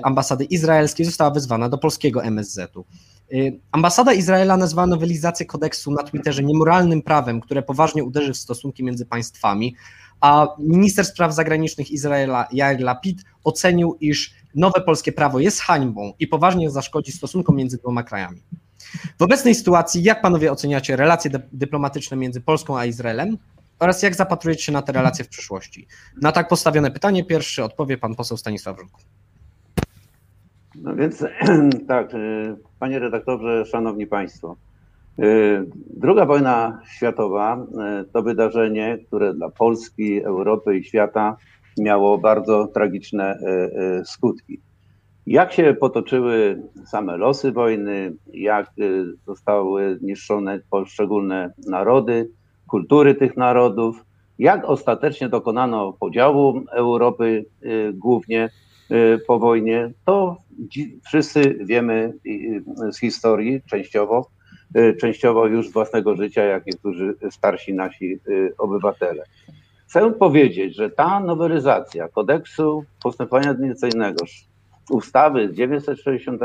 ambasady 0.04 0.44
izraelskiej 0.44 1.06
została 1.06 1.32
wezwana 1.32 1.70
do 1.70 1.78
polskiego 1.78 2.24
MSZ-u. 2.24 2.86
Ambasada 3.72 4.14
Izraela 4.14 4.58
nazwała 4.58 4.88
nowelizację 4.88 5.46
kodeksu 5.46 5.92
na 5.92 6.04
Twitterze 6.04 6.44
niemoralnym 6.44 7.02
prawem, 7.02 7.42
które 7.42 7.62
poważnie 7.62 8.04
uderzy 8.04 8.34
w 8.34 8.38
stosunki 8.38 8.84
między 8.84 9.06
państwami 9.06 9.76
a 10.22 10.48
minister 10.60 11.06
spraw 11.06 11.34
zagranicznych 11.34 11.92
Izraela 11.92 12.48
Jair 12.52 12.80
Lapid 12.80 13.24
ocenił, 13.44 13.98
iż 14.02 14.34
nowe 14.56 14.82
polskie 14.82 15.12
prawo 15.12 15.40
jest 15.40 15.62
hańbą 15.62 16.14
i 16.20 16.28
poważnie 16.28 16.70
zaszkodzi 16.72 17.12
stosunkom 17.12 17.56
między 17.56 17.78
dwoma 17.78 18.04
krajami. 18.04 18.42
W 19.20 19.22
obecnej 19.22 19.56
sytuacji, 19.56 20.04
jak 20.04 20.22
panowie 20.22 20.52
oceniacie 20.52 20.96
relacje 20.96 21.32
dyplomatyczne 21.52 22.18
między 22.18 22.42
Polską 22.42 22.78
a 22.78 22.86
Izraelem 22.86 23.38
oraz 23.80 24.04
jak 24.04 24.16
zapatrujecie 24.16 24.64
się 24.64 24.72
na 24.72 24.82
te 24.82 24.92
relacje 24.92 25.26
w 25.26 25.30
przyszłości? 25.30 25.88
Na 26.22 26.32
tak 26.32 26.48
postawione 26.48 26.92
pytanie 26.92 27.26
pierwszy 27.26 27.64
odpowie 27.64 27.98
pan 27.98 28.16
poseł 28.16 28.38
Stanisław 28.38 28.78
Żuk. 28.80 28.90
No 30.76 30.96
więc 30.96 31.24
tak, 31.88 32.14
y, 32.14 32.56
panie 32.80 33.00
redaktorze, 33.00 33.66
szanowni 33.66 34.08
państwo. 34.08 34.56
Y, 35.20 35.66
druga 35.90 36.26
wojna 36.26 36.80
światowa 36.98 37.58
y, 38.02 38.12
to 38.14 38.24
wydarzenie, 38.24 38.98
które 39.08 39.34
dla 39.34 39.50
Polski, 39.50 40.24
Europy 40.24 40.78
i 40.78 40.84
świata 40.84 41.38
miało 41.78 42.18
bardzo 42.18 42.68
tragiczne 42.68 43.38
y, 44.02 44.06
skutki. 44.06 44.62
Jak 45.28 45.54
się 45.54 45.74
potoczyły 45.74 46.64
same 46.86 47.18
losy 47.18 47.52
wojny, 47.52 48.14
jak 48.34 48.72
zostały 49.28 50.00
niszczone 50.02 50.60
poszczególne 50.70 51.54
narody, 51.68 52.30
kultury 52.68 53.16
tych 53.16 53.38
narodów, 53.38 54.06
jak 54.40 54.66
ostatecznie 54.66 55.30
dokonano 55.30 55.94
podziału 55.94 56.62
Europy 56.72 57.46
głównie 57.94 58.50
po 59.28 59.40
wojnie, 59.40 59.92
to 60.06 60.38
wszyscy 61.06 61.60
wiemy 61.66 62.14
z 62.92 63.00
historii 63.00 63.62
częściowo, 63.70 64.30
częściowo 65.02 65.48
już 65.48 65.72
własnego 65.72 66.16
życia, 66.16 66.44
jak 66.44 66.66
niektórzy 66.66 67.16
starsi 67.30 67.74
nasi 67.74 68.20
obywatele. 68.58 69.24
Chcę 69.88 70.12
powiedzieć, 70.12 70.76
że 70.76 70.90
ta 70.90 71.20
nowelizacja 71.20 72.08
kodeksu 72.08 72.86
postępowania 73.04 73.50
administracyjnego, 73.50 74.26
ustawy 74.90 75.48
z 75.48 75.52
1960 75.52 76.42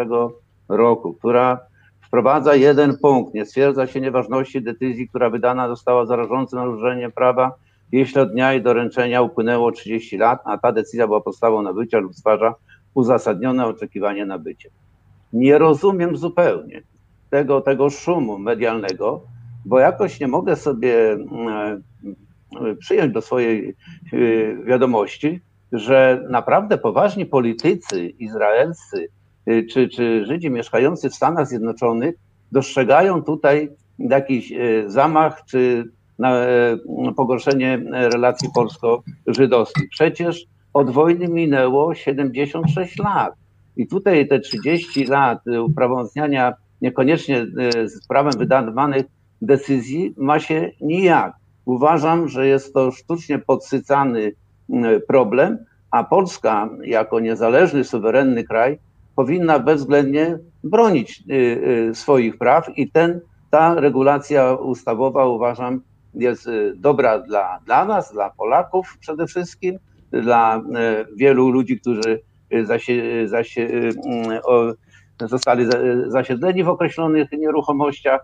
roku, 0.68 1.14
która 1.14 1.60
wprowadza 2.00 2.54
jeden 2.54 2.98
punkt, 2.98 3.34
nie 3.34 3.46
stwierdza 3.46 3.86
się 3.86 4.00
nieważności 4.00 4.62
decyzji, 4.62 5.08
która 5.08 5.30
wydana 5.30 5.68
została 5.68 6.06
za 6.06 6.16
rażące 6.16 6.56
naruszenie 6.56 7.10
prawa, 7.10 7.54
jeśli 7.92 8.20
od 8.20 8.32
dnia 8.32 8.52
jej 8.52 8.62
doręczenia 8.62 9.22
upłynęło 9.22 9.72
30 9.72 10.16
lat, 10.16 10.40
a 10.44 10.58
ta 10.58 10.72
decyzja 10.72 11.06
była 11.06 11.20
podstawą 11.20 11.62
nabycia 11.62 11.98
lub 11.98 12.14
stwarza 12.14 12.54
uzasadnione 12.94 13.66
oczekiwanie 13.66 14.26
nabycia. 14.26 14.68
Nie 15.32 15.58
rozumiem 15.58 16.16
zupełnie 16.16 16.82
tego, 17.30 17.60
tego 17.60 17.90
szumu 17.90 18.38
medialnego, 18.38 19.22
bo 19.64 19.78
jakoś 19.78 20.20
nie 20.20 20.28
mogę 20.28 20.56
sobie 20.56 21.12
mm, 21.12 21.82
przyjąć 22.78 23.12
do 23.12 23.20
swojej 23.20 23.76
y, 24.12 24.58
wiadomości, 24.64 25.40
że 25.72 26.26
naprawdę 26.30 26.78
poważni 26.78 27.26
politycy 27.26 28.08
izraelscy 28.08 29.08
y, 29.48 29.66
czy, 29.66 29.88
czy 29.88 30.26
Żydzi 30.26 30.50
mieszkający 30.50 31.10
w 31.10 31.14
Stanach 31.14 31.46
Zjednoczonych 31.46 32.14
dostrzegają 32.52 33.22
tutaj 33.22 33.70
jakiś 33.98 34.52
zamach 34.86 35.44
czy 35.44 35.90
pogorszenie 37.16 37.82
relacji 37.92 38.48
polsko-żydowskich. 38.54 39.88
Przecież 39.90 40.46
od 40.72 40.90
wojny 40.90 41.28
minęło 41.28 41.94
76 41.94 42.98
lat. 42.98 43.34
I 43.76 43.86
tutaj 43.86 44.28
te 44.28 44.40
30 44.40 45.04
lat 45.04 45.38
uprawomocniania 45.64 46.54
niekoniecznie 46.82 47.46
z 47.84 48.06
prawem 48.08 48.32
wydawanych 48.38 49.06
decyzji 49.42 50.14
ma 50.16 50.40
się 50.40 50.70
nijak. 50.80 51.32
Uważam, 51.64 52.28
że 52.28 52.46
jest 52.46 52.74
to 52.74 52.90
sztucznie 52.90 53.38
podsycany 53.38 54.32
problem, 55.08 55.58
a 55.90 56.04
Polska 56.04 56.68
jako 56.84 57.20
niezależny, 57.20 57.84
suwerenny 57.84 58.44
kraj 58.44 58.78
powinna 59.16 59.58
bezwzględnie 59.58 60.38
bronić 60.64 61.22
y, 61.30 61.34
y, 61.90 61.94
swoich 61.94 62.38
praw 62.38 62.78
i 62.78 62.90
ten, 62.90 63.20
ta 63.50 63.74
regulacja 63.74 64.54
ustawowa 64.54 65.26
uważam 65.26 65.80
jest 66.14 66.46
y, 66.46 66.72
dobra 66.76 67.18
dla, 67.18 67.60
dla 67.66 67.84
nas, 67.84 68.12
dla 68.12 68.30
Polaków 68.30 68.96
przede 69.00 69.26
wszystkim, 69.26 69.78
dla 70.10 70.62
wielu 71.16 71.48
ludzi, 71.48 71.80
którzy 71.80 72.20
zasie, 72.64 73.28
zasie, 73.28 73.68
zostali 75.28 75.66
zasiedleni 76.06 76.64
w 76.64 76.68
określonych 76.68 77.32
nieruchomościach 77.32 78.20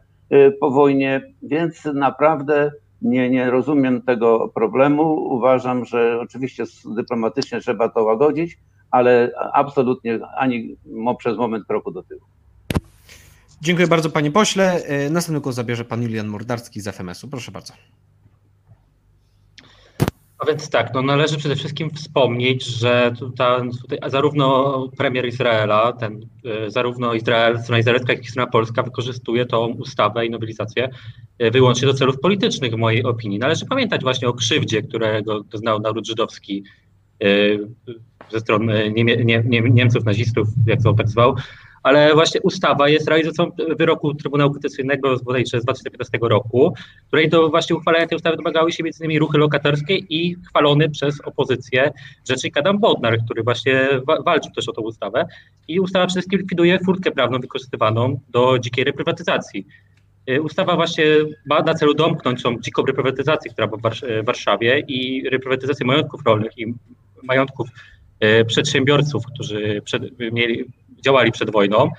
po 0.61 0.71
wojnie, 0.71 1.23
więc 1.43 1.85
naprawdę 1.85 2.71
nie, 3.03 3.31
nie 3.31 3.51
rozumiem 3.51 4.03
tego 4.03 4.49
problemu. 4.49 5.03
Uważam, 5.13 5.85
że 5.85 6.19
oczywiście 6.21 6.65
dyplomatycznie 6.85 7.61
trzeba 7.61 7.89
to 7.89 8.05
łagodzić, 8.05 8.59
ale 8.91 9.33
absolutnie 9.53 10.19
ani 10.37 10.77
przez 11.19 11.37
moment 11.37 11.67
kroku 11.67 11.91
do 11.91 12.03
tyłu. 12.03 12.21
Dziękuję 13.61 13.89
bardzo 13.89 14.11
panie 14.11 14.31
pośle. 14.31 14.85
E, 14.85 15.11
następny 15.11 15.41
głos 15.41 15.55
zabierze 15.55 15.85
pan 15.85 16.03
Julian 16.03 16.27
Mordarski 16.27 16.81
z 16.81 16.89
FMS-u. 16.89 17.29
Proszę 17.29 17.53
bardzo. 17.53 17.73
A 20.39 20.47
więc 20.47 20.71
tak, 20.71 20.95
no 20.95 21.03
należy 21.03 21.37
przede 21.37 21.57
wszystkim 21.57 21.91
wspomnieć, 21.91 22.65
że 22.65 23.13
tutaj, 23.19 23.71
tutaj 23.83 23.99
zarówno 24.11 24.89
premier 24.97 25.29
Izraela, 25.29 25.93
ten, 25.93 26.27
e, 26.45 26.71
zarówno 26.71 27.15
Izrael, 27.15 27.59
strona 27.63 27.79
izraelska, 27.79 28.13
jak 28.13 28.25
i 28.25 28.29
strona 28.29 28.51
polska 28.51 28.83
wykorzystuje 28.83 29.47
tą 29.47 29.67
ustawę 29.67 30.27
i 30.27 30.31
nowelizację 30.31 30.89
e, 31.39 31.51
wyłącznie 31.51 31.89
do 31.89 31.95
celów 31.95 32.21
politycznych, 32.21 32.73
w 32.73 32.77
mojej 32.77 33.05
opinii. 33.05 33.39
Należy 33.39 33.67
pamiętać 33.67 34.03
właśnie 34.03 34.29
o 34.29 34.33
krzywdzie, 34.33 34.83
którego 34.83 35.41
doznał 35.41 35.81
naród 35.81 36.07
żydowski 36.07 36.65
e, 37.23 37.27
ze 38.31 38.41
strony 38.41 38.93
Niemców, 39.71 40.05
nazistów, 40.05 40.49
jak 40.67 40.83
to 40.83 40.95
tak 40.95 41.09
zwał, 41.09 41.37
ale 41.87 42.15
właśnie 42.15 42.41
ustawa 42.41 42.89
jest 42.89 43.09
realizacją 43.09 43.51
wyroku 43.79 44.15
Trybunału 44.15 44.51
Konstytucyjnego 44.51 45.17
z 45.17 45.23
bodajże 45.23 45.61
z 45.61 45.65
2015 45.65 46.19
roku, 46.23 46.75
której 47.07 47.29
do 47.29 47.49
właśnie 47.49 47.77
uchwalenia 47.77 48.07
tej 48.07 48.17
ustawy 48.17 48.37
domagały 48.37 48.73
się 48.73 48.85
między 48.85 49.05
innymi 49.05 49.19
ruchy 49.19 49.39
lokatorskie 49.39 49.97
i 49.97 50.37
chwalony 50.49 50.91
przez 50.91 51.21
opozycję 51.21 51.93
rzecznik 52.29 52.57
Adam 52.57 52.79
Bodnar, 52.79 53.19
który 53.25 53.43
właśnie 53.43 53.89
walczył 54.25 54.53
też 54.53 54.69
o 54.69 54.73
tą 54.73 54.83
ustawę. 54.83 55.27
I 55.69 55.81
ustawa 55.81 56.07
przede 56.07 56.21
wszystkim 56.21 56.41
likwiduje 56.41 56.79
furtkę 56.79 57.11
prawną 57.11 57.39
wykorzystywaną 57.39 58.21
do 58.31 58.59
dzikiej 58.59 58.85
reprywatyzacji. 58.85 59.67
Y, 60.31 60.43
ustawa 60.43 60.77
właśnie 60.77 61.05
ma 61.47 61.63
na 61.63 61.75
celu 61.75 61.95
domknąć 61.95 62.43
tą 62.43 62.61
dziką 62.61 62.83
reprywatyzację, 62.87 63.51
która 63.51 63.67
była 63.67 63.81
w 64.23 64.25
Warszawie 64.25 64.85
i 64.89 65.29
reprywatyzację 65.31 65.87
majątków 65.87 66.21
rolnych 66.27 66.59
i 66.59 66.75
majątków 67.23 67.69
y, 68.25 68.45
przedsiębiorców, 68.45 69.27
którzy 69.27 69.83
przed, 69.85 70.03
mieli, 70.33 70.65
działali 71.07 71.33
przed 71.33 71.51
wojną, 71.51 71.91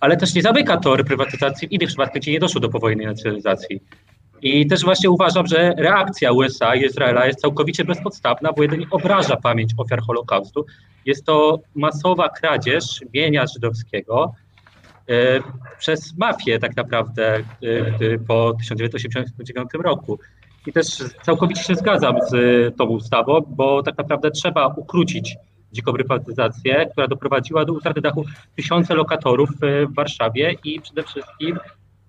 ale 0.00 0.16
też 0.16 0.34
nie 0.34 0.42
zamyka 0.42 0.76
to 0.76 0.96
reprywatyzacji 0.96 1.68
w 1.68 1.72
innych 1.72 1.88
przypadkach, 1.88 2.22
gdzie 2.22 2.32
nie 2.32 2.40
doszło 2.40 2.60
do 2.60 2.68
powojennej 2.68 3.06
nacjonalizacji. 3.06 3.80
I 4.42 4.66
też 4.66 4.84
właśnie 4.84 5.10
uważam, 5.10 5.46
że 5.46 5.74
reakcja 5.78 6.32
USA 6.32 6.74
i 6.74 6.84
Izraela 6.84 7.26
jest 7.26 7.40
całkowicie 7.40 7.84
bezpodstawna, 7.84 8.52
bo 8.52 8.62
jedynie 8.62 8.86
obraża 8.90 9.36
pamięć 9.36 9.72
ofiar 9.76 10.00
Holokaustu. 10.02 10.66
Jest 11.06 11.24
to 11.24 11.60
masowa 11.74 12.28
kradzież 12.28 13.00
mienia 13.14 13.46
żydowskiego 13.46 14.34
e, 15.08 15.40
przez 15.78 16.18
mafię 16.18 16.58
tak 16.58 16.76
naprawdę 16.76 17.36
e, 17.36 17.42
po 18.28 18.54
1989 18.58 19.70
roku. 19.84 20.18
I 20.66 20.72
też 20.72 20.86
całkowicie 21.22 21.62
się 21.62 21.74
zgadzam 21.74 22.16
z 22.30 22.34
tą 22.76 22.84
ustawą, 22.84 23.40
bo 23.48 23.82
tak 23.82 23.98
naprawdę 23.98 24.30
trzeba 24.30 24.66
ukrócić 24.66 25.36
dziką 25.76 25.92
reprywatyzację, 25.92 26.86
która 26.92 27.08
doprowadziła 27.08 27.64
do 27.64 27.72
utraty 27.72 28.00
dachu 28.00 28.24
tysiące 28.56 28.94
lokatorów 28.94 29.50
e, 29.50 29.86
w 29.86 29.94
Warszawie 29.94 30.54
i 30.64 30.80
przede 30.80 31.02
wszystkim 31.02 31.58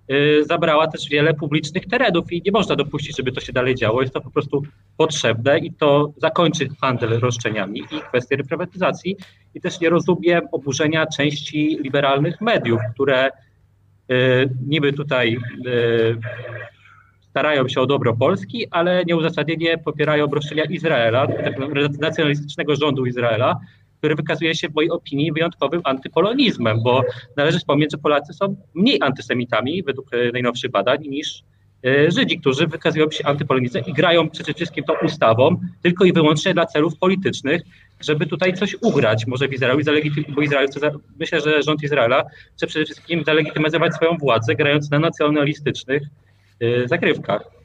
e, 0.08 0.44
zabrała 0.44 0.86
też 0.86 1.08
wiele 1.08 1.34
publicznych 1.34 1.86
terenów 1.86 2.32
i 2.32 2.42
nie 2.46 2.52
można 2.52 2.76
dopuścić, 2.76 3.16
żeby 3.16 3.32
to 3.32 3.40
się 3.40 3.52
dalej 3.52 3.74
działo. 3.74 4.02
Jest 4.02 4.14
to 4.14 4.20
po 4.20 4.30
prostu 4.30 4.62
potrzebne 4.96 5.58
i 5.58 5.72
to 5.72 6.12
zakończy 6.16 6.68
handel 6.80 7.20
roszczeniami 7.20 7.80
i 7.80 8.00
kwestię 8.08 8.36
reprywatyzacji. 8.36 9.16
I 9.54 9.60
też 9.60 9.80
nie 9.80 9.90
rozumiem 9.90 10.42
oburzenia 10.52 11.06
części 11.06 11.78
liberalnych 11.82 12.40
mediów, 12.40 12.80
które 12.94 13.26
e, 13.26 13.30
niby 14.66 14.92
tutaj 14.92 15.38
starają 17.30 17.68
się 17.68 17.80
o 17.80 17.86
dobro 17.86 18.16
Polski, 18.16 18.66
ale 18.70 19.04
nieuzasadnienie 19.04 19.78
popierają 19.78 20.24
obroszczenia 20.24 20.64
Izraela, 20.64 21.26
nacjonalistycznego 22.00 22.76
rządu 22.76 23.06
Izraela, 23.06 23.60
który 23.98 24.14
wykazuje 24.14 24.54
się 24.54 24.68
w 24.68 24.74
mojej 24.74 24.90
opinii 24.90 25.32
wyjątkowym 25.32 25.80
antypolonizmem, 25.84 26.82
bo 26.82 27.02
należy 27.36 27.58
wspomnieć, 27.58 27.92
że 27.92 27.98
Polacy 27.98 28.32
są 28.32 28.56
mniej 28.74 28.98
antysemitami 29.02 29.82
według 29.82 30.14
e, 30.14 30.32
najnowszych 30.32 30.70
badań 30.70 30.98
niż 31.08 31.42
e, 31.84 32.10
Żydzi, 32.10 32.40
którzy 32.40 32.66
wykazują 32.66 33.10
się 33.10 33.24
antypolonizmem 33.24 33.84
i 33.86 33.92
grają 33.92 34.30
przede 34.30 34.54
wszystkim 34.54 34.84
tą 34.84 34.92
ustawą 35.02 35.60
tylko 35.82 36.04
i 36.04 36.12
wyłącznie 36.12 36.54
dla 36.54 36.66
celów 36.66 36.98
politycznych, 36.98 37.62
żeby 38.00 38.26
tutaj 38.26 38.54
coś 38.54 38.76
ugrać 38.82 39.26
może 39.26 39.48
w 39.48 39.52
Izraelu, 39.52 39.80
bo 40.28 40.42
Izrael 40.42 40.66
chce, 40.68 40.90
myślę, 41.20 41.40
że 41.40 41.62
rząd 41.62 41.82
Izraela 41.82 42.24
chce 42.56 42.66
przede 42.66 42.84
wszystkim 42.84 43.24
zalegitymizować 43.24 43.94
swoją 43.94 44.16
władzę, 44.16 44.54
grając 44.54 44.90
na 44.90 44.98
nacjonalistycznych 44.98 46.02
zagrywkach. 46.86 47.58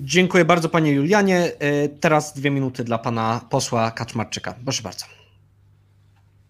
Dziękuję 0.00 0.44
bardzo 0.44 0.68
panie 0.68 0.92
Julianie. 0.92 1.52
Y, 1.84 1.88
teraz 2.00 2.34
dwie 2.34 2.50
minuty 2.50 2.84
dla 2.84 2.98
pana 2.98 3.40
posła 3.50 3.90
Kaczmarczyka. 3.90 4.54
Proszę 4.64 4.82
bardzo. 4.82 5.06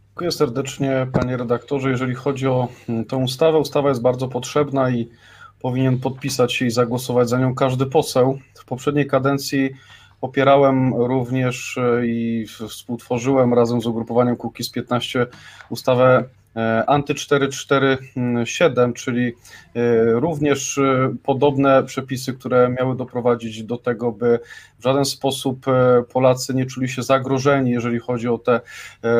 Dziękuję 0.09 0.33
serdecznie 0.33 1.07
panie 1.13 1.37
redaktorze. 1.37 1.91
Jeżeli 1.91 2.15
chodzi 2.15 2.47
o 2.47 2.69
mm, 2.89 3.05
tę 3.05 3.17
ustawę, 3.17 3.59
ustawa 3.59 3.89
jest 3.89 4.03
bardzo 4.03 4.29
potrzebna 4.29 4.91
i 4.91 5.09
powinien 5.61 6.01
podpisać 6.01 6.53
się 6.53 6.67
i 6.67 6.71
zagłosować 6.71 7.29
za 7.29 7.39
nią 7.39 7.55
każdy 7.55 7.87
poseł. 7.87 8.39
W 8.55 8.65
poprzedniej 8.65 9.07
kadencji 9.07 9.71
popierałem 10.21 10.95
również 10.95 11.77
y, 11.77 12.07
i 12.07 12.47
współtworzyłem 12.69 13.55
razem 13.55 13.81
z 13.81 13.87
ugrupowaniem 13.87 14.37
Kukiz 14.37 14.71
15 14.71 15.27
ustawę 15.71 16.25
anty 16.87 17.15
447, 17.15 18.93
czyli 18.93 19.33
również 20.13 20.81
podobne 21.23 21.85
przepisy, 21.85 22.35
które 22.35 22.69
miały 22.69 22.97
doprowadzić 22.97 23.63
do 23.65 23.79
tego, 23.79 24.13
by 24.13 24.41
w 24.79 24.83
żaden 24.83 25.05
sposób 25.05 25.67
Polacy 26.13 26.55
nie 26.55 26.67
czuli 26.67 26.89
się 26.89 27.03
zagrożeni, 27.03 27.71
jeżeli 27.71 27.99
chodzi 27.99 28.29
o 28.29 28.39
te 28.39 28.61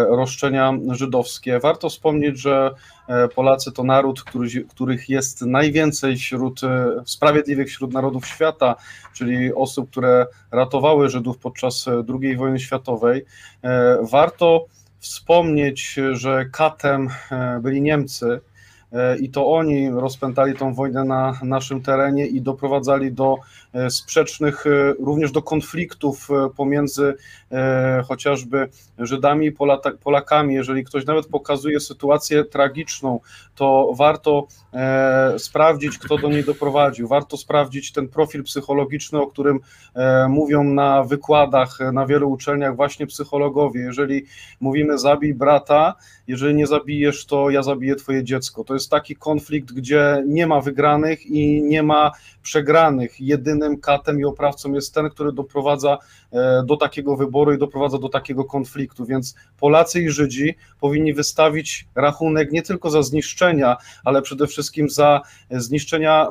roszczenia 0.09 0.73
żydowskie. 0.91 1.61
Warto 1.61 1.89
wspomnieć, 1.89 2.41
że 2.41 2.71
Polacy 3.35 3.73
to 3.73 3.85
naród, 3.85 4.23
który, 4.23 4.65
których 4.65 5.09
jest 5.09 5.43
najwięcej 5.43 6.17
wśród 6.17 6.61
sprawiedliwych 7.05 7.69
wśród 7.69 7.93
narodów 7.93 8.27
świata, 8.27 8.75
czyli 9.13 9.55
osób, 9.55 9.91
które 9.91 10.27
ratowały 10.51 11.09
Żydów 11.09 11.39
podczas 11.39 11.87
II 12.23 12.37
wojny 12.37 12.61
światowej. 12.61 13.25
Warto 14.11 14.67
wspomnieć, 15.07 15.97
że 16.13 16.45
katem 16.53 17.09
e, 17.31 17.61
byli 17.63 17.83
Niemcy 17.83 18.41
i 19.21 19.31
to 19.31 19.53
oni 19.53 19.91
rozpętali 19.91 20.55
tą 20.55 20.75
wojnę 20.75 21.05
na 21.05 21.39
naszym 21.43 21.83
terenie 21.83 22.27
i 22.27 22.41
doprowadzali 22.41 23.13
do 23.13 23.39
E, 23.77 23.91
sprzecznych, 23.91 24.67
e, 24.67 24.95
również 24.99 25.33
do 25.33 25.43
konfliktów 25.43 26.29
e, 26.31 26.51
pomiędzy 26.57 27.15
chociażby 28.09 28.69
Żydami 28.99 29.47
i 29.47 29.53
Polakami. 30.05 30.55
Jeżeli 30.55 30.85
ktoś 30.85 31.07
nawet 31.07 31.27
pokazuje 31.27 31.81
sytuację 31.81 32.45
tragiczną, 32.45 33.21
to 33.55 33.93
warto 33.97 34.47
sprawdzić, 35.39 35.99
kto 35.99 36.19
do 36.19 36.29
niej 36.29 36.45
doprowadził. 36.45 37.09
Warto 37.09 37.37
sprawdzić 37.37 37.93
ten 37.93 38.09
profil 38.09 38.45
psychologiczny, 38.45 39.21
o 39.21 39.27
którym 39.27 39.61
mówią 40.29 40.65
na 40.65 41.03
wykładach 41.03 41.79
na 41.93 42.07
wielu 42.07 42.31
uczelniach 42.31 42.77
właśnie 42.77 43.07
psychologowie. 43.07 43.81
Jeżeli 43.81 44.25
mówimy 44.61 44.99
zabij 44.99 45.35
brata, 45.35 45.95
jeżeli 46.27 46.55
nie 46.55 46.67
zabijesz, 46.67 47.27
to 47.27 47.51
ja 47.51 47.63
zabiję 47.63 47.97
twoje 47.97 48.25
dziecko. 48.25 48.65
To 48.65 48.75
jest 48.75 48.86
taki 48.89 49.17
konflikt, 49.17 49.73
gdzie 49.73 50.23
nie 50.27 50.47
ma 50.47 50.61
wygranych 50.61 51.27
i 51.27 51.63
nie 51.63 51.83
ma 51.83 52.13
przegranych. 52.43 53.21
Jedynym 53.21 53.81
katem 53.81 54.21
i 54.21 54.25
oprawcą 54.25 54.73
jest 54.73 54.95
ten, 54.95 55.11
który 55.11 55.33
doprowadza 55.33 55.99
e, 56.33 56.63
do 56.67 56.77
takiego 56.77 57.17
wyboru 57.17 57.53
i 57.53 57.59
doprowadza 57.59 57.99
do 57.99 58.09
takiego 58.09 58.45
konfliktu. 58.45 59.07
Więc 59.07 59.35
Polacy 59.61 60.03
i 60.03 60.11
Żydzi 60.11 60.55
powinni 60.81 61.15
wystawić 61.15 61.87
rachunek 61.95 62.53
nie 62.53 62.63
tylko 62.63 62.91
za 62.91 63.03
zniszczenia, 63.03 63.77
ale 64.05 64.23
przede 64.23 64.47
wszystkim 64.47 64.91
za 64.91 65.21
zniszczenia 65.51 66.29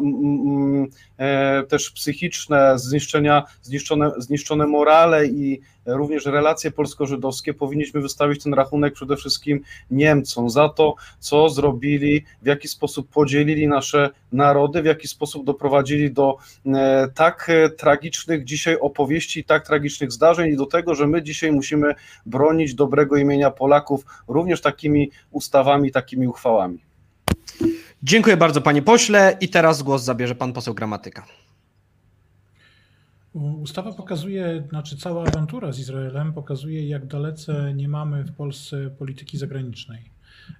e, 1.17 1.63
też 1.63 1.91
psychiczne, 1.91 2.79
zniszczenia, 2.79 3.43
zniszczone, 3.61 4.11
zniszczone 4.17 4.67
morale 4.67 5.27
i 5.27 5.61
również 5.85 6.25
relacje 6.25 6.71
polsko-żydowskie, 6.71 7.53
powinniśmy 7.53 8.01
wystawić 8.01 8.43
ten 8.43 8.53
rachunek 8.53 8.93
przede 8.93 9.15
wszystkim 9.15 9.61
Niemcom 9.91 10.49
za 10.49 10.69
to, 10.69 10.95
co 11.19 11.49
zrobili, 11.49 12.25
w 12.41 12.45
jaki 12.45 12.67
sposób 12.67 13.09
podzielili 13.09 13.67
nasze 13.67 14.09
narody, 14.31 14.81
w 14.81 14.85
jaki 14.85 15.07
sposób 15.07 15.45
doprowadzili 15.45 16.11
do 16.11 16.37
e, 16.65 17.07
tak 17.15 17.51
tragicznych 17.77 18.43
dzisiaj 18.43 18.77
opowieści, 18.79 19.43
tak 19.43 19.65
tragicznych 19.67 20.11
zdarzeń 20.11 20.53
i 20.53 20.57
do 20.57 20.65
tego, 20.65 20.95
że 20.95 21.07
my 21.07 21.23
dzisiaj 21.23 21.51
musimy 21.51 21.95
bronić 22.25 22.75
dobrego 22.75 23.17
imienia 23.17 23.51
Polaków 23.51 24.05
również 24.27 24.61
takimi 24.61 25.11
ustawami, 25.31 25.91
takimi 25.91 26.27
uchwałami. 26.27 26.79
Dziękuję 28.03 28.37
bardzo 28.37 28.61
panie 28.61 28.81
pośle 28.81 29.37
i 29.41 29.49
teraz 29.49 29.83
głos 29.83 30.03
zabierze 30.03 30.35
pan 30.35 30.53
poseł 30.53 30.73
Gramatyka. 30.73 31.25
Ustawa 33.35 33.93
pokazuje, 33.93 34.63
znaczy 34.69 34.97
cała 34.97 35.23
awantura 35.23 35.71
z 35.71 35.79
Izraelem 35.79 36.33
pokazuje, 36.33 36.87
jak 36.87 37.05
dalece 37.05 37.73
nie 37.73 37.87
mamy 37.87 38.23
w 38.23 38.31
Polsce 38.31 38.89
polityki 38.89 39.37
zagranicznej. 39.37 40.11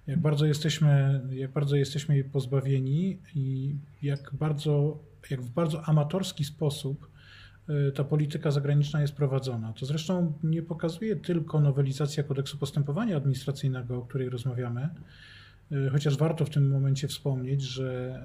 Jak 0.08 0.20
bardzo 0.20 0.46
jesteśmy, 0.46 1.22
jak 1.30 1.52
bardzo 1.52 1.76
jesteśmy 1.76 2.16
jej 2.16 2.24
pozbawieni 2.24 3.20
i 3.36 3.76
jak 4.02 4.32
bardzo, 4.34 5.00
jak 5.30 5.42
w 5.42 5.50
bardzo 5.50 5.84
amatorski 5.84 6.46
sposób 6.46 7.10
y, 7.70 7.92
ta 7.92 8.04
polityka 8.04 8.52
zagraniczna 8.52 9.02
jest 9.02 9.16
prowadzona. 9.16 9.74
To 9.74 9.86
zresztą 9.86 10.34
nie 10.44 10.62
pokazuje 10.62 11.16
tylko 11.16 11.62
nowelizacja 11.62 12.24
kodeksu 12.24 12.58
postępowania 12.58 13.18
administracyjnego, 13.18 13.98
o 13.98 14.02
której 14.02 14.30
rozmawiamy, 14.30 14.90
Chociaż 15.92 16.18
warto 16.18 16.46
w 16.46 16.50
tym 16.50 16.70
momencie 16.70 17.08
wspomnieć, 17.08 17.62
że 17.62 18.20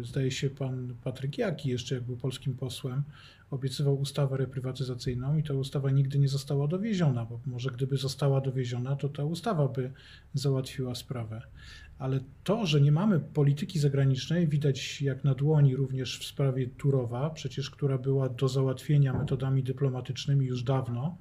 y, 0.00 0.04
zdaje 0.04 0.30
się 0.30 0.50
pan 0.50 0.94
Patryk 1.04 1.38
Jaki, 1.38 1.68
jeszcze 1.68 1.94
jak 1.94 2.04
był 2.04 2.16
polskim 2.16 2.54
posłem, 2.54 3.02
obiecywał 3.50 4.00
ustawę 4.00 4.36
reprywatyzacyjną 4.36 5.36
i 5.36 5.42
ta 5.42 5.54
ustawa 5.54 5.90
nigdy 5.90 6.18
nie 6.18 6.28
została 6.28 6.68
dowieziona, 6.68 7.24
bo 7.24 7.40
może 7.46 7.70
gdyby 7.70 7.96
została 7.96 8.40
dowieziona, 8.40 8.96
to 8.96 9.08
ta 9.08 9.24
ustawa 9.24 9.68
by 9.68 9.92
załatwiła 10.34 10.94
sprawę. 10.94 11.42
Ale 11.98 12.20
to, 12.44 12.66
że 12.66 12.80
nie 12.80 12.92
mamy 12.92 13.20
polityki 13.20 13.78
zagranicznej, 13.78 14.48
widać 14.48 15.02
jak 15.02 15.24
na 15.24 15.34
dłoni 15.34 15.76
również 15.76 16.18
w 16.18 16.24
sprawie 16.24 16.66
Turowa, 16.66 17.30
przecież 17.30 17.70
która 17.70 17.98
była 17.98 18.28
do 18.28 18.48
załatwienia 18.48 19.12
metodami 19.12 19.62
dyplomatycznymi 19.62 20.46
już 20.46 20.62
dawno, 20.62 21.16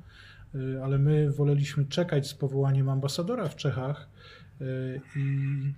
y, 0.56 0.84
ale 0.84 1.00
my 1.00 1.32
woleliśmy 1.32 1.86
czekać 1.86 2.28
z 2.28 2.34
powołaniem 2.34 2.90
ambasadora 2.90 3.50
w 3.50 3.56
Czechach 3.56 4.10
y, 4.10 4.13
i 5.16 5.74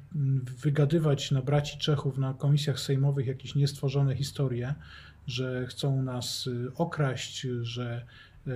wygadywać 0.61 1.31
na 1.31 1.41
braci 1.41 1.77
Czechów 1.77 2.17
na 2.17 2.33
komisjach 2.33 2.79
sejmowych 2.79 3.27
jakieś 3.27 3.55
niestworzone 3.55 4.15
historie, 4.15 4.75
że 5.27 5.65
chcą 5.67 6.03
nas 6.03 6.47
y, 6.47 6.71
okraść, 6.75 7.47
że 7.61 8.05
y, 8.47 8.51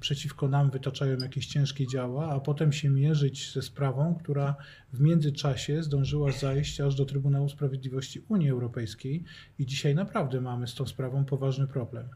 przeciwko 0.00 0.48
nam 0.48 0.70
wytaczają 0.70 1.18
jakieś 1.18 1.46
ciężkie 1.46 1.86
działa, 1.86 2.30
a 2.32 2.40
potem 2.40 2.72
się 2.72 2.90
mierzyć 2.90 3.52
ze 3.52 3.62
sprawą, 3.62 4.14
która 4.14 4.56
w 4.92 5.00
międzyczasie 5.00 5.82
zdążyła 5.82 6.32
zajść 6.32 6.80
aż 6.80 6.94
do 6.94 7.04
Trybunału 7.04 7.48
Sprawiedliwości 7.48 8.22
Unii 8.28 8.50
Europejskiej 8.50 9.24
i 9.58 9.66
dzisiaj 9.66 9.94
naprawdę 9.94 10.40
mamy 10.40 10.66
z 10.66 10.74
tą 10.74 10.86
sprawą 10.86 11.24
poważny 11.24 11.66
problem. 11.66 12.08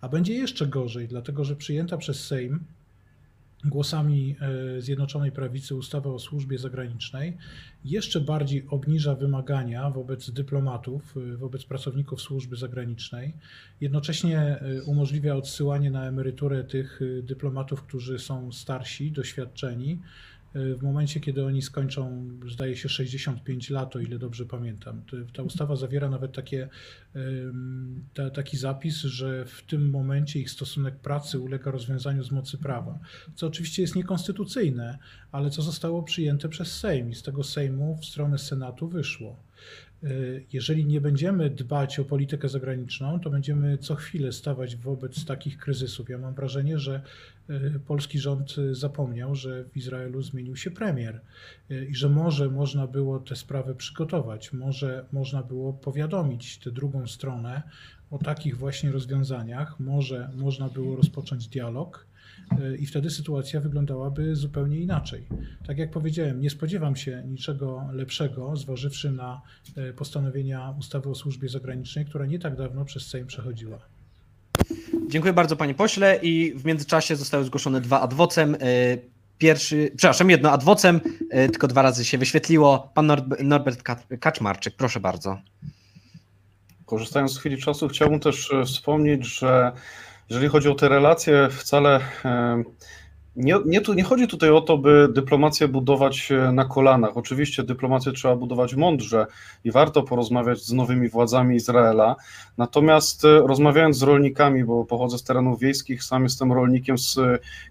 A 0.00 0.08
będzie 0.08 0.34
jeszcze 0.34 0.66
gorzej, 0.66 1.08
dlatego 1.08 1.44
że 1.44 1.56
przyjęta 1.56 1.96
przez 1.96 2.26
Sejm 2.26 2.64
głosami 3.64 4.36
e, 4.40 4.80
Zjednoczonej 4.80 5.32
Prawicy 5.32 5.74
ustawa 5.74 6.10
o 6.10 6.18
służbie 6.18 6.58
zagranicznej 6.58 7.36
jeszcze 7.84 8.20
bardziej 8.20 8.66
obniża 8.68 9.14
wymagania 9.14 9.90
wobec 9.90 10.30
dyplomatów, 10.30 11.14
e, 11.16 11.36
wobec 11.36 11.64
pracowników 11.64 12.20
służby 12.20 12.56
zagranicznej. 12.56 13.34
Jednocześnie 13.80 14.38
e, 14.38 14.82
umożliwia 14.82 15.34
odsyłanie 15.34 15.90
na 15.90 16.06
emeryturę 16.06 16.64
tych 16.64 17.00
dyplomatów, 17.22 17.82
którzy 17.82 18.18
są 18.18 18.52
starsi, 18.52 19.12
doświadczeni, 19.12 19.98
w 20.76 20.82
momencie, 20.82 21.20
kiedy 21.20 21.44
oni 21.44 21.62
skończą, 21.62 22.28
zdaje 22.48 22.76
się, 22.76 22.88
65 22.88 23.70
lat, 23.70 23.96
o 23.96 24.00
ile 24.00 24.18
dobrze 24.18 24.46
pamiętam. 24.46 25.02
Ta 25.32 25.42
ustawa 25.42 25.76
zawiera 25.76 26.10
nawet 26.10 26.32
takie, 26.32 26.68
ta, 28.14 28.30
taki 28.30 28.56
zapis, 28.56 28.96
że 28.96 29.44
w 29.44 29.62
tym 29.62 29.90
momencie 29.90 30.40
ich 30.40 30.50
stosunek 30.50 30.96
pracy 30.96 31.38
ulega 31.38 31.70
rozwiązaniu 31.70 32.24
z 32.24 32.30
mocy 32.30 32.58
prawa, 32.58 32.98
co 33.34 33.46
oczywiście 33.46 33.82
jest 33.82 33.96
niekonstytucyjne, 33.96 34.98
ale 35.32 35.50
co 35.50 35.62
zostało 35.62 36.02
przyjęte 36.02 36.48
przez 36.48 36.76
Sejm 36.76 37.10
i 37.10 37.14
z 37.14 37.22
tego 37.22 37.44
Sejmu 37.44 37.96
w 37.96 38.04
stronę 38.04 38.38
Senatu 38.38 38.88
wyszło. 38.88 39.47
Y, 40.04 40.44
jeżeli 40.52 40.86
nie 40.86 41.00
będziemy 41.00 41.50
dbać 41.50 41.98
o 41.98 42.04
politykę 42.04 42.48
zagraniczną, 42.48 43.20
to 43.20 43.30
będziemy 43.30 43.78
co 43.78 43.94
chwilę 43.94 44.32
stawać 44.32 44.76
wobec 44.76 45.24
takich 45.24 45.58
kryzysów. 45.58 46.08
Ja 46.08 46.18
mam 46.18 46.34
wrażenie, 46.34 46.78
że 46.78 47.02
y, 47.50 47.80
polski 47.86 48.18
rząd 48.18 48.54
zapomniał, 48.72 49.34
że 49.34 49.64
w 49.64 49.76
Izraelu 49.76 50.22
zmienił 50.22 50.56
się 50.56 50.70
premier 50.70 51.20
i 51.88 51.94
że 51.94 52.08
może 52.08 52.50
można 52.50 52.86
było 52.86 53.18
tę 53.18 53.36
sprawę 53.36 53.74
przygotować, 53.74 54.52
może 54.52 55.04
można 55.12 55.42
było 55.42 55.72
powiadomić 55.72 56.58
tę 56.58 56.70
drugą 56.70 57.06
stronę 57.06 57.62
o 58.10 58.18
takich 58.18 58.56
właśnie 58.56 58.92
rozwiązaniach, 58.92 59.80
może 59.80 60.30
można 60.36 60.68
było 60.68 60.96
rozpocząć 60.96 61.48
dialog 61.48 62.06
i 62.78 62.86
wtedy 62.86 63.10
sytuacja 63.10 63.60
wyglądałaby 63.60 64.36
zupełnie 64.36 64.78
inaczej. 64.78 65.26
Tak 65.66 65.78
jak 65.78 65.90
powiedziałem, 65.90 66.40
nie 66.40 66.50
spodziewam 66.50 66.96
się 66.96 67.22
niczego 67.26 67.84
lepszego, 67.92 68.56
zważywszy 68.56 69.12
na 69.12 69.42
e, 69.76 69.92
postanowienia 69.92 70.74
ustawy 70.78 71.10
o 71.10 71.14
służbie 71.14 71.48
zagranicznej, 71.48 72.04
która 72.04 72.26
nie 72.26 72.38
tak 72.38 72.56
dawno 72.56 72.84
przez 72.84 73.06
Sejm 73.06 73.26
przechodziła. 73.26 73.78
Dziękuję 75.08 75.32
bardzo 75.32 75.56
panie 75.56 75.74
pośle 75.74 76.18
i 76.22 76.52
w 76.56 76.64
międzyczasie 76.64 77.16
zostały 77.16 77.44
zgłoszone 77.44 77.80
dwa 77.80 78.00
adwocem. 78.00 78.54
E, 78.54 78.58
pierwszy, 79.38 79.90
przepraszam, 79.96 80.30
jedno 80.30 80.50
adwocem, 80.50 81.00
e, 81.30 81.48
tylko 81.48 81.68
dwa 81.68 81.82
razy 81.82 82.04
się 82.04 82.18
wyświetliło. 82.18 82.92
Pan 82.94 83.12
Norbert 83.44 83.82
Kaczmarczyk, 84.20 84.74
proszę 84.76 85.00
bardzo. 85.00 85.38
Korzystając 86.86 87.32
z 87.32 87.38
chwili 87.38 87.58
czasu, 87.58 87.88
chciałbym 87.88 88.20
też 88.20 88.50
wspomnieć, 88.66 89.38
że 89.38 89.72
jeżeli 90.30 90.48
chodzi 90.48 90.68
o 90.68 90.74
te 90.74 90.88
relacje, 90.88 91.48
wcale 91.50 92.00
nie, 93.38 93.54
nie, 93.66 93.80
tu, 93.80 93.94
nie 93.94 94.02
chodzi 94.02 94.28
tutaj 94.28 94.50
o 94.50 94.60
to, 94.60 94.78
by 94.78 95.08
dyplomację 95.12 95.68
budować 95.68 96.32
na 96.52 96.64
kolanach. 96.64 97.16
Oczywiście 97.16 97.62
dyplomację 97.62 98.12
trzeba 98.12 98.36
budować 98.36 98.74
mądrze 98.74 99.26
i 99.64 99.70
warto 99.70 100.02
porozmawiać 100.02 100.58
z 100.58 100.72
nowymi 100.72 101.08
władzami 101.08 101.56
Izraela. 101.56 102.16
Natomiast 102.58 103.24
e, 103.24 103.28
rozmawiając 103.38 103.98
z 103.98 104.02
rolnikami, 104.02 104.64
bo 104.64 104.84
pochodzę 104.84 105.18
z 105.18 105.24
terenów 105.24 105.60
wiejskich, 105.60 106.04
sam 106.04 106.22
jestem 106.22 106.52
rolnikiem 106.52 106.98
z 106.98 107.18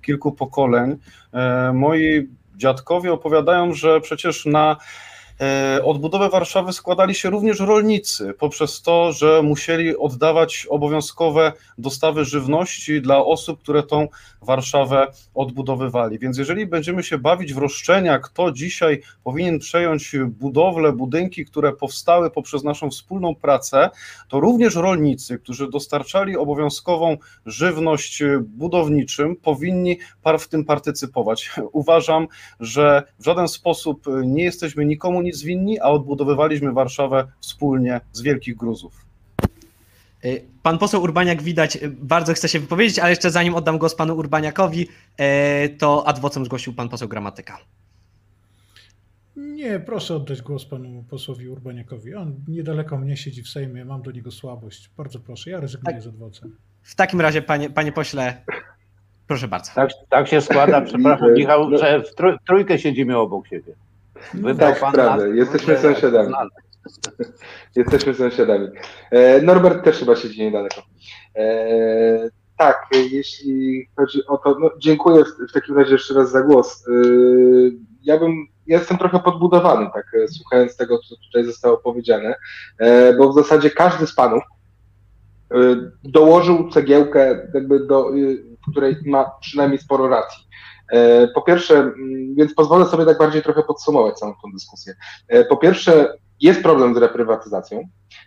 kilku 0.02 0.32
pokoleń, 0.32 0.98
e, 1.34 1.74
moi 1.74 2.30
dziadkowie 2.56 3.14
opowiadają, 3.14 3.74
że 3.74 4.02
przecież 4.02 4.46
na 4.46 4.76
E, 4.76 4.78
odbudowę 5.84 6.30
Warszawy 6.30 6.74
składali 6.74 7.16
się 7.16 7.30
również 7.30 7.60
rolnicy, 7.60 8.34
poprzez 8.34 8.82
to, 8.82 9.12
że 9.12 9.42
musieli 9.42 9.98
oddawać 9.98 10.68
obowiązkowe 10.70 11.54
dostawy 11.78 12.26
żywności 12.26 13.02
dla 13.02 13.26
osób, 13.26 13.60
które 13.60 13.84
tą 13.84 14.08
Warszawę 14.42 15.08
odbudowywali. 15.36 16.20
Więc 16.20 16.38
jeżeli 16.38 16.68
będziemy 16.68 17.04
się 17.04 17.18
bawić 17.18 17.54
w 17.54 17.58
roszczenia, 17.58 18.20
kto 18.20 18.52
dzisiaj 18.52 19.02
powinien 19.24 19.60
przejąć 19.60 20.16
budowlę, 20.28 20.94
budynki, 20.94 21.46
które 21.46 21.74
powstały 21.74 22.32
poprzez 22.32 22.64
naszą 22.64 22.90
wspólną 22.90 23.36
pracę, 23.36 23.90
to 24.30 24.40
również 24.40 24.76
rolnicy, 24.76 25.40
którzy 25.40 25.70
dostarczali 25.70 26.38
obowiązkową 26.38 27.18
żywność 27.46 28.24
budowniczym, 28.42 29.36
powinni 29.36 29.98
w 30.40 30.48
tym 30.48 30.66
partycypować. 30.66 31.52
Uważam, 31.72 32.28
że 32.60 33.04
w 33.20 33.24
żaden 33.24 33.48
sposób 33.48 34.06
nie 34.24 34.44
jesteśmy 34.44 34.86
nikomu 34.86 35.22
nic 35.28 35.44
winni, 35.44 35.80
a 35.80 35.84
odbudowywaliśmy 35.84 36.74
Warszawę 36.74 37.28
wspólnie 37.40 38.02
z 38.14 38.22
wielkich 38.22 38.56
gruzów. 38.56 39.08
Y, 40.26 40.46
pan 40.64 40.78
poseł 40.78 41.02
Urbaniak 41.02 41.42
widać 41.42 41.76
y, 41.76 41.90
bardzo 41.90 42.34
chce 42.34 42.50
się 42.50 42.60
wypowiedzieć, 42.60 43.00
ale 43.00 43.10
jeszcze 43.10 43.32
zanim 43.32 43.56
oddam 43.56 43.78
głos 43.78 43.96
panu 43.96 44.16
Urbaniakowi, 44.16 44.88
y, 45.66 45.70
to 45.70 46.08
adwocem 46.08 46.46
zgłosił 46.46 46.74
pan 46.74 46.90
poseł 46.90 47.08
Gramatyka. 47.08 47.58
Nie, 49.36 49.80
proszę 49.80 50.16
oddać 50.16 50.42
głos 50.42 50.66
panu 50.66 51.04
posłowi 51.10 51.50
Urbaniakowi. 51.50 52.16
On 52.16 52.36
niedaleko 52.48 52.98
mnie 52.98 53.18
siedzi 53.18 53.44
w 53.44 53.50
Sejmie, 53.50 53.86
mam 53.86 54.02
do 54.02 54.12
niego 54.12 54.32
słabość. 54.32 54.90
Bardzo 54.98 55.20
proszę, 55.20 55.50
ja 55.50 55.60
rezygnuję 55.60 55.96
tak. 55.96 56.04
z 56.04 56.08
adwocem. 56.08 56.56
W 56.84 56.96
takim 56.96 57.22
razie, 57.22 57.42
panie, 57.42 57.70
panie 57.70 57.92
pośle, 57.92 58.42
proszę 59.28 59.48
bardzo. 59.48 59.72
Tak, 59.76 59.90
tak 60.10 60.28
się 60.28 60.42
składa, 60.42 60.82
przepraszam 60.82 61.34
Michał, 61.38 61.78
że 61.78 62.04
w 62.04 62.16
trójkę 62.46 62.80
siedzimy 62.80 63.18
obok 63.18 63.48
siebie. 63.48 63.74
Wybrał 64.34 64.74
tak, 64.74 64.94
prawda. 64.94 65.28
Jesteśmy 65.28 65.78
sąsiadami. 65.78 66.34
Jesteśmy 67.76 68.14
sąsiadami. 68.14 68.68
E, 69.12 69.42
Norbert 69.42 69.84
też 69.84 70.00
chyba 70.00 70.16
siedzi 70.16 70.42
niedaleko. 70.42 70.82
E, 71.36 72.30
tak, 72.58 72.88
jeśli 73.12 73.88
chodzi 73.96 74.26
o 74.28 74.38
to, 74.38 74.58
no, 74.60 74.72
dziękuję 74.80 75.24
w, 75.24 75.50
w 75.50 75.54
takim 75.54 75.78
razie 75.78 75.92
jeszcze 75.92 76.14
raz 76.14 76.32
za 76.32 76.42
głos. 76.42 76.88
E, 76.88 76.92
ja 78.04 78.20
bym, 78.20 78.48
ja 78.68 78.78
jestem 78.78 78.98
trochę 78.98 79.20
podbudowany, 79.20 79.90
tak, 79.94 80.06
słuchając 80.28 80.78
tego, 80.78 81.00
co 81.00 81.16
tutaj 81.16 81.44
zostało 81.46 81.78
powiedziane, 81.78 82.36
bo 83.18 83.30
w 83.30 83.36
zasadzie 83.36 83.70
każdy 83.70 84.08
z 84.08 84.16
panów 84.16 84.44
dołożył 86.04 86.70
cegiełkę, 86.70 87.50
jakby 87.54 87.80
do, 87.80 88.12
w 88.68 88.72
której 88.72 88.96
ma 89.06 89.32
przynajmniej 89.42 89.80
sporo 89.80 90.08
racji. 90.08 90.48
E, 90.92 91.28
po 91.28 91.42
pierwsze, 91.42 91.92
więc 92.34 92.54
pozwolę 92.54 92.86
sobie 92.86 93.06
tak 93.06 93.18
bardziej 93.18 93.42
trochę 93.42 93.64
podsumować 93.64 94.16
całą 94.16 94.34
tą 94.34 94.52
dyskusję. 94.54 94.94
E, 95.28 95.46
po 95.46 95.58
pierwsze, 95.58 96.14
jest 96.42 96.64
problem 96.64 96.96
z 96.96 96.98
reprywatyzacją. 96.98 97.84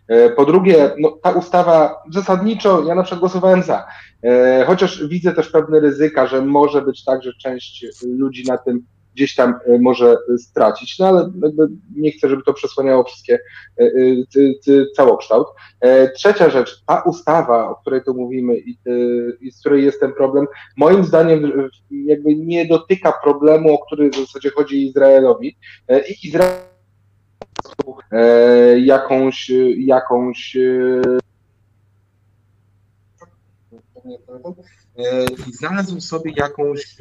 E, 0.08 0.30
po 0.30 0.44
drugie, 0.44 0.90
no, 0.98 1.18
ta 1.22 1.30
ustawa 1.30 2.02
zasadniczo, 2.12 2.82
ja 2.82 2.94
na 2.94 3.02
przykład 3.02 3.20
głosowałem 3.20 3.62
za, 3.62 3.86
chociaż 4.66 5.06
widzę 5.06 5.32
też 5.32 5.48
pewne 5.48 5.80
ryzyka, 5.80 6.26
że 6.26 6.42
może 6.42 6.82
być 6.82 7.04
tak, 7.04 7.22
że 7.22 7.32
część 7.42 7.86
ludzi 8.06 8.44
na 8.48 8.58
tym 8.58 8.86
gdzieś 9.14 9.34
tam 9.34 9.54
e, 9.66 9.78
może 9.78 10.16
stracić, 10.38 10.98
no 10.98 11.06
ale 11.06 11.30
nie 11.96 12.12
chcę, 12.12 12.28
żeby 12.28 12.42
to 12.42 12.52
przesłaniało 12.52 13.04
wszystkie 13.04 13.38
e, 13.80 13.84
e, 13.84 14.86
całokształt. 14.96 15.46
Trzecia 16.14 16.50
rzecz, 16.50 16.82
ta 16.86 17.00
ustawa, 17.00 17.68
o 17.70 17.74
której 17.74 18.04
tu 18.04 18.14
mówimy 18.14 18.58
i, 18.58 18.78
z 19.52 19.60
której 19.60 19.84
jest 19.84 20.00
ten 20.00 20.12
problem, 20.12 20.46
moim 20.76 21.04
zdaniem 21.04 21.70
jakby 21.90 22.36
nie 22.36 22.66
dotyka 22.66 23.12
problemu, 23.24 23.74
o 23.74 23.86
który 23.86 24.10
w 24.10 24.16
zasadzie 24.16 24.50
chodzi 24.50 24.86
Izraelowi 24.86 25.56
i 26.08 26.26
Izrael 26.26 26.60
jakąś, 28.76 29.50
jakąś 29.76 30.56
i 35.48 35.52
znalazł 35.52 36.00
sobie 36.00 36.32
jakąś 36.36 36.96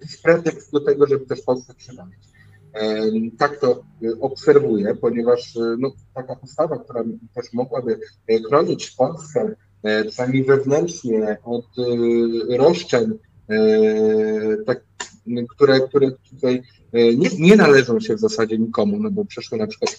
jakiś 0.00 0.16
pretekst 0.22 0.72
do 0.72 0.80
tego, 0.80 1.06
żeby 1.06 1.26
też 1.26 1.42
Polsce 1.42 1.74
przynaleźć. 1.74 2.28
Tak 3.38 3.60
to 3.60 3.82
y, 4.02 4.20
obserwuję, 4.20 4.94
ponieważ 4.94 5.56
y, 5.56 5.76
no, 5.78 5.92
taka 6.14 6.36
ustawa, 6.42 6.78
która 6.78 7.04
też 7.34 7.52
mogłaby 7.52 8.00
y, 8.30 8.42
chronić 8.48 8.90
Polskę, 8.90 9.54
przynajmniej 10.08 10.44
wewnętrznie 10.44 11.36
od 11.44 11.66
roszczeń, 12.56 13.18
tak, 14.66 14.84
które, 15.48 15.80
które 15.80 16.10
tutaj 16.30 16.62
E, 16.92 17.14
nie, 17.14 17.28
nie, 17.38 17.56
należą 17.56 18.00
się 18.00 18.14
w 18.14 18.20
zasadzie 18.20 18.58
nikomu, 18.58 18.98
no 19.00 19.10
bo 19.10 19.24
przeszły 19.24 19.58
na 19.58 19.66
przykład 19.66 19.92
e, 19.92 19.96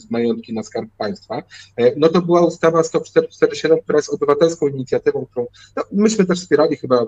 z 0.00 0.10
majątki 0.10 0.54
na 0.54 0.62
skarb 0.62 0.90
państwa, 0.98 1.42
e, 1.76 1.92
no 1.96 2.08
to 2.08 2.22
była 2.22 2.46
ustawa 2.46 2.82
147, 2.82 3.78
która 3.80 3.98
jest 3.98 4.14
obywatelską 4.14 4.68
inicjatywą, 4.68 5.26
którą 5.30 5.46
no, 5.76 5.82
myśmy 5.92 6.24
też 6.24 6.40
wspierali 6.40 6.76
chyba 6.76 7.06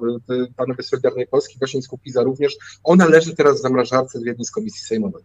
panowie 0.56 0.82
Solidarnej 0.82 1.26
Polski, 1.26 1.58
właśnie 1.58 1.82
z 1.82 1.88
Kukiza 1.88 2.22
również. 2.22 2.56
Ona 2.84 3.06
leży 3.06 3.36
teraz 3.36 3.58
w 3.58 3.62
zamrażarce 3.62 4.20
w 4.20 4.26
jednej 4.26 4.44
z 4.44 4.50
komisji 4.50 4.86
sejmowej. 4.86 5.22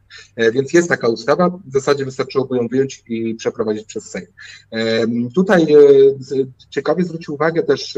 Więc 0.53 0.73
jest 0.73 0.89
taka 0.89 1.07
ustawa, 1.07 1.49
w 1.49 1.73
zasadzie 1.73 2.05
wystarczyłoby 2.05 2.57
ją 2.57 2.67
wyjąć 2.67 3.03
i 3.07 3.35
przeprowadzić 3.35 3.85
przez 3.85 4.03
Sejm. 4.03 4.27
Tutaj 5.35 5.67
ciekawie 6.69 7.03
zwrócił 7.03 7.33
uwagę 7.33 7.63
też 7.63 7.97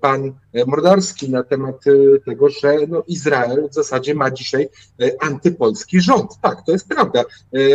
pan 0.00 0.34
Mordarski 0.66 1.30
na 1.30 1.42
temat 1.42 1.86
e, 1.86 2.20
tego, 2.20 2.48
że 2.48 2.76
no, 2.88 3.02
Izrael 3.06 3.68
w 3.70 3.74
zasadzie 3.74 4.14
ma 4.14 4.30
dzisiaj 4.30 4.68
e, 5.02 5.10
antypolski 5.20 6.00
rząd. 6.00 6.30
Tak, 6.42 6.62
to 6.66 6.72
jest 6.72 6.88
prawda. 6.88 7.24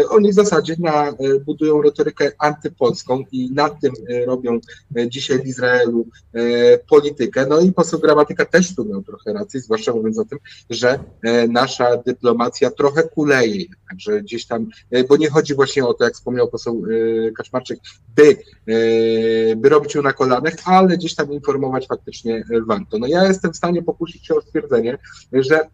Oni 0.10 0.32
w 0.32 0.36
zasadzie 0.36 0.76
na, 0.80 1.14
budują 1.46 1.82
retorykę 1.82 2.32
antypolską 2.40 3.24
i 3.32 3.52
nad 3.52 3.82
tym 3.82 3.94
robią 4.28 4.60
dzisiaj 5.08 5.40
w 5.40 5.46
Izraelu 5.46 6.08
politykę. 6.90 7.46
No 7.50 7.60
i 7.60 7.72
poseł 7.72 8.00
Gramatyka 8.00 8.46
też 8.46 8.76
tu 8.76 8.86
miał 8.86 9.04
trochę 9.04 9.34
racji, 9.34 9.60
zwłaszcza 9.60 9.94
mówiąc 9.94 10.20
o 10.20 10.26
tym, 10.26 10.40
że 10.70 11.00
nasza 11.50 11.98
dyplomacja 11.98 12.72
trochę 12.72 13.04
kuleje. 13.04 13.66
Także 13.90 14.22
gdzieś 14.22 14.46
tam, 14.46 14.68
bo 15.10 15.18
nie 15.18 15.30
chodzi 15.30 15.56
właśnie 15.56 15.86
o 15.86 15.94
to, 15.94 16.04
jak 16.04 16.14
wspomniał 16.14 16.48
poseł 16.48 16.84
Kaczmarczyk, 17.38 17.80
by, 18.16 18.38
by 19.58 19.70
robić 19.70 19.96
ją 19.96 20.02
na 20.02 20.14
kolanach, 20.14 20.54
ale 20.66 20.98
gdzieś 20.98 21.16
tam 21.16 21.34
informować 21.34 21.69
informować 21.70 21.88
faktycznie 21.88 22.44
warto. 22.68 23.00
No 23.00 23.08
ja 23.08 23.24
jestem 23.24 23.54
w 23.54 23.58
stanie 23.58 23.84
pokusić 23.84 24.28
się 24.28 24.36
o 24.36 24.42
stwierdzenie, 24.42 24.98
że 25.34 25.70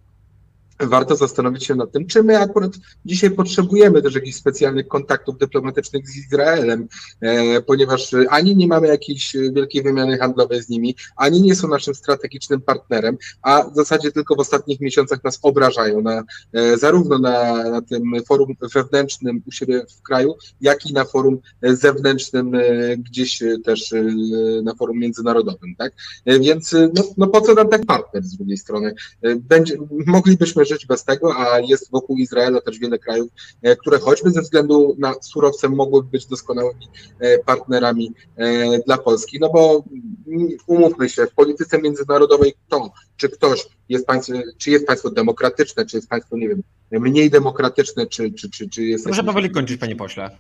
warto 0.80 1.16
zastanowić 1.16 1.66
się 1.66 1.76
nad 1.76 1.92
tym, 1.92 2.08
czy 2.08 2.24
my 2.24 2.40
akurat 2.40 2.72
dzisiaj 3.06 3.32
potrzebujemy 3.32 4.02
też 4.02 4.16
jakichś 4.16 4.38
specjalnych 4.38 4.88
kontaktów 4.88 5.38
dyplomatycznych 5.38 6.10
z 6.10 6.18
Izraelem, 6.18 6.88
e, 7.22 7.62
ponieważ 7.62 8.16
ani 8.30 8.56
nie 8.56 8.68
mamy 8.68 8.88
jakiejś 8.88 9.36
wielkiej 9.54 9.84
wymiany 9.84 10.18
handlowej 10.18 10.64
z 10.64 10.70
nimi, 10.70 10.96
ani 11.16 11.42
nie 11.42 11.56
są 11.56 11.68
naszym 11.68 11.96
strategicznym 11.96 12.62
partnerem, 12.62 13.18
a 13.42 13.64
w 13.64 13.76
zasadzie 13.76 14.12
tylko 14.12 14.36
w 14.36 14.40
ostatnich 14.40 14.80
miesiącach 14.82 15.24
nas 15.24 15.40
obrażają 15.42 16.02
na, 16.02 16.24
e, 16.54 16.78
zarówno 16.78 17.20
na, 17.20 17.64
na 17.64 17.82
tym 17.82 18.04
forum 18.28 18.56
wewnętrznym 18.74 19.42
u 19.48 19.52
siebie 19.52 19.86
w 19.98 20.02
kraju, 20.02 20.36
jak 20.62 20.86
i 20.86 20.94
na 20.94 21.06
forum 21.06 21.40
zewnętrznym 21.64 22.56
e, 22.56 22.62
gdzieś 22.98 23.44
też 23.64 23.94
na 24.64 24.76
forum 24.76 25.00
międzynarodowym, 25.00 25.76
tak? 25.78 25.94
Więc 26.26 26.76
no, 26.94 27.04
no 27.18 27.28
po 27.28 27.42
co 27.42 27.54
nam 27.54 27.70
tak 27.70 27.86
partner 27.86 28.24
z 28.24 28.38
drugiej 28.38 28.58
strony? 28.58 28.94
Będzie, 29.36 29.78
moglibyśmy 30.06 30.65
żyć 30.66 30.86
bez 30.86 31.04
tego, 31.04 31.36
a 31.38 31.60
jest 31.60 31.92
wokół 31.92 32.18
Izraela 32.18 32.62
też 32.62 32.80
wiele 32.80 33.00
krajów, 33.00 33.30
e, 33.62 33.76
które 33.76 34.00
choćby 34.00 34.32
ze 34.32 34.42
względu 34.42 34.96
na 35.00 35.14
surowce 35.22 35.70
mogłyby 35.70 36.10
być 36.10 36.26
doskonałymi 36.26 36.88
e, 37.20 37.38
partnerami 37.38 38.14
e, 38.36 38.80
dla 38.80 38.98
Polski. 38.98 39.40
No 39.40 39.50
bo 39.50 39.84
mm, 40.28 40.48
umówmy 40.68 41.10
się, 41.10 41.26
w 41.26 41.34
polityce 41.34 41.82
międzynarodowej 41.82 42.54
to, 42.70 42.90
czy 43.18 43.30
ktoś 43.30 43.68
jest 43.90 44.06
państwo, 44.06 44.34
czy 44.58 44.72
jest 44.72 44.88
państwo 44.88 45.10
demokratyczne, 45.10 45.86
czy 45.86 45.98
jest 45.98 46.10
państwo, 46.10 46.38
nie 46.38 46.50
wiem, 46.50 46.64
mniej 46.92 47.30
demokratyczne, 47.30 48.08
czy, 48.08 48.32
czy, 48.32 48.50
czy, 48.50 48.70
czy 48.70 48.84
jest. 48.84 49.06
Proszę 49.06 49.24
powoli 49.24 49.50
kończyć, 49.50 49.80
panie 49.80 49.96
pośle. 49.96 50.38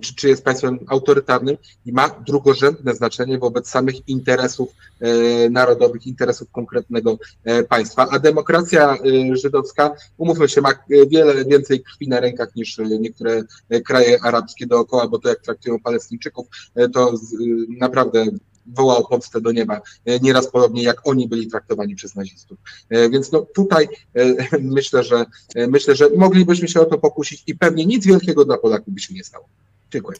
Czy, 0.00 0.14
czy 0.14 0.28
jest 0.28 0.44
państwem 0.44 0.78
autorytarnym 0.86 1.56
i 1.86 1.92
ma 1.92 2.08
drugorzędne 2.08 2.94
znaczenie 2.94 3.38
wobec 3.38 3.68
samych 3.68 4.08
interesów 4.08 4.68
e, 5.00 5.50
narodowych, 5.50 6.06
interesów 6.06 6.50
konkretnego 6.50 7.18
e, 7.44 7.62
państwa. 7.62 8.06
A 8.10 8.18
demokracja 8.18 8.94
e, 8.94 9.36
żydowska, 9.36 9.94
umówmy 10.16 10.48
się, 10.48 10.60
ma 10.60 10.70
wiele 11.08 11.44
więcej 11.44 11.82
krwi 11.82 12.08
na 12.08 12.20
rękach 12.20 12.56
niż 12.56 12.78
niektóre 13.00 13.42
kraje 13.84 14.18
arabskie 14.22 14.66
dookoła, 14.66 15.08
bo 15.08 15.18
to 15.18 15.28
jak 15.28 15.40
traktują 15.40 15.80
Palestyńczyków, 15.80 16.46
e, 16.74 16.88
to 16.88 17.16
z, 17.16 17.34
naprawdę 17.78 18.26
wołał 18.66 19.06
pomstę 19.08 19.40
do 19.40 19.52
nieba, 19.52 19.80
e, 20.04 20.20
nieraz 20.20 20.50
podobnie 20.50 20.82
jak 20.82 21.06
oni 21.08 21.28
byli 21.28 21.46
traktowani 21.46 21.94
przez 21.94 22.14
nazistów. 22.14 22.58
E, 22.88 23.10
więc 23.10 23.32
no 23.32 23.46
tutaj 23.54 23.88
e, 24.14 24.58
myślę, 24.76 25.04
że 25.04 25.24
myślę, 25.68 25.96
że 25.96 26.10
moglibyśmy 26.16 26.68
się 26.68 26.80
o 26.80 26.84
to 26.84 26.98
pokusić 26.98 27.42
i 27.46 27.54
pewnie 27.54 27.86
nic 27.86 28.06
wielkiego 28.06 28.44
dla 28.44 28.58
Polaków 28.58 28.94
by 28.94 29.00
się 29.00 29.14
nie 29.14 29.24
stało. 29.24 29.48
Dziękuję. 29.92 30.18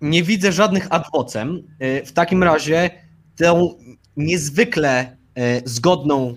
Nie 0.00 0.22
widzę 0.22 0.52
żadnych 0.52 0.86
adwocem. 0.90 1.62
W 2.04 2.12
takim 2.12 2.42
razie 2.42 2.90
tą 3.36 3.74
niezwykle 4.16 5.16
zgodną 5.64 6.36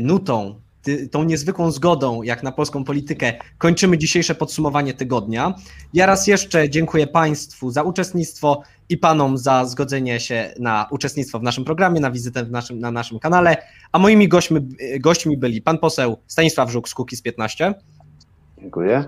nutą 0.00 0.62
tą 1.10 1.24
niezwykłą 1.24 1.70
zgodą, 1.70 2.22
jak 2.22 2.42
na 2.42 2.52
polską 2.52 2.84
politykę, 2.84 3.32
kończymy 3.58 3.98
dzisiejsze 3.98 4.34
podsumowanie 4.34 4.94
tygodnia. 4.94 5.54
Ja 5.94 6.06
raz 6.06 6.26
jeszcze 6.26 6.70
dziękuję 6.70 7.06
Państwu 7.06 7.70
za 7.70 7.82
uczestnictwo 7.82 8.62
i 8.92 8.98
Panom 8.98 9.38
za 9.38 9.64
zgodzenie 9.64 10.20
się 10.20 10.54
na 10.58 10.86
uczestnictwo 10.90 11.38
w 11.38 11.42
naszym 11.42 11.64
programie, 11.64 12.00
na 12.00 12.10
wizytę 12.10 12.44
w 12.44 12.50
naszym, 12.50 12.78
na 12.78 12.90
naszym 12.90 13.18
kanale. 13.18 13.56
A 13.92 13.98
moimi 13.98 14.28
gośćmi, 14.28 14.60
gośćmi 15.00 15.36
byli 15.36 15.62
pan 15.62 15.78
poseł 15.78 16.16
Stanisław 16.26 16.70
Żuk 16.70 16.88
z 16.88 16.94
Kukiz 16.94 17.22
15, 17.22 17.74
Dziękuję. 18.58 19.04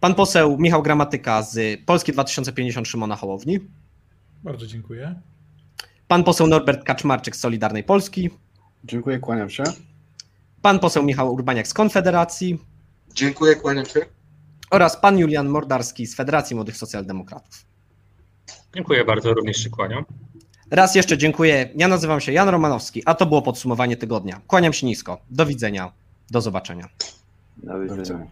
pan 0.00 0.14
poseł 0.14 0.58
Michał 0.58 0.82
Gramatyka 0.82 1.42
z 1.42 1.80
Polski 1.86 2.12
2050 2.12 2.88
Szymona 2.88 3.16
Hołowni, 3.16 3.58
Bardzo 4.44 4.66
dziękuję. 4.66 5.14
pan 6.08 6.24
poseł 6.24 6.46
Norbert 6.46 6.84
Kaczmarczyk 6.84 7.36
z 7.36 7.40
Solidarnej 7.40 7.84
Polski, 7.84 8.30
Dziękuję, 8.84 9.18
kłaniam 9.18 9.50
się. 9.50 9.62
pan 10.62 10.78
poseł 10.78 11.02
Michał 11.02 11.34
Urbaniak 11.34 11.68
z 11.68 11.74
Konfederacji 11.74 12.58
Dziękuję, 13.14 13.56
kłaniam 13.56 13.86
się. 13.86 14.00
oraz 14.70 15.00
pan 15.00 15.18
Julian 15.18 15.48
Mordarski 15.48 16.06
z 16.06 16.14
Federacji 16.16 16.56
Młodych 16.56 16.76
Socjaldemokratów. 16.76 17.67
Dziękuję 18.78 19.04
bardzo, 19.04 19.34
również 19.34 19.56
się 19.56 19.70
kłaniam. 19.70 20.04
Raz 20.70 20.94
jeszcze 20.94 21.18
dziękuję. 21.18 21.70
Ja 21.74 21.88
nazywam 21.88 22.20
się 22.20 22.32
Jan 22.32 22.48
Romanowski, 22.48 23.02
a 23.04 23.14
to 23.14 23.26
było 23.26 23.42
podsumowanie 23.42 23.96
tygodnia. 23.96 24.40
Kłaniam 24.46 24.72
się 24.72 24.86
nisko. 24.86 25.18
Do 25.30 25.46
widzenia. 25.46 25.92
Do 26.30 26.40
zobaczenia. 26.40 26.88
Do 27.56 27.80
widzenia. 27.80 27.88
Do 27.88 27.96
widzenia. 27.96 28.26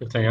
Do 0.00 0.06
widzenia. 0.06 0.22